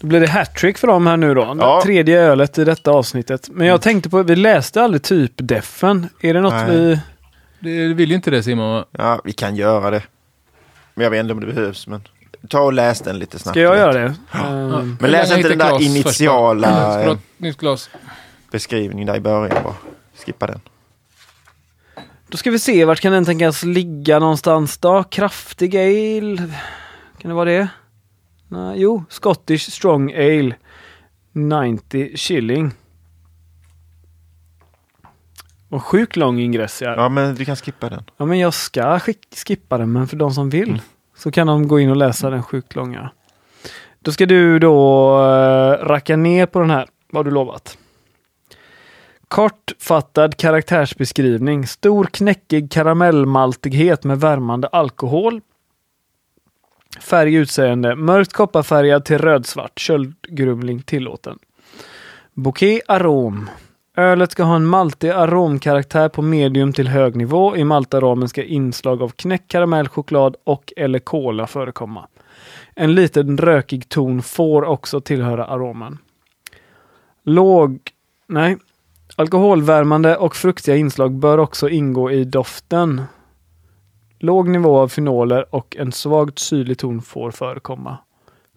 [0.00, 1.56] Då blir det hattrick för dem här nu då.
[1.58, 1.80] Ja.
[1.84, 3.48] Tredje ölet i detta avsnittet.
[3.52, 6.08] Men jag tänkte på, vi läste aldrig typ defen.
[6.20, 6.70] Är det något Nej.
[6.70, 7.00] vi...
[7.60, 8.84] Det vill ju inte det Simon va?
[8.90, 10.02] Ja, vi kan göra det.
[10.94, 11.86] Men jag vet inte om det behövs.
[11.86, 12.02] Men
[12.48, 13.54] ta och läs den lite snabbt.
[13.54, 14.14] Ska jag göra det?
[14.32, 14.48] Ja.
[14.48, 17.90] Um, men läs inte den där initiala nytt glas.
[18.50, 19.74] beskrivningen där i början bara.
[20.14, 20.60] Skippa den.
[22.28, 25.04] Då ska vi se, vart kan den tänkas ligga någonstans då?
[25.04, 26.36] Kraftig ale?
[27.18, 27.68] Kan det vara det?
[28.48, 30.54] Nej, jo, Scottish Strong Ale.
[31.32, 32.70] 90 shilling.
[35.68, 36.94] Och sjukt lång ingress ja.
[36.96, 38.04] Ja, men vi kan skippa den.
[38.16, 39.00] Ja, men jag ska
[39.46, 40.80] skippa den, men för de som vill mm
[41.16, 43.10] så kan de gå in och läsa den sjukt långa.
[44.00, 47.78] Då ska du då uh, racka ner på den här, vad du lovat.
[49.28, 51.66] Kortfattad karaktärsbeskrivning.
[51.66, 55.40] Stor knäckig karamellmaltighet med värmande alkohol.
[57.00, 57.96] Färg utseende.
[57.96, 59.78] Mörkt kopparfärgad till rödsvart.
[59.78, 61.38] Köldgrumling tillåten.
[62.34, 63.50] Bouquet arom.
[63.96, 67.56] Ölet ska ha en maltig aromkaraktär på medium till hög nivå.
[67.56, 72.06] I maltaromen ska inslag av knäck, karamell, choklad och eller kola förekomma.
[72.74, 75.98] En liten rökig ton får också tillhöra aromen.
[77.24, 77.78] Låg...
[78.26, 78.56] Nej.
[79.16, 83.02] Alkoholvärmande och fruktiga inslag bör också ingå i doften.
[84.18, 87.98] Låg nivå av fenoler och en svagt syrlig ton får förekomma.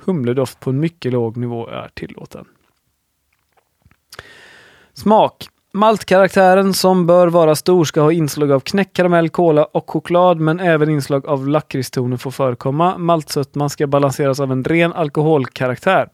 [0.05, 2.45] Humledoft på en mycket låg nivå är tillåten.
[4.98, 5.49] Smak.
[5.74, 10.90] Maltkaraktären som bör vara stor ska ha inslag av knäckkaramell, kola och choklad men även
[10.90, 12.98] inslag av lakritstoner får förekomma.
[12.98, 16.10] Maltsötman ska balanseras av en ren alkoholkaraktär.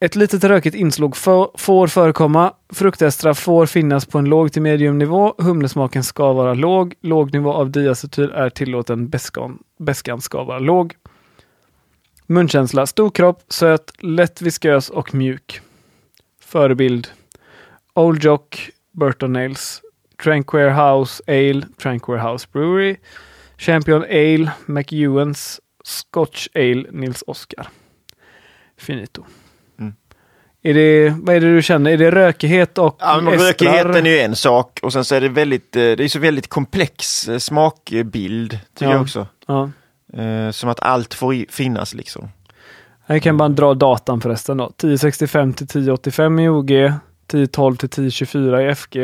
[0.00, 1.16] Ett litet rökigt inslag
[1.56, 2.52] får förekomma.
[2.72, 5.34] Fruktestra får finnas på en låg till medium nivå.
[5.38, 6.94] Humlesmaken ska vara låg.
[7.00, 9.08] Låg nivå av diacetyl är tillåten.
[9.08, 10.94] Beskan, beskan ska vara låg.
[12.26, 12.86] Munkänsla.
[12.86, 15.62] Stor kropp, söt, lätt viskös och mjuk.
[16.48, 17.08] Förebild.
[17.94, 19.82] Old Jock, Burton Nails.
[20.22, 22.96] Tranquil House Ale, Tranquil House Brewery.
[23.58, 25.60] Champion Ale, McEwans.
[25.84, 27.68] Scotch Ale, Nils Oskar.
[28.78, 29.24] Finito.
[30.62, 31.90] Är det, vad är det du känner?
[31.90, 35.20] Är det rökighet och ja, men Rökigheten är ju en sak och sen så är
[35.20, 38.92] det väldigt, eh, det är så väldigt komplex eh, smakbild tycker ja.
[38.92, 39.26] jag också.
[39.46, 39.70] Ja.
[40.22, 42.28] Eh, som att allt får finnas liksom.
[43.10, 44.64] Jag kan bara dra datan förresten då.
[44.64, 48.96] 1065 till 1085 i OG, 1012 till 1024 i FG,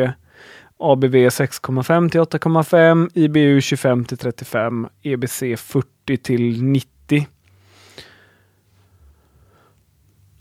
[0.78, 7.26] ABV 6,5 till 8,5, IBU 25 till 35, EBC 40 till 90.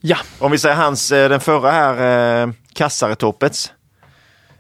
[0.02, 0.18] Ja.
[0.40, 3.74] Om vi säger hans, eh, den förra här, eh, Kassaretoppets.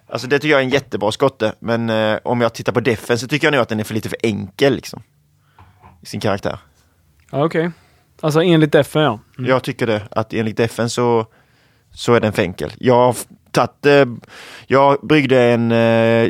[0.07, 3.19] Alltså det tycker jag är en jättebra skotte, men eh, om jag tittar på defen
[3.19, 5.03] så tycker jag nog att den är för lite för enkel liksom.
[6.01, 6.59] I sin karaktär.
[7.31, 7.67] Ja, Okej.
[7.67, 7.82] Okay.
[8.23, 9.19] Alltså enligt defen ja.
[9.37, 9.49] Mm.
[9.49, 11.25] Jag tycker det, att enligt defen så,
[11.93, 12.71] så är den för enkel.
[12.79, 13.15] Jag
[13.51, 14.05] tagit, eh,
[14.67, 15.77] jag bryggde en, eh,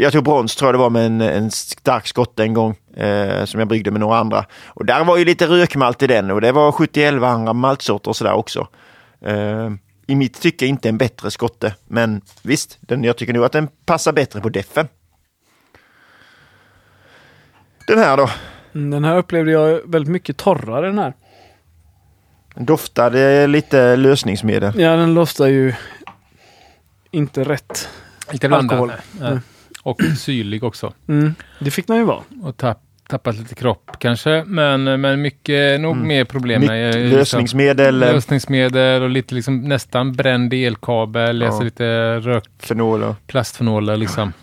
[0.02, 2.76] jag tog brons tror jag det var med en, en stark skotte en gång.
[2.98, 4.46] Eh, som jag bryggde med några andra.
[4.66, 8.16] Och där var ju lite rökmalt i den och det var 70 andra maltsorter och
[8.16, 8.68] sådär också.
[9.28, 9.72] Uh,
[10.08, 13.68] I mitt tycke inte en bättre skotte, men visst, den, jag tycker nog att den
[13.86, 14.88] passar bättre på defen.
[17.88, 18.30] Den här då?
[18.76, 21.14] Mm, den här upplevde jag väldigt mycket torrare den här.
[22.56, 24.80] Doftade lite lösningsmedel.
[24.80, 25.74] Ja, den doftar ju
[27.12, 27.90] inte rätt
[28.32, 28.92] Lite alkohol.
[29.22, 29.40] Mm.
[29.84, 30.94] Och syrlig också.
[31.08, 32.24] Mm, det fick den ju vara.
[32.44, 36.08] Och tapp, tappat lite kropp kanske, men, men mycket, nog mm.
[36.08, 38.00] mer problem med liksom lösningsmedel.
[38.00, 41.48] lösningsmedel och lite liksom nästan bränd elkabel, ja.
[41.48, 42.44] alltså lite rök...
[42.60, 43.16] Fenoler.
[43.28, 44.34] Plastfenoler liksom.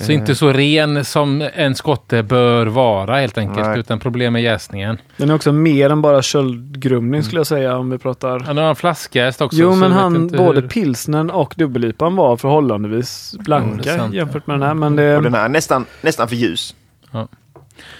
[0.00, 3.78] Så inte så ren som en skotte bör vara helt enkelt, Nej.
[3.78, 4.98] utan problem med jäsningen.
[5.16, 7.22] Den är också mer än bara köldgrumling mm.
[7.22, 8.40] skulle jag säga om vi pratar...
[8.40, 9.58] Han har en flaskjäst också.
[9.58, 10.68] Jo, men han, både hur...
[10.68, 14.74] pilsnen och dubbellipan var förhållandevis blanka mm, jämfört med den här.
[14.74, 15.16] Men det...
[15.16, 16.74] Och den här är nästan, nästan för ljus.
[17.10, 17.28] Ja.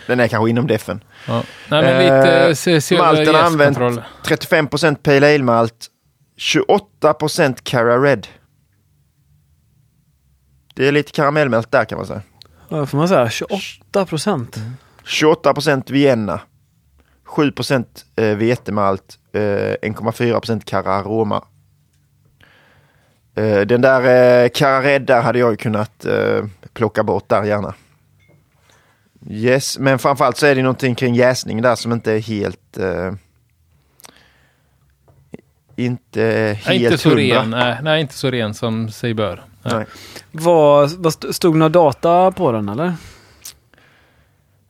[0.07, 1.01] Den är kanske inom defen.
[1.27, 1.43] Ja.
[1.69, 3.79] Nej, men lite, eh, se, se malten har använt
[4.25, 4.69] 35
[5.03, 5.87] Pale Ale malt,
[6.39, 8.27] 28% Cara Red.
[10.79, 12.23] Det är lite karamellmält där kan man säga.
[12.69, 13.31] Ja, får man säga.
[13.31, 14.57] 28 procent.
[14.57, 14.73] Mm.
[15.05, 16.41] 28 procent Vienna.
[17.25, 19.19] 7 procent eh, vetemalt.
[19.33, 21.45] Eh, 1,4 procent Cararoma.
[23.35, 24.01] Eh, den där
[24.45, 27.75] eh, Cara Red där hade jag ju kunnat eh, plocka bort där gärna.
[29.31, 32.79] Yes, men framförallt så är det någonting kring jäsning där som inte är helt...
[32.81, 33.13] Uh,
[35.77, 36.23] inte
[36.63, 39.48] helt nej, inte så ren, nej, nej, inte så ren som sig bör.
[39.63, 39.87] Nej.
[40.33, 42.93] Vad, vad stod några data på den eller?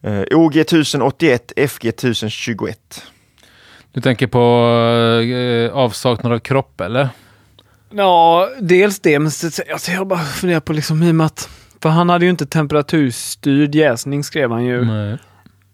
[0.07, 3.03] Uh, OG 1081, FG 1021.
[3.93, 4.39] Du tänker på
[5.25, 7.09] uh, avsaknad av kropp eller?
[7.91, 9.27] Ja, dels det, men
[9.73, 11.49] alltså, jag bara funderar på liksom i och med att
[11.83, 14.85] för han hade ju inte temperaturstyrd jäsning skrev han ju.
[14.85, 15.19] Nej.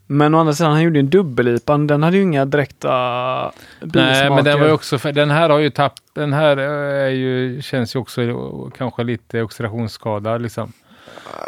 [0.06, 1.78] Men å andra sidan, han gjorde en dubbel-IPA.
[1.78, 4.12] Den hade ju inga direkta bismaker.
[4.12, 7.62] Nej, men den var ju också, den här har ju tapp, den här är ju,
[7.62, 8.20] känns ju också
[8.78, 10.72] kanske lite oxidationsskadad liksom.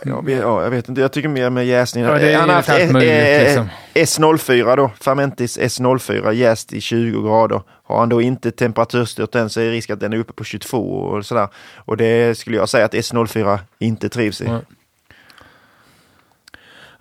[0.04, 2.10] Jag vet, ja, jag vet inte, jag tycker mer med jäsningen.
[2.10, 3.68] Ja, han har haft liksom.
[3.94, 7.62] S04 då, Fermentis S04 jäst i 20 grader.
[7.82, 10.44] Har han då inte temperaturstyrt den så är det risk att den är uppe på
[10.44, 11.48] 22 och sådär.
[11.76, 14.44] Och det skulle jag säga att S04 inte trivs i.
[14.44, 14.60] Ja.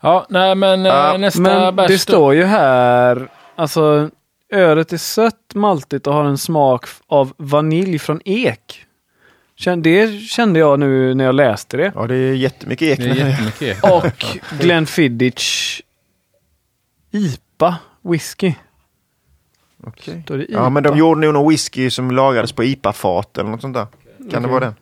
[0.06, 4.10] Ja, nej men uh, nästa Men det står ju här, alltså
[4.54, 8.86] ölet är sött, maltigt och har en smak av vanilj från ek.
[9.78, 11.92] Det kände jag nu när jag läste det.
[11.96, 12.98] Ja, det är jättemycket ek.
[13.00, 13.84] Det är jättemycket ek.
[13.84, 14.26] och
[14.60, 15.82] Glenfiddich
[17.12, 18.54] IPA whisky.
[19.84, 20.24] Okej.
[20.24, 20.46] Okay.
[20.50, 23.88] Ja, men de gjorde nog någon whisky som lagades på IPA-fat eller något sånt där.
[24.18, 24.42] Kan okay.
[24.42, 24.76] det vara den?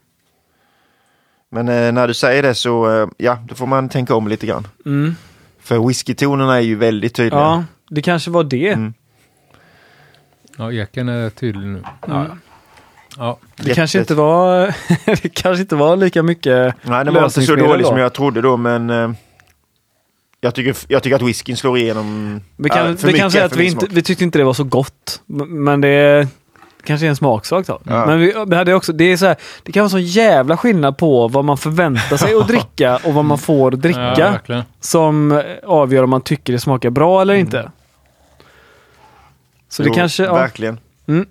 [1.53, 4.45] Men eh, när du säger det så, eh, ja, då får man tänka om lite
[4.47, 4.67] grann.
[4.85, 5.15] Mm.
[5.59, 7.41] För whiskytonerna är ju väldigt tydliga.
[7.41, 8.69] Ja, det kanske var det.
[8.69, 8.93] Mm.
[10.57, 11.77] Ja, eken är tydlig nu.
[11.77, 11.83] Mm.
[12.07, 12.27] Ja.
[13.17, 14.75] Ja, det kanske inte var
[15.23, 18.41] det kanske inte var lika mycket Nej, det var inte så dåligt som jag trodde
[18.41, 19.11] då, men eh,
[20.41, 23.45] jag, tycker, jag tycker att whiskyn slår igenom vi kan, äh, för vi kan säga
[23.45, 26.27] att vi, inte, vi tyckte inte det var så gott, men det
[26.85, 27.79] kanske är en smaksak då.
[27.83, 28.05] Ja.
[28.05, 30.97] Men vi, vi, hade också, det, är så här, det kan vara så jävla skillnad
[30.97, 34.39] på vad man förväntar sig att dricka och vad man får dricka.
[34.47, 37.45] Ja, som avgör om man tycker det smakar bra eller mm.
[37.45, 37.71] inte.
[39.69, 40.23] Så jo, det kanske...
[40.23, 40.33] Ja.
[40.33, 40.79] Verkligen.
[41.07, 41.25] Mm.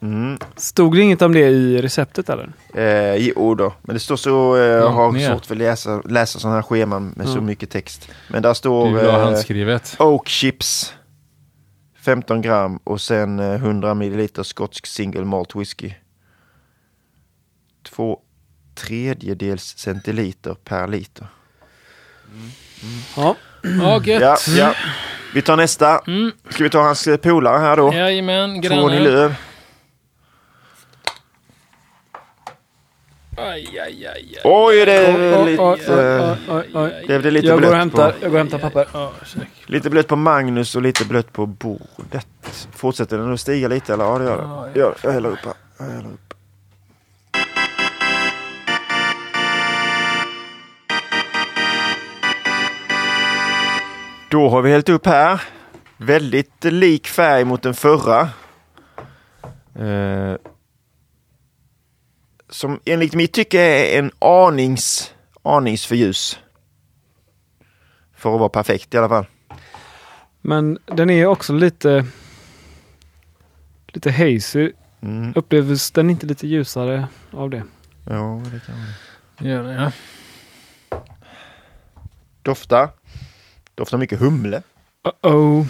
[0.00, 0.38] Mm.
[0.56, 2.48] Stod det inget om det i receptet eller?
[2.74, 6.02] Eh, jo då, men det står så, eh, jag har ja, svårt för att läsa,
[6.04, 7.36] läsa sådana här scheman med mm.
[7.36, 8.08] så mycket text.
[8.28, 10.94] Men där står eh, Oak Chips
[12.08, 15.92] 15 gram och sen 100 eh, milliliter skotsk single malt whisky.
[17.82, 18.20] Två
[18.74, 21.26] tredjedels centiliter per liter.
[22.32, 22.50] Mm.
[22.82, 23.00] Mm.
[23.16, 23.36] Ja.
[23.62, 24.74] Ja, ja, ja.
[25.34, 25.98] Vi tar nästa.
[26.06, 26.32] Mm.
[26.48, 27.92] Ska vi ta hans eh, polare här då?
[27.94, 29.32] Jajamän, Tony Lööf.
[33.36, 37.06] Aj, aj, aj, Oj, det är lite...
[37.06, 38.18] Det blev lite jag blött går och hämtar, på...
[38.20, 38.86] Jag går och hämtar papper.
[39.70, 42.26] Lite blött på Magnus och lite blött på bordet.
[42.72, 44.04] Fortsätter den att stiga lite eller?
[44.04, 44.36] Ja, det gör
[44.74, 44.80] det.
[44.80, 45.54] Ja, jag häller upp här.
[45.78, 46.34] Jag häller upp.
[54.30, 55.42] Då har vi hällt upp här.
[55.96, 58.20] Väldigt lik färg mot den förra.
[59.74, 60.36] Eh,
[62.48, 66.38] som enligt mitt tycke är en anings, anings för ljus.
[68.16, 69.26] För att vara perfekt i alla fall.
[70.48, 72.06] Men den är också lite
[73.86, 74.72] lite hazy.
[75.00, 75.32] Mm.
[75.36, 77.62] Upplevs den inte lite ljusare av det?
[78.04, 78.74] Ja, det kan
[79.38, 79.48] det.
[79.48, 79.92] Gör det, ja.
[82.42, 82.88] Dofta.
[83.74, 84.62] Doftar mycket humle.
[85.06, 85.66] Uh oh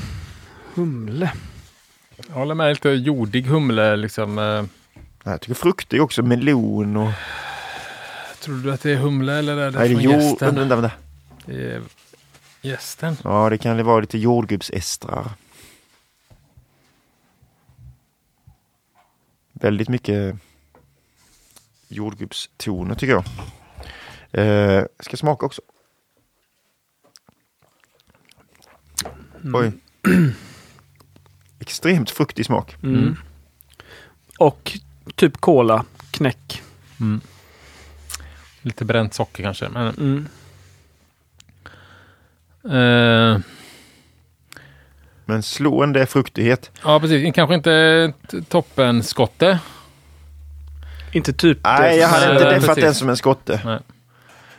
[0.74, 1.32] Humle.
[2.28, 2.70] Jag håller med.
[2.70, 4.38] Lite jordig humle liksom.
[4.38, 4.64] Eh.
[5.24, 7.12] Jag tycker frukt är också melon och...
[8.40, 10.54] Tror du att det är humle eller är det Nej, från det är gästen?
[10.54, 10.96] Vänta, vänta.
[11.46, 11.82] Det är
[12.60, 13.16] gästen.
[13.24, 15.30] Ja, det kan vara lite jordgubbsestrar.
[19.52, 20.36] Väldigt mycket
[21.88, 23.24] jordgubbstoner tycker jag.
[24.32, 25.62] Eh, ska smaka också.
[29.42, 29.54] Mm.
[29.54, 29.72] Oj.
[31.60, 32.76] Extremt fruktig smak.
[32.82, 33.16] Mm.
[34.38, 34.78] Och
[35.14, 36.62] typ cola, knäck.
[37.00, 37.20] Mm.
[38.62, 39.68] Lite bränt socker kanske.
[39.68, 40.28] Men...
[42.64, 43.38] Uh...
[45.24, 46.70] Men slående fruktighet.
[46.84, 47.34] Ja, precis.
[47.34, 48.12] Kanske inte
[48.48, 49.58] toppen skotte.
[51.12, 51.58] Inte typ.
[51.64, 53.80] Nej, jag hade inte deffat den som en skotte.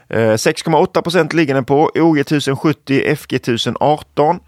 [0.09, 1.91] 6,8 eh, procent ligger den på.
[1.95, 4.39] OG 1070, FG 1018.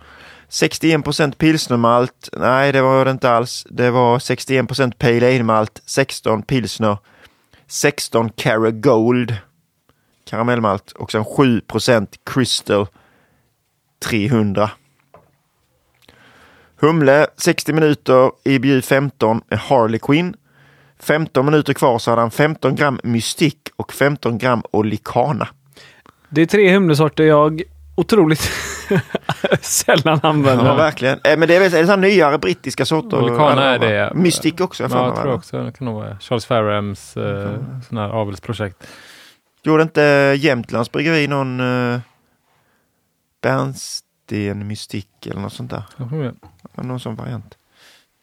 [0.50, 2.30] 61 procent pilsnermalt.
[2.34, 3.68] Nej, det var det inte alls.
[3.70, 6.98] Det var 61 procent pale ale-malt, 16 pilsner,
[7.68, 9.36] 16 Cara Gold
[10.30, 12.88] karamellmalt och sen 7 procent Crystal
[14.06, 14.70] 300.
[16.80, 20.36] Humle 60 minuter, IBU 15 Harley Quinn.
[21.00, 25.48] 15 minuter kvar så hade han 15 gram Mystic och 15 gram Olicana.
[26.30, 27.62] Det är tre humlesorter jag
[27.96, 28.52] otroligt
[29.62, 30.66] sällan använder.
[30.66, 31.20] Ja, verkligen.
[31.24, 33.18] Eh, men det är väl en nyare brittiska sorter?
[33.18, 34.12] Vulkaner är det.
[34.16, 34.84] Mystic också.
[34.84, 37.82] Jag, ja, jag tror också det kan nog vara Charles Farrams eh, mm.
[37.90, 38.88] sån här avelsprojekt.
[39.64, 42.00] Gjorde inte Jämtlands bryggeri någon eh,
[43.42, 45.84] Bernsten Mystic eller något sånt där?
[45.98, 46.36] Mm.
[46.76, 47.58] Någon sån variant.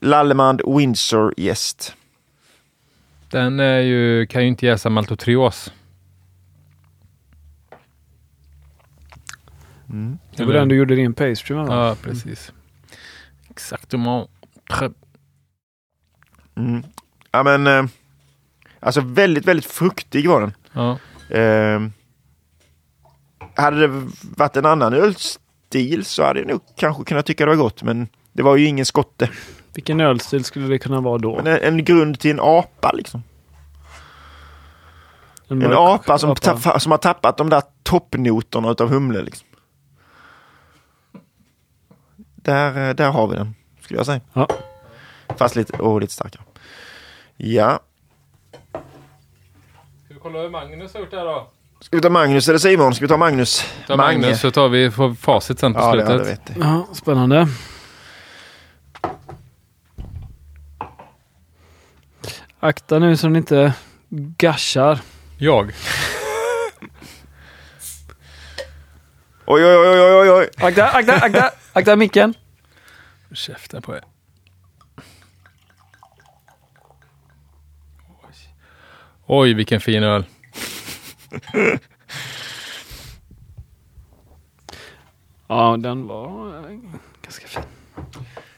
[0.01, 1.95] Lallemand Windsor Gäst.
[3.31, 5.73] Den är ju, kan ju inte jäsa maltotrios.
[9.89, 10.19] Mm.
[10.37, 11.67] Det var den du gjorde din pastry med?
[11.67, 12.53] Ja, precis.
[13.51, 14.31] Exactement.
[16.55, 16.85] Mm.
[17.31, 17.85] Ja men, eh,
[18.81, 20.53] alltså väldigt, väldigt fruktig var den.
[20.73, 20.99] Ja.
[21.37, 21.81] Eh,
[23.59, 27.57] hade det varit en annan ölstil så hade jag nog kanske kunnat tycka det var
[27.57, 29.31] gott, men det var ju ingen skotte.
[29.75, 31.39] Vilken ölstil skulle det kunna vara då?
[31.39, 33.23] En, en grund till en apa liksom.
[35.49, 36.81] En, en apa, som, apa.
[36.81, 39.23] som har tappat de där toppnoterna utav humle.
[39.23, 39.49] Liksom.
[42.35, 44.21] Där, eh, där har vi den, skulle jag säga.
[44.33, 44.49] Ja.
[45.37, 46.43] Fast lite, oh, lite starkare.
[47.37, 47.81] Ja.
[50.05, 51.51] Ska vi kolla hur Magnus har gjort det här då?
[51.81, 52.95] Ska vi ta Magnus eller Simon?
[52.95, 53.65] Ska vi ta Magnus?
[53.87, 54.91] Ta Magnus så tar vi
[55.21, 56.09] facit sen på ja, slutet.
[56.09, 57.49] Det, det vet ja, spännande.
[62.61, 63.73] Akta nu så den inte
[64.11, 65.01] gashar.
[65.39, 65.67] Jag?
[69.47, 70.49] oj, oj, oj, oj, oj.
[70.57, 72.35] Akta, akta, akta, akta micken.
[73.33, 74.03] Käften på er.
[79.27, 80.25] Oj, vilken fin öl.
[85.49, 86.79] ja, den var eh,
[87.23, 87.63] ganska fin.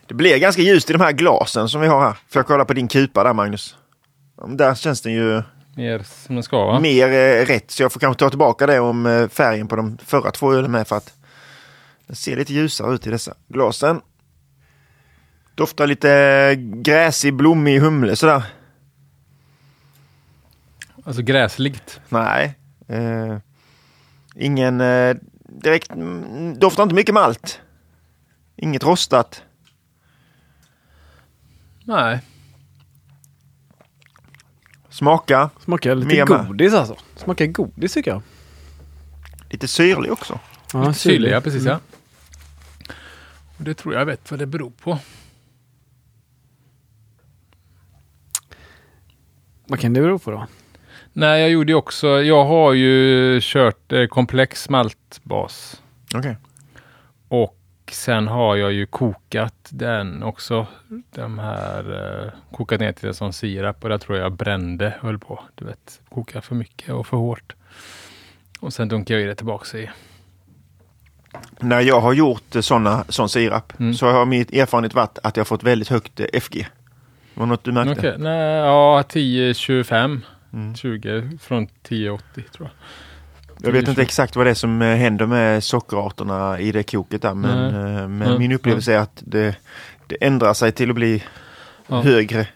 [0.07, 2.13] Det blir ganska ljust i de här glasen som vi har här.
[2.13, 3.77] Får jag kolla på din kupa där Magnus?
[4.49, 5.43] Där känns den ju
[5.77, 6.81] mer som den ska va?
[6.81, 9.99] Mer eh, rätt, så jag får kanske ta tillbaka det om eh, färgen på de
[9.99, 11.15] förra två ölen med för att
[12.07, 14.01] den ser lite ljusare ut i dessa glasen.
[15.55, 18.43] Doftar lite gräsig, blommig humle sådär.
[21.05, 22.01] Alltså gräsligt?
[22.09, 22.55] Nej.
[22.91, 23.39] Eh,
[24.35, 25.17] ingen eh,
[25.49, 27.61] direkt, mm, doftar inte mycket malt.
[28.57, 29.43] Inget rostat.
[31.85, 32.21] Nej.
[34.89, 35.51] Smaka.
[35.61, 36.97] Smakar lite godis alltså.
[37.17, 38.23] Smakar godis tycker jag.
[39.51, 40.39] Lite syrlig också.
[40.73, 41.73] Ja, lite syrlig, ja precis mm.
[41.73, 41.81] ja.
[43.59, 44.99] Och det tror jag vet vad det beror på.
[49.67, 50.47] Vad kan det bero på då?
[51.13, 55.83] Nej, jag gjorde också, jag har ju kört eh, komplex maltbas.
[56.15, 56.19] Okej.
[56.19, 56.35] Okay.
[57.29, 57.57] Och
[57.91, 60.67] sen har jag ju kokat den också.
[61.15, 65.19] De här eh, kokat ner till det som sirap och där tror jag brände höll
[65.19, 65.41] på.
[65.55, 67.55] Du vet, koka för mycket och för hårt.
[68.61, 69.91] Och sen dunkar jag i det tillbaka i.
[71.61, 73.95] När jag har gjort eh, såna, sån sirap mm.
[73.95, 76.69] så har min erfarenhet varit att jag fått väldigt högt eh, FG.
[77.35, 77.93] Var det något du märkte?
[77.93, 78.19] Okay.
[78.19, 80.21] Nej, ja, 10-25.
[80.53, 80.75] Mm.
[80.75, 82.71] 20 från 10-80 tror jag.
[83.63, 87.23] Jag vet inte exakt vad det är som eh, händer med sockerarterna i det koket
[87.23, 88.09] där men, Nej.
[88.09, 89.57] men min upplevelse är att det,
[90.07, 91.25] det ändrar sig till att bli
[91.87, 92.01] ja.
[92.01, 92.47] högre.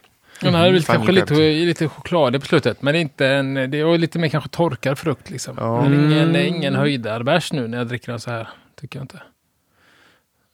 [0.40, 3.54] Ja, det är lite, kanske lite, lite choklad på slutet men det är inte en,
[3.54, 5.56] det är lite mer kanske torkad frukt liksom.
[5.60, 5.86] Ja.
[5.88, 8.48] Det är ingen, är ingen höjdarbärs nu när jag dricker den så här.
[8.80, 9.22] Tycker jag inte.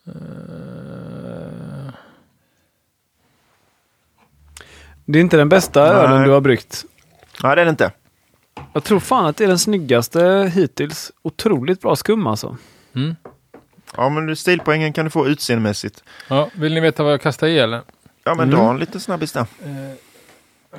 [0.08, 1.10] Uh...
[5.04, 6.84] Det är inte den bästa ölen du har bryggt.
[7.42, 7.92] Nej, det är det inte.
[8.72, 11.12] Jag tror fan att det är den snyggaste hittills.
[11.22, 12.56] Otroligt bra skum alltså.
[12.94, 13.16] Mm.
[13.96, 16.04] Ja, men stilpoängen kan du få utseendemässigt.
[16.28, 17.82] Ja, vill ni veta vad jag kastar i eller?
[18.24, 18.60] Ja, men mm.
[18.60, 19.40] dra en liten snabbis där.
[19.40, 20.78] Eh.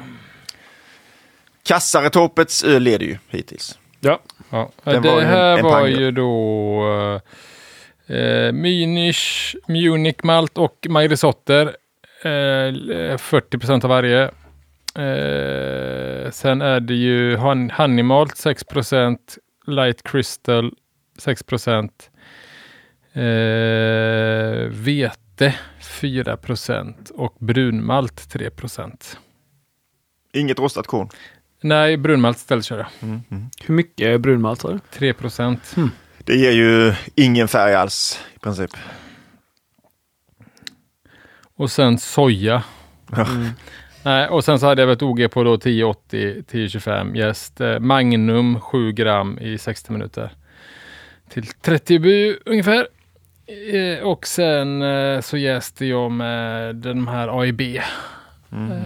[1.63, 3.79] Kassaretorpets öl leder ju hittills.
[3.99, 4.19] Ja.
[4.49, 4.71] ja.
[4.83, 7.21] Det var här en, var ju då uh,
[8.15, 11.65] uh, Münich, Munich Malt och Majrisotter.
[12.25, 14.31] Uh, 40% av varje.
[14.95, 17.35] Eh, sen är det ju
[17.77, 19.17] Honeymalt 6%
[19.67, 20.73] Light Crystal
[21.17, 21.81] 6 eh,
[24.69, 28.49] Vete 4% och brunmalt 3
[30.33, 31.09] Inget rostat korn?
[31.61, 32.87] Nej, brunmalt istället kör jag.
[33.01, 33.49] Mm, mm.
[33.63, 34.65] Hur mycket är brunmalt?
[34.91, 35.13] 3
[35.77, 35.91] mm.
[36.17, 38.71] Det ger ju ingen färg alls i princip.
[41.55, 42.63] Och sen soja.
[44.03, 47.61] Nej, och sen så hade jag ett OG på då 1080 1025 gäst.
[47.61, 50.31] Eh, Magnum 7 gram i 60 minuter.
[51.29, 52.87] Till 30 bu ungefär.
[53.73, 57.61] Eh, och sen eh, så jäste jag med den här AIB.
[58.51, 58.71] Mm.
[58.71, 58.81] Eh,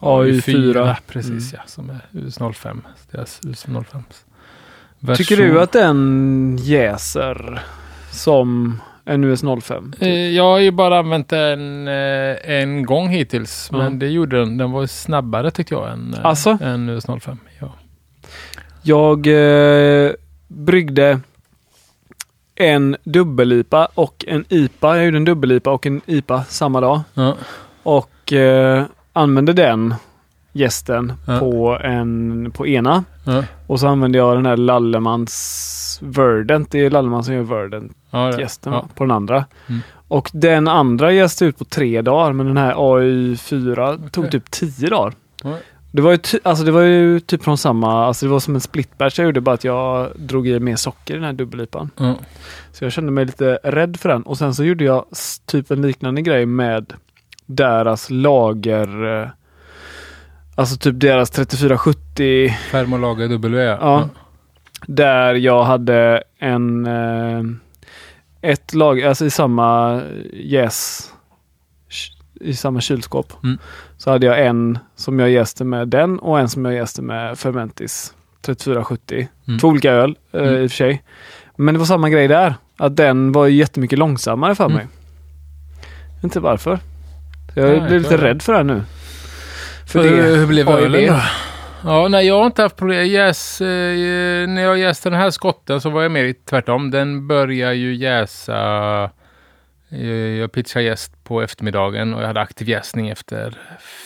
[0.00, 0.96] AI4.
[1.06, 1.62] Precis mm.
[1.62, 2.80] ja, som är US05.
[3.10, 4.02] Deras US05.
[5.16, 7.62] Tycker du att den jäser
[8.10, 9.92] som en US 05?
[9.92, 10.34] Typ.
[10.34, 13.70] Jag har ju bara använt den eh, en gång hittills.
[13.70, 13.84] Mm.
[13.84, 14.58] Men det gjorde den.
[14.58, 16.58] Den var snabbare tyckte jag än, eh, alltså?
[16.62, 17.38] än US 05.
[17.60, 17.72] Ja.
[18.82, 20.12] Jag eh,
[20.48, 21.20] bryggde
[22.54, 24.96] en dubbel-IPA och en IPA.
[24.96, 27.00] Jag gjorde en dubbel-IPA och en IPA samma dag.
[27.14, 27.36] Ja.
[27.82, 29.94] Och eh, använde den
[30.52, 31.38] gästen ja.
[31.38, 33.04] på, en, på ena.
[33.66, 36.70] Och så använde jag den här Lallemans Verdant.
[36.70, 38.88] Det är Lalleman som gör Verdant Ja, ja.
[38.94, 39.44] på den andra.
[39.66, 39.80] Mm.
[40.08, 44.30] Och den andra gäst ut på tre dagar men den här AI4 tog Okej.
[44.40, 45.14] typ tio dagar.
[45.42, 45.56] Ja.
[45.90, 48.60] Det var, ju alltså det var ju typ från samma, alltså det var som en
[48.60, 51.90] splitbatch jag gjorde bara att jag drog i mer socker i den här dubbellipan.
[51.96, 52.14] Ja.
[52.72, 54.22] Så jag kände mig lite rädd för den.
[54.22, 55.04] Och sen så gjorde jag
[55.46, 56.92] typ en liknande grej med
[57.46, 59.28] deras lager, eh,
[60.54, 63.62] alltså typ deras 3470 Fermolager W.
[63.64, 64.08] Ja.
[64.86, 67.42] Där jag hade en eh,
[68.50, 71.10] ett lager, alltså i samma jäs
[72.40, 73.32] i samma kylskåp.
[73.44, 73.58] Mm.
[73.96, 77.38] Så hade jag en som jag jäste med den och en som jag jäste med
[77.38, 79.28] Fermentis 3470.
[79.48, 79.58] Mm.
[79.60, 80.54] Två olika öl eh, Mm.
[80.62, 81.02] i och för sig.
[81.56, 82.54] Men det var samma grej där.
[82.78, 84.76] Att den var jättemycket långsammare för Mm.
[84.76, 84.86] mig.
[86.14, 86.78] Vet inte varför.
[87.54, 88.82] Så jag Nej, blev lite rädd för det här nu.
[89.86, 91.20] För Hur, det hur blev ölen då?
[91.84, 93.06] Ja, nej, jag har inte haft problem.
[93.06, 96.90] Jäs, eh, när jag jäste den här skotten så var jag mer tvärtom.
[96.90, 99.10] Den börjar ju jäsa...
[99.90, 103.58] eh, Jag pitchade jäst på eftermiddagen och jag hade aktiv jäsning efter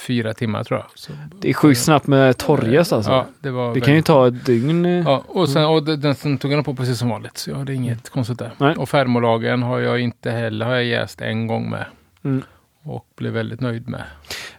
[0.07, 0.87] fyra timmar tror jag.
[0.95, 3.11] Så, Det är sjukt snabbt med torrjäst alltså.
[3.11, 4.85] Ja, det var Det kan ju ta ett dygn.
[4.87, 5.03] eh.
[5.05, 7.39] Ja, och sen, och den, den sen tog jag på precis som vanligt.
[7.39, 8.51] Så jag hade inget konstigt där.
[8.59, 8.75] Nej.
[8.77, 11.85] Och fermolagen har jag inte heller, har jag jäst en gång med.
[12.25, 12.43] Mm.
[12.83, 14.05] Och blev väldigt nöjd med.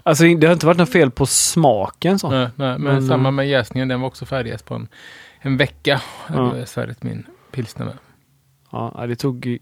[0.03, 2.29] Alltså det har inte varit något fel på smaken så.
[2.29, 4.87] Nej, nej, men, Men, samma eh, med jäsningen, den var också färdigjäst på en,
[5.39, 6.01] en vecka.
[6.27, 6.65] Jag Ja.
[6.65, 7.97] färdigt min pilsner med.
[8.71, 9.59] Ja, det tog ju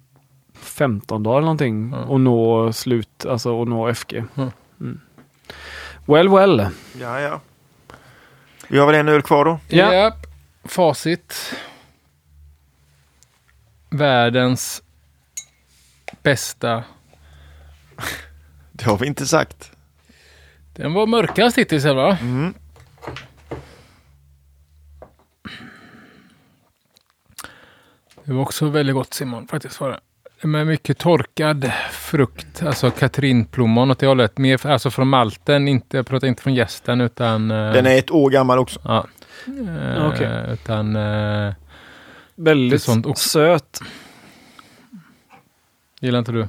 [0.54, 2.16] 15 dagar eller någonting Ja.
[2.16, 4.24] att nå slut, alltså att nå FG.
[4.36, 4.52] Ja.
[4.80, 5.00] Mm.
[6.06, 6.68] Well well.
[7.00, 7.42] Ja, ja.
[8.68, 9.60] Vi har väl en öl kvar då?
[9.68, 9.94] Ja.
[9.94, 10.26] Japp.
[10.64, 11.54] Facit.
[13.90, 14.84] Världens
[16.24, 16.84] bästa.
[18.80, 19.72] Det har vi inte sagt.
[20.76, 22.18] Den var mörkast hittills, va?
[22.22, 22.54] Mm.
[28.24, 30.00] Det var också väldigt gott Simon, faktiskt var det.
[30.48, 34.38] Med mycket torkad frukt, alltså katrinplommon åt det hållet.
[34.38, 37.52] Mer, alltså från malten, inte, jag pratar inte från gästen utan...
[37.52, 38.80] eh, Den är ett år gammal också.
[38.84, 39.08] Ja.
[39.48, 40.46] Eh, Okej.
[40.54, 40.96] Utan...
[40.96, 41.54] eh,
[42.36, 43.80] Väldigt sånt söt.
[46.00, 46.48] gillar inte du?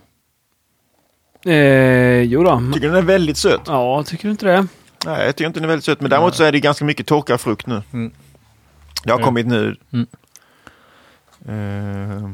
[1.45, 1.57] Mm.
[1.57, 2.63] Eh, jo då.
[2.75, 3.61] Tycker den är väldigt söt.
[3.67, 4.67] Ja, tycker du inte det?
[5.07, 6.01] Nej, jag tycker inte den är väldigt söt.
[6.01, 7.83] Men däremot så är det ganska mycket torkad frukt nu.
[7.93, 8.13] Mm.
[9.05, 9.25] Det har Ja.
[9.25, 9.77] kommit nu.
[9.93, 10.07] Mm.
[11.45, 12.31] Eh,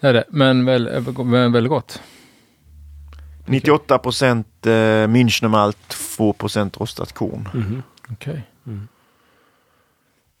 [0.00, 2.02] Det är det, men, väl, men väldigt gott.
[3.46, 4.70] 98 procent eh,
[5.06, 5.76] Münchnermalt,
[6.16, 7.48] 2 procent rostat korn.
[7.54, 7.82] Mhm.
[8.12, 8.42] Okej.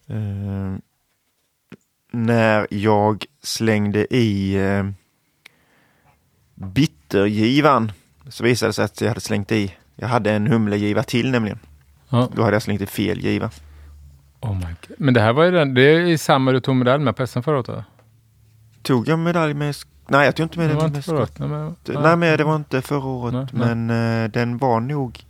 [0.08, 0.74] Eh,
[2.12, 4.84] när jag slängde i eh,
[6.66, 7.92] bittergivan
[8.28, 11.58] så visade det sig att jag hade slängt i, jag hade en humlegiva till nämligen.
[12.08, 12.28] Ja.
[12.34, 13.50] Då hade jag slängt i fel giva.
[14.40, 14.96] Oh my God.
[14.98, 17.40] Men det här var ju den, det är samma du tog medalj med på SM
[17.40, 17.84] förra året va?
[18.82, 19.74] Tog jag medalj med,
[20.06, 21.40] nej jag tog inte med Det var den inte med förra skott.
[21.40, 21.80] året?
[21.86, 23.74] Nej, men, Nej det var inte förra året Nej, nej.
[23.74, 25.24] men eh, den var nog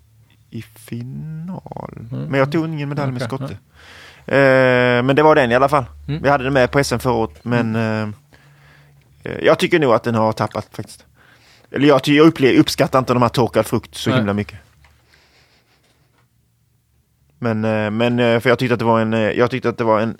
[0.51, 1.93] i final.
[2.11, 2.23] Mm.
[2.25, 3.55] Men jag tog ingen medalj med Okej, skotte.
[4.37, 5.85] Eh, men det var den i alla fall.
[6.09, 6.23] Mm.
[6.23, 8.09] Vi hade den med på SM förra året men eh,
[9.43, 11.07] jag tycker nog att den har tappat faktiskt.
[11.75, 14.19] Eller jag, jag upplever, uppskattar inte de här torkad frukt så Nej.
[14.19, 14.59] himla mycket.
[17.39, 19.79] Men, eh, men eh, för jag tyckte att det var en, eh, jag tyckte att
[19.79, 20.17] det var en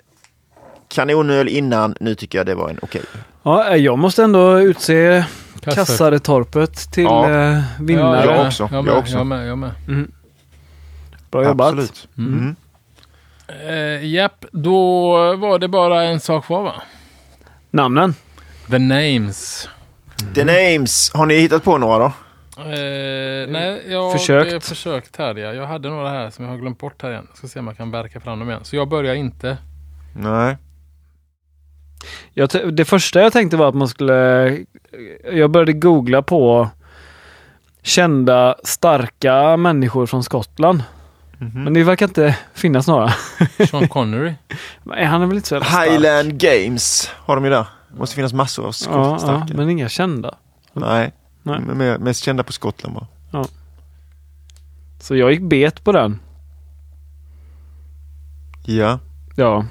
[0.87, 3.01] kanonöl innan, nu tycker jag det var en okej.
[3.43, 5.25] Ja, eh, jag måste ändå utse
[5.61, 5.75] Kassar.
[5.75, 7.63] Kassaretorpet till Ja.
[7.79, 8.25] vinnare.
[8.25, 9.17] jag också, Jag jag med, också.
[9.17, 9.47] jag med.
[9.47, 9.71] Jag med.
[9.87, 10.11] Mm.
[11.31, 11.67] Bra jobbat.
[11.67, 12.07] Absolut.
[12.17, 12.33] Mm.
[12.39, 12.55] Mm.
[13.69, 16.73] Eh, japp, då var det bara en sak kvar va?
[17.71, 18.15] Namnen?
[18.69, 19.69] The names.
[20.35, 22.05] The names, har ni hittat på några då?
[22.57, 24.65] Eh, nej, jag har Försökt.
[24.65, 25.53] försökt här ja.
[25.53, 27.27] Jag hade några här som jag har glömt bort här igen.
[27.33, 28.63] Ska se om jag kan verka fram dem igen.
[28.63, 29.57] Så jag börjar inte.
[30.15, 30.57] Nej.
[32.33, 34.57] Jag det första jag tänkte var att man skulle...
[35.33, 36.69] Jag började googla på
[37.81, 40.83] kända starka människor från Skottland.
[41.37, 41.63] Mhm.
[41.63, 43.13] Men det verkar inte finnas några.
[43.69, 44.33] Sean Connery.
[44.85, 45.89] Han är väl inte så jävla stark?
[45.89, 47.65] Highland Games har de ju där.
[47.97, 50.35] Måste finnas massor av skott Ja, ja, men inga kända.
[50.73, 51.13] Nej,
[51.43, 51.59] Nej.
[51.59, 53.45] Men mest kända på Skottland bara.
[54.99, 56.19] Så jag gick bet på den.
[58.65, 58.99] Ja.
[59.35, 59.65] Ja.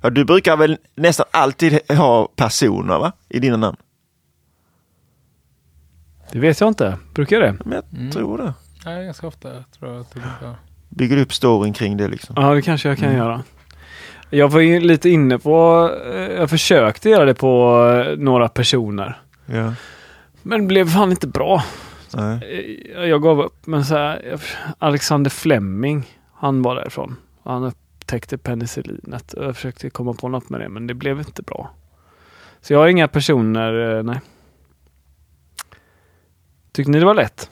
[0.00, 3.12] ja, du brukar väl nästan alltid ha personer va?
[3.28, 3.76] I dina namn?
[6.32, 6.98] Det vet jag inte.
[7.14, 7.64] Brukar jag det?
[7.64, 8.10] Men jag Mm.
[8.12, 8.54] tror det.
[8.84, 9.48] Nej, ganska ofta
[9.78, 10.56] tror jag att det brukar.
[10.88, 12.34] Bygger upp storyn kring det liksom.
[12.38, 13.18] Ja, det kanske jag kan Mm.
[13.18, 13.42] göra.
[14.30, 15.90] Jag var ju lite inne på...
[16.06, 19.20] eh, Jag försökte göra det på eh, några personer.
[19.46, 19.74] Ja.
[20.42, 21.64] Men det blev fan inte bra.
[22.14, 22.40] Nej.
[22.96, 23.66] Eh, Jag gav upp.
[23.66, 24.40] Men så här,
[24.78, 27.16] Alexander Fleming, han var därifrån.
[27.44, 27.76] Han upp,
[28.08, 29.34] upptäckte penicillinet.
[29.36, 31.70] Jag försökte komma på något med det, men det blev inte bra.
[32.60, 34.20] Så jag har inga personer, nej.
[36.72, 37.50] Tyckte ni det var lätt?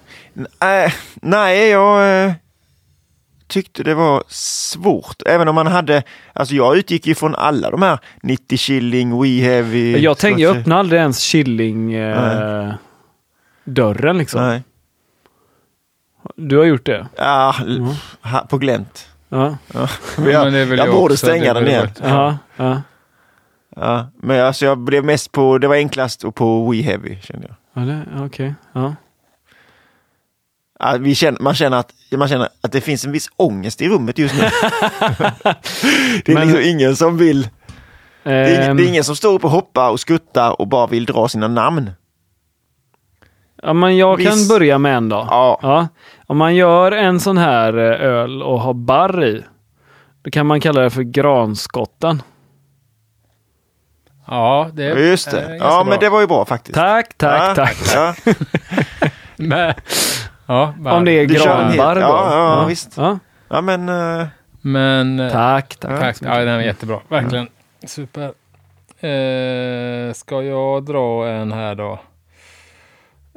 [0.61, 2.35] Nej, nej jag
[3.47, 5.23] tyckte det var svårt.
[5.27, 6.03] Även om man hade,
[6.33, 9.99] alltså jag utgick ju från alla de här 90 shilling, We Heavy.
[9.99, 12.75] Jag tänkte, jag öppnade aldrig ens shilling eh,
[13.65, 14.41] dörren liksom.
[14.41, 14.63] Nej.
[16.37, 17.07] Du har gjort det?
[17.17, 17.95] Ja, mm.
[18.49, 19.09] på glänt.
[19.29, 19.57] Ja.
[19.75, 19.89] ja.
[20.31, 21.89] Jag, jag borde stänga den igen.
[22.03, 22.83] Ja, ja.
[23.77, 24.07] ja.
[24.17, 27.57] Men alltså jag blev mest på, det var enklast och på We Heavy kände jag.
[27.89, 28.53] Ja, Okej, okay.
[28.73, 28.95] ja.
[30.79, 33.89] Ja, vi känner, man, känner att, man känner att det finns en viss ångest i
[33.89, 34.41] rummet just nu.
[36.25, 37.49] det är Men, liksom ingen som vill...
[38.23, 38.89] Det är, ingen, det är, ehm.
[38.89, 41.91] ingen som står upp och hoppar och skuttar och bara vill dra sina namn.
[43.63, 44.29] Ja, men jag Viss...
[44.29, 45.27] kan börja med en då.
[45.31, 45.59] Ja.
[45.63, 45.89] ja.
[46.27, 49.45] Om man gör en sån här eh, öl och har barr i,
[50.23, 52.23] då kan man kalla det för granskotten.
[54.27, 55.57] Ja, det är Just det.
[55.61, 56.75] ja, men det var ju bra faktiskt.
[56.75, 57.77] Tack, tack, ja, tack.
[57.95, 58.15] Ja.
[59.37, 59.75] men,
[60.47, 62.01] ja, Om det är granbarr då.
[62.01, 62.97] Ja, ja, ja, visst.
[62.97, 63.19] Ja,
[63.49, 63.89] ja men...
[63.89, 64.27] Uh...
[64.67, 65.21] Men...
[65.21, 66.01] Eh, tack, tack.
[66.01, 66.17] tack.
[66.23, 67.01] Ja, den är jättebra.
[67.09, 67.49] Verkligen.
[67.85, 68.33] Super.
[69.07, 71.99] Eh, ska jag dra en här då?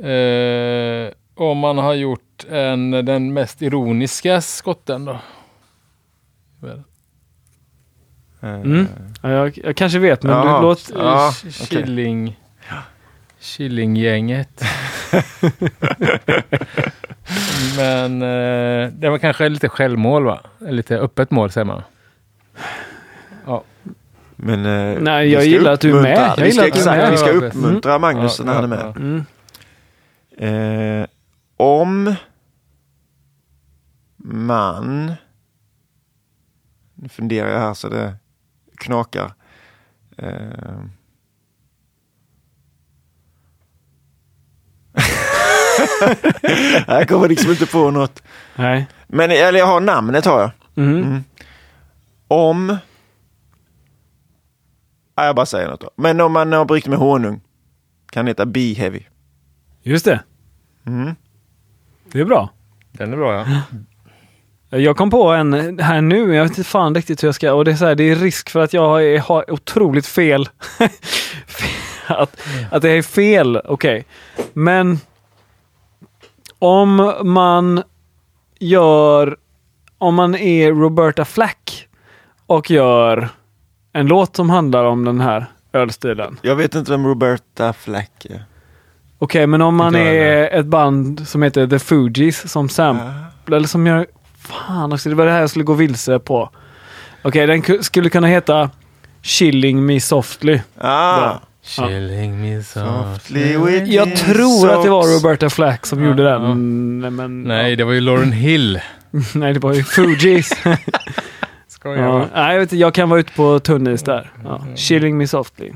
[0.07, 5.19] Eh, om man har gjort en, den mest ironiska skotten då?
[8.41, 8.87] Mm.
[9.21, 10.91] Ja, jag, jag, kanske vet, men ja, du låt...
[10.95, 11.31] Ja,
[11.69, 12.38] Killing...
[13.39, 14.49] Killinggänget.
[17.77, 20.39] men eh, det var kanske lite självmål va?
[20.59, 21.81] Lite öppet mål säger man.
[23.45, 23.63] Ja.
[24.35, 26.17] Men eh, Nej, jag gillar att du är med.
[26.17, 27.11] Jag att du är med.
[27.11, 28.01] Vi ska uppmuntra mm.
[28.01, 28.97] Magnus när han är med.
[28.97, 29.25] Mm.
[31.01, 31.07] Eh,
[31.57, 32.15] om
[34.23, 35.13] man...
[36.93, 38.13] Nu funderar jag här så det
[38.77, 39.33] knakar.
[40.17, 40.29] Eh,
[46.87, 48.23] jag kommer liksom inte på något.
[48.55, 48.87] Nej.
[49.07, 50.51] Men eller jag har namnet har jag.
[50.75, 51.03] Mm.
[51.03, 51.23] Mm.
[52.27, 52.77] Om...
[55.15, 55.89] Ja, jag bara säger något då.
[55.95, 57.41] Men om man har bryggt med honung
[58.11, 59.03] kan det heta Be Heavy.
[59.83, 60.23] Just det.
[60.85, 61.15] Mm.
[62.11, 62.49] Det är bra.
[62.91, 63.61] Den är bra ja.
[64.77, 67.65] Jag kom på en här nu, jag vet inte fan riktigt hur jag ska, och
[67.65, 70.49] det är så här, det är risk för att jag har otroligt fel.
[72.07, 73.73] att, att det är fel, okej.
[73.73, 74.03] Okay.
[74.53, 74.99] Men
[76.59, 77.83] om man
[78.59, 79.37] gör,
[79.97, 81.87] om man är Roberta Flack
[82.45, 83.29] och gör
[83.93, 86.37] en låt som handlar om den här ölstilen.
[86.41, 88.29] Jag vet inte vem Roberta Flack är.
[88.29, 88.43] Okej,
[89.19, 93.07] okay, men om man är ett band som heter The Fugees som samplar,
[93.47, 93.55] uh.
[93.57, 94.07] eller som gör...
[94.37, 96.49] Fan också, det var det här jag skulle gå vilse på.
[97.23, 98.69] Okej, okay, den skulle kunna heta
[99.21, 100.59] Chilling Me Softly.
[100.77, 101.33] Ah.
[101.69, 104.73] Chilling me softly with Jag tror socks.
[104.73, 106.41] att det var Roberta Flack som gjorde den.
[106.41, 107.11] Uh.
[107.11, 108.79] Men, Nej, det var ju Lauren Hill.
[109.35, 110.49] Nej, det var ju Fugees.
[111.67, 112.27] Skojar ja.
[112.33, 114.31] Nej, jag, vet, jag kan vara ute på tunnis där.
[114.43, 114.61] Ja.
[114.61, 114.77] Mm.
[114.77, 115.71] Chilling Me Softly.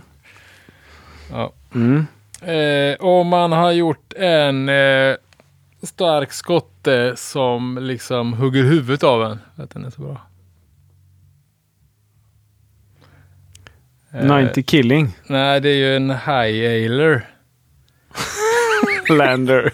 [1.31, 1.53] Ja.
[1.75, 2.07] Mm.
[2.41, 5.15] Eh, och man har gjort en eh,
[5.83, 9.39] stark skotte som liksom hugger huvudet av en.
[9.55, 10.21] Att den är så bra.
[14.13, 15.17] 90 killing.
[15.27, 17.27] Nej, det är ju en high ailer.
[19.09, 19.73] lander.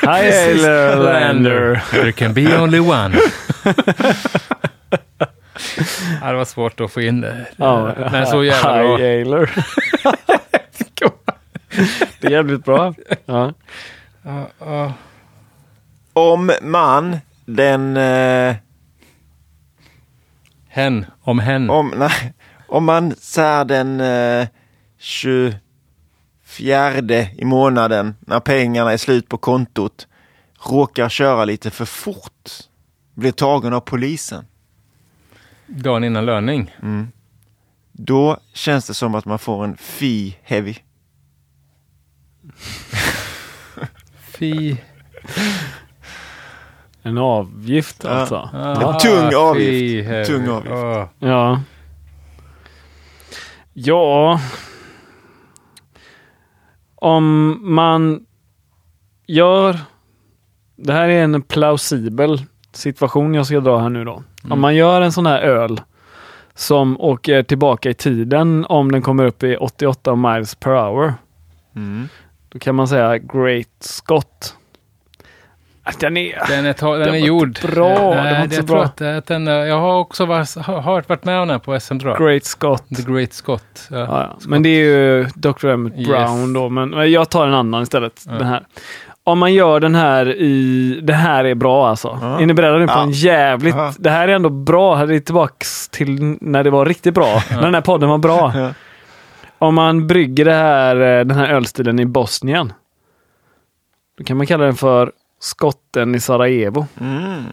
[0.00, 1.82] High ailer lander.
[1.90, 3.18] There can be only one.
[6.20, 7.46] ja, det var svårt att få in det.
[7.58, 8.96] Oh, Men så jävla high bra.
[8.96, 9.50] Ailer.
[12.20, 12.94] det är jävligt bra.
[13.26, 13.52] Ja.
[14.26, 14.92] Uh, uh.
[16.12, 17.96] Om man, den...
[17.96, 18.54] Uh,
[20.68, 21.70] hen, om hen.
[21.70, 22.32] Om, nej,
[22.68, 24.46] om man så den uh,
[24.98, 25.58] 24
[27.36, 30.06] i månaden när pengarna är slut på kontot
[30.70, 32.50] råkar köra lite för fort.
[33.14, 34.44] Blir tagen av polisen.
[35.66, 36.74] Dagen innan löning?
[36.82, 37.08] Mm.
[37.92, 40.74] Då känns det som att man får en fee heavy.
[44.38, 44.76] Fy.
[47.02, 48.50] En avgift alltså?
[48.52, 48.92] Ja.
[48.92, 50.08] En tung avgift.
[50.08, 50.74] Fy, tung avgift.
[50.74, 51.08] Oh.
[51.18, 51.60] Ja.
[53.78, 54.40] Ja.
[56.94, 58.26] Om man
[59.26, 59.78] gör...
[60.76, 62.42] Det här är en plausibel
[62.72, 64.12] situation jag ska dra här nu då.
[64.12, 64.52] Mm.
[64.52, 65.80] Om man gör en sån här öl
[66.54, 71.14] som åker tillbaka i tiden om den kommer upp i 88 miles per hour.
[71.74, 72.08] Mm.
[72.48, 74.55] Då kan man säga Great Scott.
[76.00, 77.58] Den är, den är, den den är gjord.
[77.62, 78.14] Bra.
[78.14, 78.84] Den var inte jag, bra.
[78.84, 82.18] Att, den, eh, jag har också varit, hört, varit med om den på SM Drag.
[82.18, 82.88] Great Scott.
[82.96, 83.88] The Great Scott.
[83.90, 84.46] Ja, ja, Scott.
[84.46, 85.66] Men det är ju Dr.
[85.66, 86.08] Emmett yes.
[86.08, 86.68] Brown då.
[86.68, 88.24] Men jag tar en annan istället.
[88.26, 88.32] Ja.
[88.32, 88.66] Den här.
[89.24, 91.00] Om man gör den här i...
[91.02, 92.18] Det här är bra alltså.
[92.22, 92.42] Mm.
[92.42, 93.74] Är ni beredda nu på en jävligt...
[93.74, 93.92] Mm.
[93.98, 95.06] Det här är ändå bra.
[95.06, 97.42] Det är tillbaka till när det var riktigt bra.
[97.50, 98.72] när den här podden var bra.
[99.58, 102.72] Om man brygger det här, eh, den här ölstilen i Bosnien.
[104.18, 106.86] Då kan man kalla den för Skotten i Sarajevo.
[107.00, 107.44] Mm.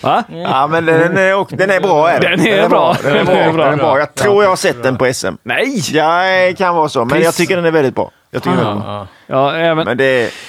[0.00, 0.24] Va?
[0.28, 2.10] Ja, men den är, och, den är bra.
[2.10, 2.30] Är den.
[2.30, 2.96] Den, är den, är bra.
[3.02, 3.10] Bra.
[3.12, 3.34] den är bra.
[3.34, 3.64] Den är bra.
[3.64, 3.98] Den är bra.
[3.98, 5.26] Jag tror jag har sett den på SM.
[5.42, 5.80] Nej!
[5.92, 7.04] Ja, det kan vara så.
[7.04, 7.24] Men Piss.
[7.24, 8.10] jag tycker den är väldigt bra.
[8.30, 9.06] Jag tycker den är ah.
[9.26, 9.54] bra.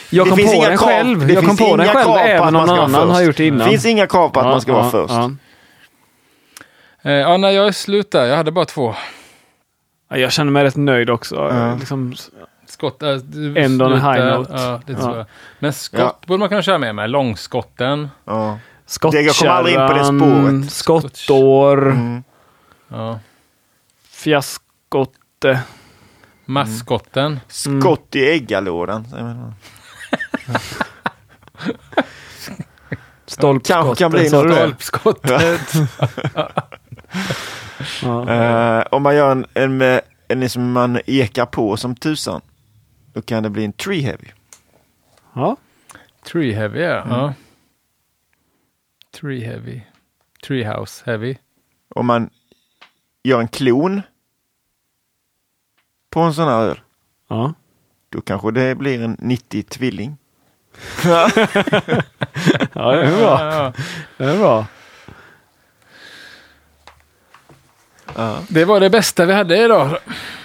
[0.09, 1.27] Jag kom på den själv.
[1.27, 3.59] Det jag kom på den själv även om någon annan har gjort det innan.
[3.59, 5.13] Det finns inga krav på att ja, man ska ja, vara först.
[7.03, 7.37] Eh, ja.
[7.37, 8.25] Nej, jag är slut där.
[8.25, 8.95] Jag hade bara två.
[10.09, 11.35] Jag känner mig rätt nöjd också.
[11.35, 11.79] Mm.
[11.79, 12.15] Liksom,
[12.71, 13.03] skott.
[13.03, 13.09] Äh,
[13.55, 14.53] End on a high note.
[14.53, 15.25] Ja, det tror ja.
[15.59, 16.17] Men skott ja.
[16.27, 17.09] borde man kunna köra med med.
[17.09, 18.09] Långskotten.
[18.25, 18.59] Ja.
[18.85, 20.69] Skottkärran.
[20.69, 21.91] Skottår.
[21.91, 22.23] Mm.
[22.87, 23.19] Ja.
[24.09, 25.59] Fiaskotte.
[26.45, 27.39] Maskotten.
[27.65, 27.81] Mm.
[27.81, 29.05] Skott i äggalådan.
[33.25, 34.27] Stolpskottet.
[34.27, 35.61] Stolpskottet.
[38.27, 42.41] Eh, om man gör en, en, en, en som man ekar på som tusan.
[43.13, 44.27] Då kan det bli en tree heavy.
[45.33, 45.57] Ja.
[46.23, 47.01] Tree heavy, ja.
[47.01, 47.17] Mm.
[47.17, 47.33] ja.
[49.11, 49.81] Tree heavy.
[50.47, 51.35] Treehouse heavy.
[51.95, 52.29] Om man
[53.23, 54.01] gör en klon
[56.09, 56.79] på en sån här öl.
[57.27, 57.53] Ja.
[58.09, 60.17] Då kanske det blir en 90 tvilling.
[61.03, 63.53] ja, det är bra.
[63.53, 63.73] Ja,
[64.17, 64.65] det är bra.
[68.47, 69.97] Det var det bästa vi hade idag.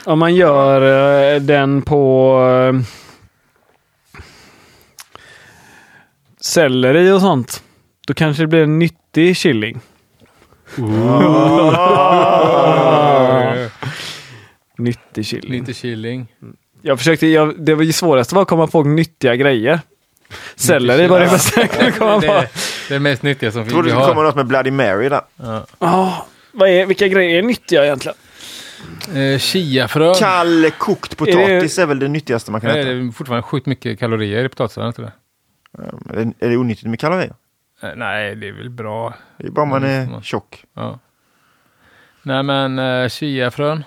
[0.06, 0.82] Om man gör
[1.34, 2.72] eh, den på eh,
[6.40, 7.62] selleri och sånt,
[8.06, 9.80] då kanske det blir en nyttig killing.
[14.78, 15.60] nyttig killing.
[15.60, 16.26] Nyttig killing.
[16.82, 19.80] Jag försökte, jag, det var ju svåraste var att komma på nyttiga grejer.
[20.56, 22.26] Selleri var det bästa jag kunde komma på.
[22.26, 22.48] Det,
[22.88, 23.72] det mest nyttiga som finns.
[23.72, 25.20] Tror du det kommer något med Bloody Mary där?
[25.36, 25.66] Ja.
[25.78, 26.22] Oh,
[26.52, 28.16] vad är, vilka grejer är nyttiga egentligen?
[29.14, 30.14] Eh, chiafrön.
[30.14, 32.78] Kall kokt potatis är, är väl det nyttigaste man kan äta?
[32.78, 35.12] Det är fortfarande sjukt mycket kalorier i potatisen, inte det?
[36.14, 37.34] Är, är det onyttigt med kalorier?
[37.82, 39.14] Eh, nej, det är väl bra.
[39.38, 40.64] Det är bara man mm, är tjock.
[40.74, 40.98] Ja.
[42.22, 43.84] Nej, men uh, chiafrön.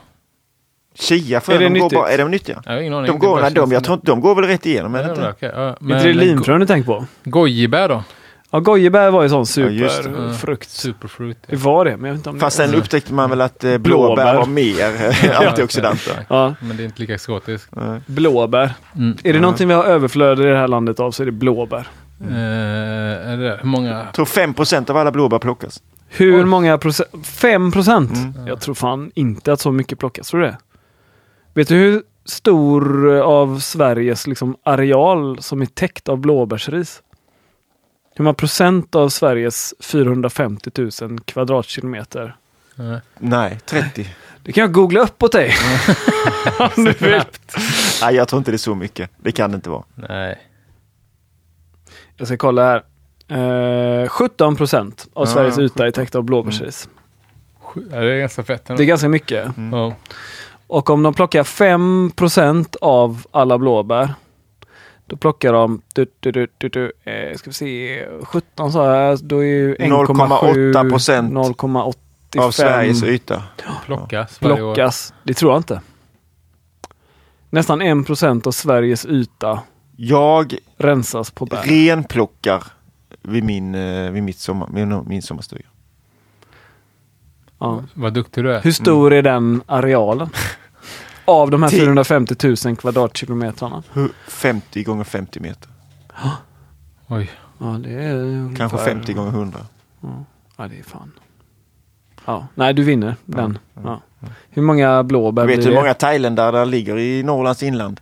[0.95, 2.61] Chiafrön, är, de är de nyttiga?
[2.66, 3.07] Jag har ingen aning.
[3.07, 4.95] De går, nej, de, jag tror de går väl rätt igenom?
[4.95, 5.30] Är det inte?
[5.30, 5.52] Okay.
[5.56, 7.06] Ja, men, inte det linfrön du tänker på?
[7.24, 8.03] Gojibär då?
[8.52, 10.70] Ja, gojebär var ju sån superfrukt.
[10.74, 11.38] Ja, Superfruit.
[11.42, 11.48] Ja.
[11.50, 12.68] Det var det, men jag vet inte om Fast det...
[12.68, 15.16] sen upptäckte man väl att eh, blåbär, var mer
[15.48, 16.26] antioxidanter.
[16.30, 17.70] Ja, men det är inte lika exotiskt.
[18.06, 18.74] Blåbär.
[18.96, 19.18] Mm.
[19.24, 21.88] Är det någonting vi har överflöd i det här landet av så är det blåbär.
[22.22, 22.34] Mm.
[22.34, 23.90] Uh, är det, hur många?
[23.90, 24.54] Jag tror 5
[24.90, 25.82] av alla blåbär plockas.
[26.08, 27.28] Hur många procent?
[27.28, 28.12] 5 procent?
[28.12, 28.48] Mm.
[28.48, 30.30] Jag tror fan inte att så mycket plockas.
[30.30, 30.58] Tror du det?
[31.54, 37.02] Vet du hur stor av Sveriges liksom, areal som är täckt av blåbärsris?
[38.15, 40.72] hur många procent av Sveriges 450
[41.02, 42.36] 000 kvadratkilometer?
[42.76, 44.15] Nej, Nej 30.
[44.44, 45.53] Det kan jag googla upp åt dig.
[46.60, 47.22] Om du vill.
[48.02, 49.10] Nej, jag tror inte det är så mycket.
[49.18, 49.84] Det kan det inte vara.
[49.95, 50.40] Nej.
[52.18, 52.84] Jag ska kolla här.
[54.03, 56.90] Eh, 17 procent av ja, Sveriges yta är täckt av blåbärsris.
[57.76, 57.90] Mm.
[57.91, 58.69] Ja, det är ganska fett.
[58.69, 58.77] Ändå.
[58.77, 59.57] Det är ganska mycket.
[59.57, 59.94] Mm.
[60.68, 64.14] Och om de plockar 5 procent av alla blåbär
[65.10, 69.18] då plockar de, du, du, du, du, du, eh, ska vi se, 17 så här,
[69.22, 71.38] då är ju 0,8 procent
[72.38, 73.44] av Sveriges yta.
[73.86, 74.91] Plockas varje år.
[75.23, 75.81] Det tror jag inte.
[77.49, 79.60] Nästan 1 procent av Sveriges yta
[79.95, 81.64] Jag rensas på bär.
[81.64, 82.64] renplockar
[83.22, 85.65] vid min, eh, vid mitt sommar, min, min sommarstuga.
[87.60, 87.84] Ja.
[87.94, 88.61] Vad duktig du är.
[88.61, 89.18] Hur stor mm.
[89.18, 90.30] är den arealen?
[91.30, 92.35] Av de här 450
[92.65, 93.84] 000 kvadratkilometrarna.
[94.27, 95.69] 50 gånger 50 meter.
[97.07, 97.31] Oj.
[97.57, 98.56] Ja, det är ungefär...
[98.57, 99.60] Kanske 50 gånger 100.
[100.01, 100.26] Ja,
[100.57, 101.11] ja det är fan.
[102.26, 103.57] Ja, nej du vinner den.
[103.84, 104.01] Ja.
[104.49, 105.57] Hur många blåbär blir det?
[105.57, 108.01] Vet du hur många thailändare där ligger i Norrlands inland?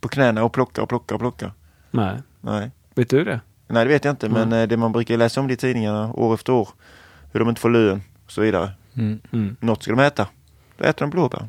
[0.00, 1.52] På knäna och plockar och plockar och plockar.
[1.90, 2.16] Nej.
[2.40, 2.70] nej.
[2.94, 3.40] Vet du det?
[3.66, 4.48] Nej, det vet jag inte, mm.
[4.48, 6.68] men eh, det man brukar läsa om det i tidningarna år efter år,
[7.32, 8.70] hur de inte får lön och så vidare.
[8.94, 9.20] Mm.
[9.32, 9.56] Mm.
[9.60, 10.26] Något ska de äta.
[10.76, 11.48] Då äter de blåbär.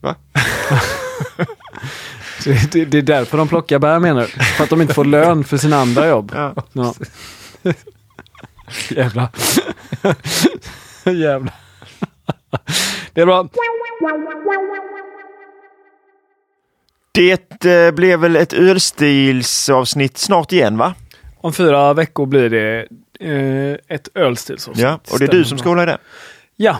[0.00, 0.14] Va?
[2.44, 4.44] det, det, är därför de plockar bär menar du?
[4.44, 6.32] För att de inte får lön för sina andra jobb?
[6.34, 6.54] Ja.
[6.72, 6.94] ja.
[8.90, 9.28] Jävlar.
[11.04, 11.54] Jävlar.
[13.12, 13.48] Det är bra.
[17.12, 20.94] Det eh, blev väl ett ölstilsavsnitt snart igen va?
[21.40, 22.86] Om fyra veckor blir det
[23.20, 24.84] eh, ett ölstilsavsnitt.
[24.84, 25.98] Ja, och det är du som ska hålla i det.
[26.56, 26.78] Ja.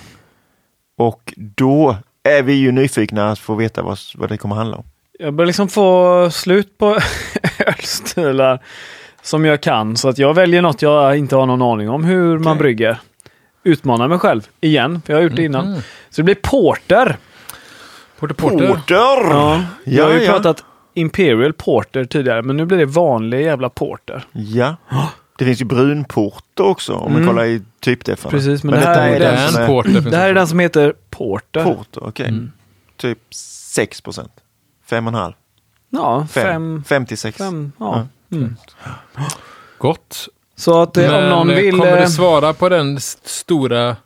[0.97, 1.97] Och då
[2.31, 4.85] är vi ju nyfikna att få veta vad, vad det kommer handla om.
[5.19, 6.99] Jag börjar liksom få slut på
[7.67, 8.63] ölstilar
[9.23, 12.37] som jag kan så att jag väljer något jag inte har någon aning om hur
[12.37, 12.45] okay.
[12.45, 12.99] man brygger.
[13.63, 15.67] Utmanar mig själv igen, för jag har gjort det innan.
[15.67, 15.81] Mm.
[16.11, 17.17] Så det blir porter.
[18.19, 18.69] Porter porter?
[18.69, 18.95] porter.
[18.95, 20.33] Ja, jag har ju ja.
[20.33, 20.65] pratat
[20.95, 24.25] Imperial Porter tidigare, men nu blir det vanlig jävla porter.
[24.33, 24.77] Ja.
[25.39, 27.23] Det finns ju brunporter också om mm.
[27.23, 28.31] man kollar i typdeffarna.
[28.31, 30.59] Precis, men, men det, här är den, som är, porter, det här är den som
[30.59, 31.65] heter Porter.
[31.65, 32.09] Porter, okej.
[32.09, 32.29] Okay.
[32.29, 32.53] Mm.
[32.97, 34.33] Typ 6 procent.
[34.89, 35.35] 5,5.
[35.91, 36.85] Ja, 5.
[36.85, 37.41] 5 till 6.
[37.41, 37.53] ja.
[37.79, 38.07] ja.
[38.33, 38.57] Mm.
[39.79, 40.29] Gott.
[40.57, 41.71] Så att Men, om någon vill...
[41.71, 43.97] Kommer du eh, svara på den stora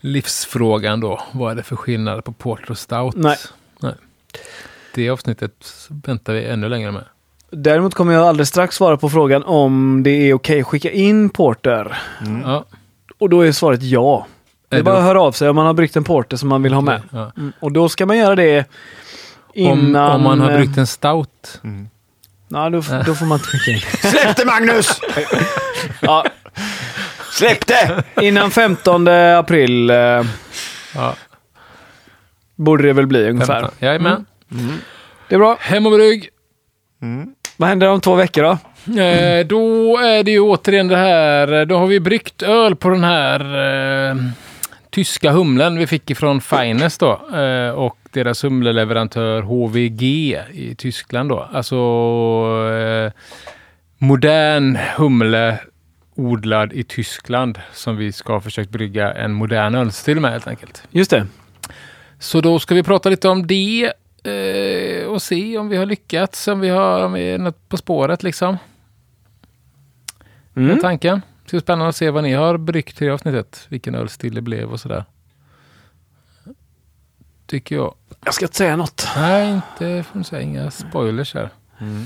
[0.00, 1.22] livsfrågan då?
[1.32, 3.16] Vad är det för skillnad på Porter och Stout?
[3.16, 3.36] Nej.
[3.80, 3.94] Nej.
[4.94, 7.04] Det avsnittet väntar vi ännu längre med.
[7.50, 11.30] Däremot kommer jag alldeles strax svara på frågan om det är okej att skicka in
[11.30, 11.98] Porter.
[12.20, 12.42] Mm.
[12.42, 12.64] Ja.
[13.18, 14.26] Och då är svaret ja.
[14.68, 16.62] Det är, bara att höra av sig om man har bryggt en Porter som man
[16.62, 17.02] vill ha med.
[17.10, 17.32] Ja.
[17.36, 17.52] Mm.
[17.60, 18.64] Och då ska man göra det
[19.54, 20.10] innan...
[20.10, 21.60] Om, om man har bryggt en Stout.
[21.64, 21.88] Mm.
[22.48, 23.80] Ja, då, då får man inte skicka in.
[24.10, 25.00] Släpp det Magnus!
[26.00, 26.24] ja.
[27.32, 28.04] Släpp det!
[28.20, 29.96] Innan 15 april eh,
[30.94, 31.14] ja.
[32.56, 33.60] borde det väl bli ungefär.
[33.60, 33.78] 15.
[33.78, 34.26] Jajamän.
[34.52, 34.64] Mm.
[34.64, 34.78] Mm.
[35.28, 35.56] Det är bra.
[35.60, 36.30] Hem och brygg.
[37.02, 37.34] Mm.
[37.60, 38.50] Vad händer om två veckor då?
[39.02, 43.04] Eh, då är det ju återigen det här, då har vi bryggt öl på den
[43.04, 43.40] här
[44.10, 44.16] eh,
[44.90, 47.36] tyska humlen vi fick ifrån Finest då.
[47.36, 50.02] Eh, och deras humleleverantör HVG
[50.52, 51.48] i Tyskland då.
[51.52, 51.76] Alltså
[52.72, 53.12] eh,
[53.98, 55.58] modern humle
[56.14, 60.82] odlad i Tyskland som vi ska ha försökt brygga en modern ölstil med helt enkelt.
[60.90, 61.26] Just det.
[62.18, 63.92] Så då ska vi prata lite om det
[64.28, 67.76] eh, och se om vi har lyckats, om vi har om vi är något på
[67.76, 68.56] spåret liksom.
[70.56, 70.68] Mm.
[70.68, 71.22] Det är tanken.
[71.42, 73.66] Det ska spännande att se vad ni har bryggt i avsnittet.
[73.68, 75.04] Vilken ölstil det blev och sådär.
[77.46, 77.94] Tycker jag.
[78.24, 79.08] Jag ska inte säga något.
[79.16, 80.42] Nej, inte får säga.
[80.42, 81.50] Inga spoilers här.
[81.80, 82.04] Mm.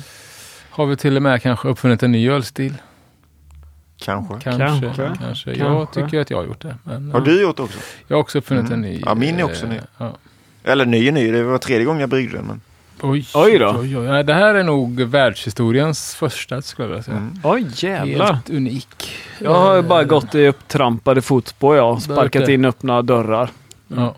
[0.71, 2.75] Har vi till och med kanske uppfunnit en ny ölstil?
[3.97, 4.41] Kanske.
[4.41, 4.81] Kanske.
[4.81, 5.13] kanske.
[5.19, 5.53] kanske.
[5.53, 6.77] Jag tycker att jag har gjort det.
[6.85, 7.79] Men, har du gjort det också?
[8.07, 8.73] Jag har också uppfunnit mm.
[8.73, 9.03] en ny.
[9.07, 9.81] Ja, min är också ny.
[9.99, 10.13] Ja.
[10.65, 11.31] Eller ny och ny.
[11.33, 12.47] Det var tredje gången jag bryggde den.
[12.47, 12.61] Men...
[13.01, 13.77] Oj, oj då.
[13.81, 14.07] Oj, oj.
[14.07, 17.17] Nej, det här är nog världshistoriens första skulle jag vilja säga.
[17.17, 17.41] Mm.
[17.45, 18.33] Oj jävlar.
[18.33, 19.17] Helt unik.
[19.39, 22.03] Jag har bara gått i upptrampade fotspår jag.
[22.03, 23.51] Sparkat in öppna dörrar.
[23.89, 24.15] Ja.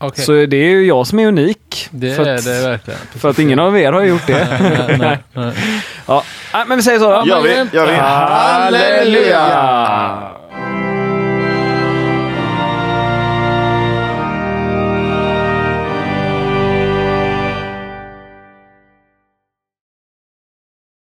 [0.00, 0.24] Okay.
[0.24, 1.88] Så det är ju jag som är unik.
[1.90, 3.00] Det är att, det verkligen.
[3.00, 4.58] För att ingen av er har gjort det.
[4.60, 5.54] nej, nej, nej.
[6.06, 6.24] ja.
[6.66, 7.26] men vi säger så då.
[7.26, 7.76] Gör vi.
[7.76, 7.92] Gör vi.
[7.94, 9.38] Halleluja!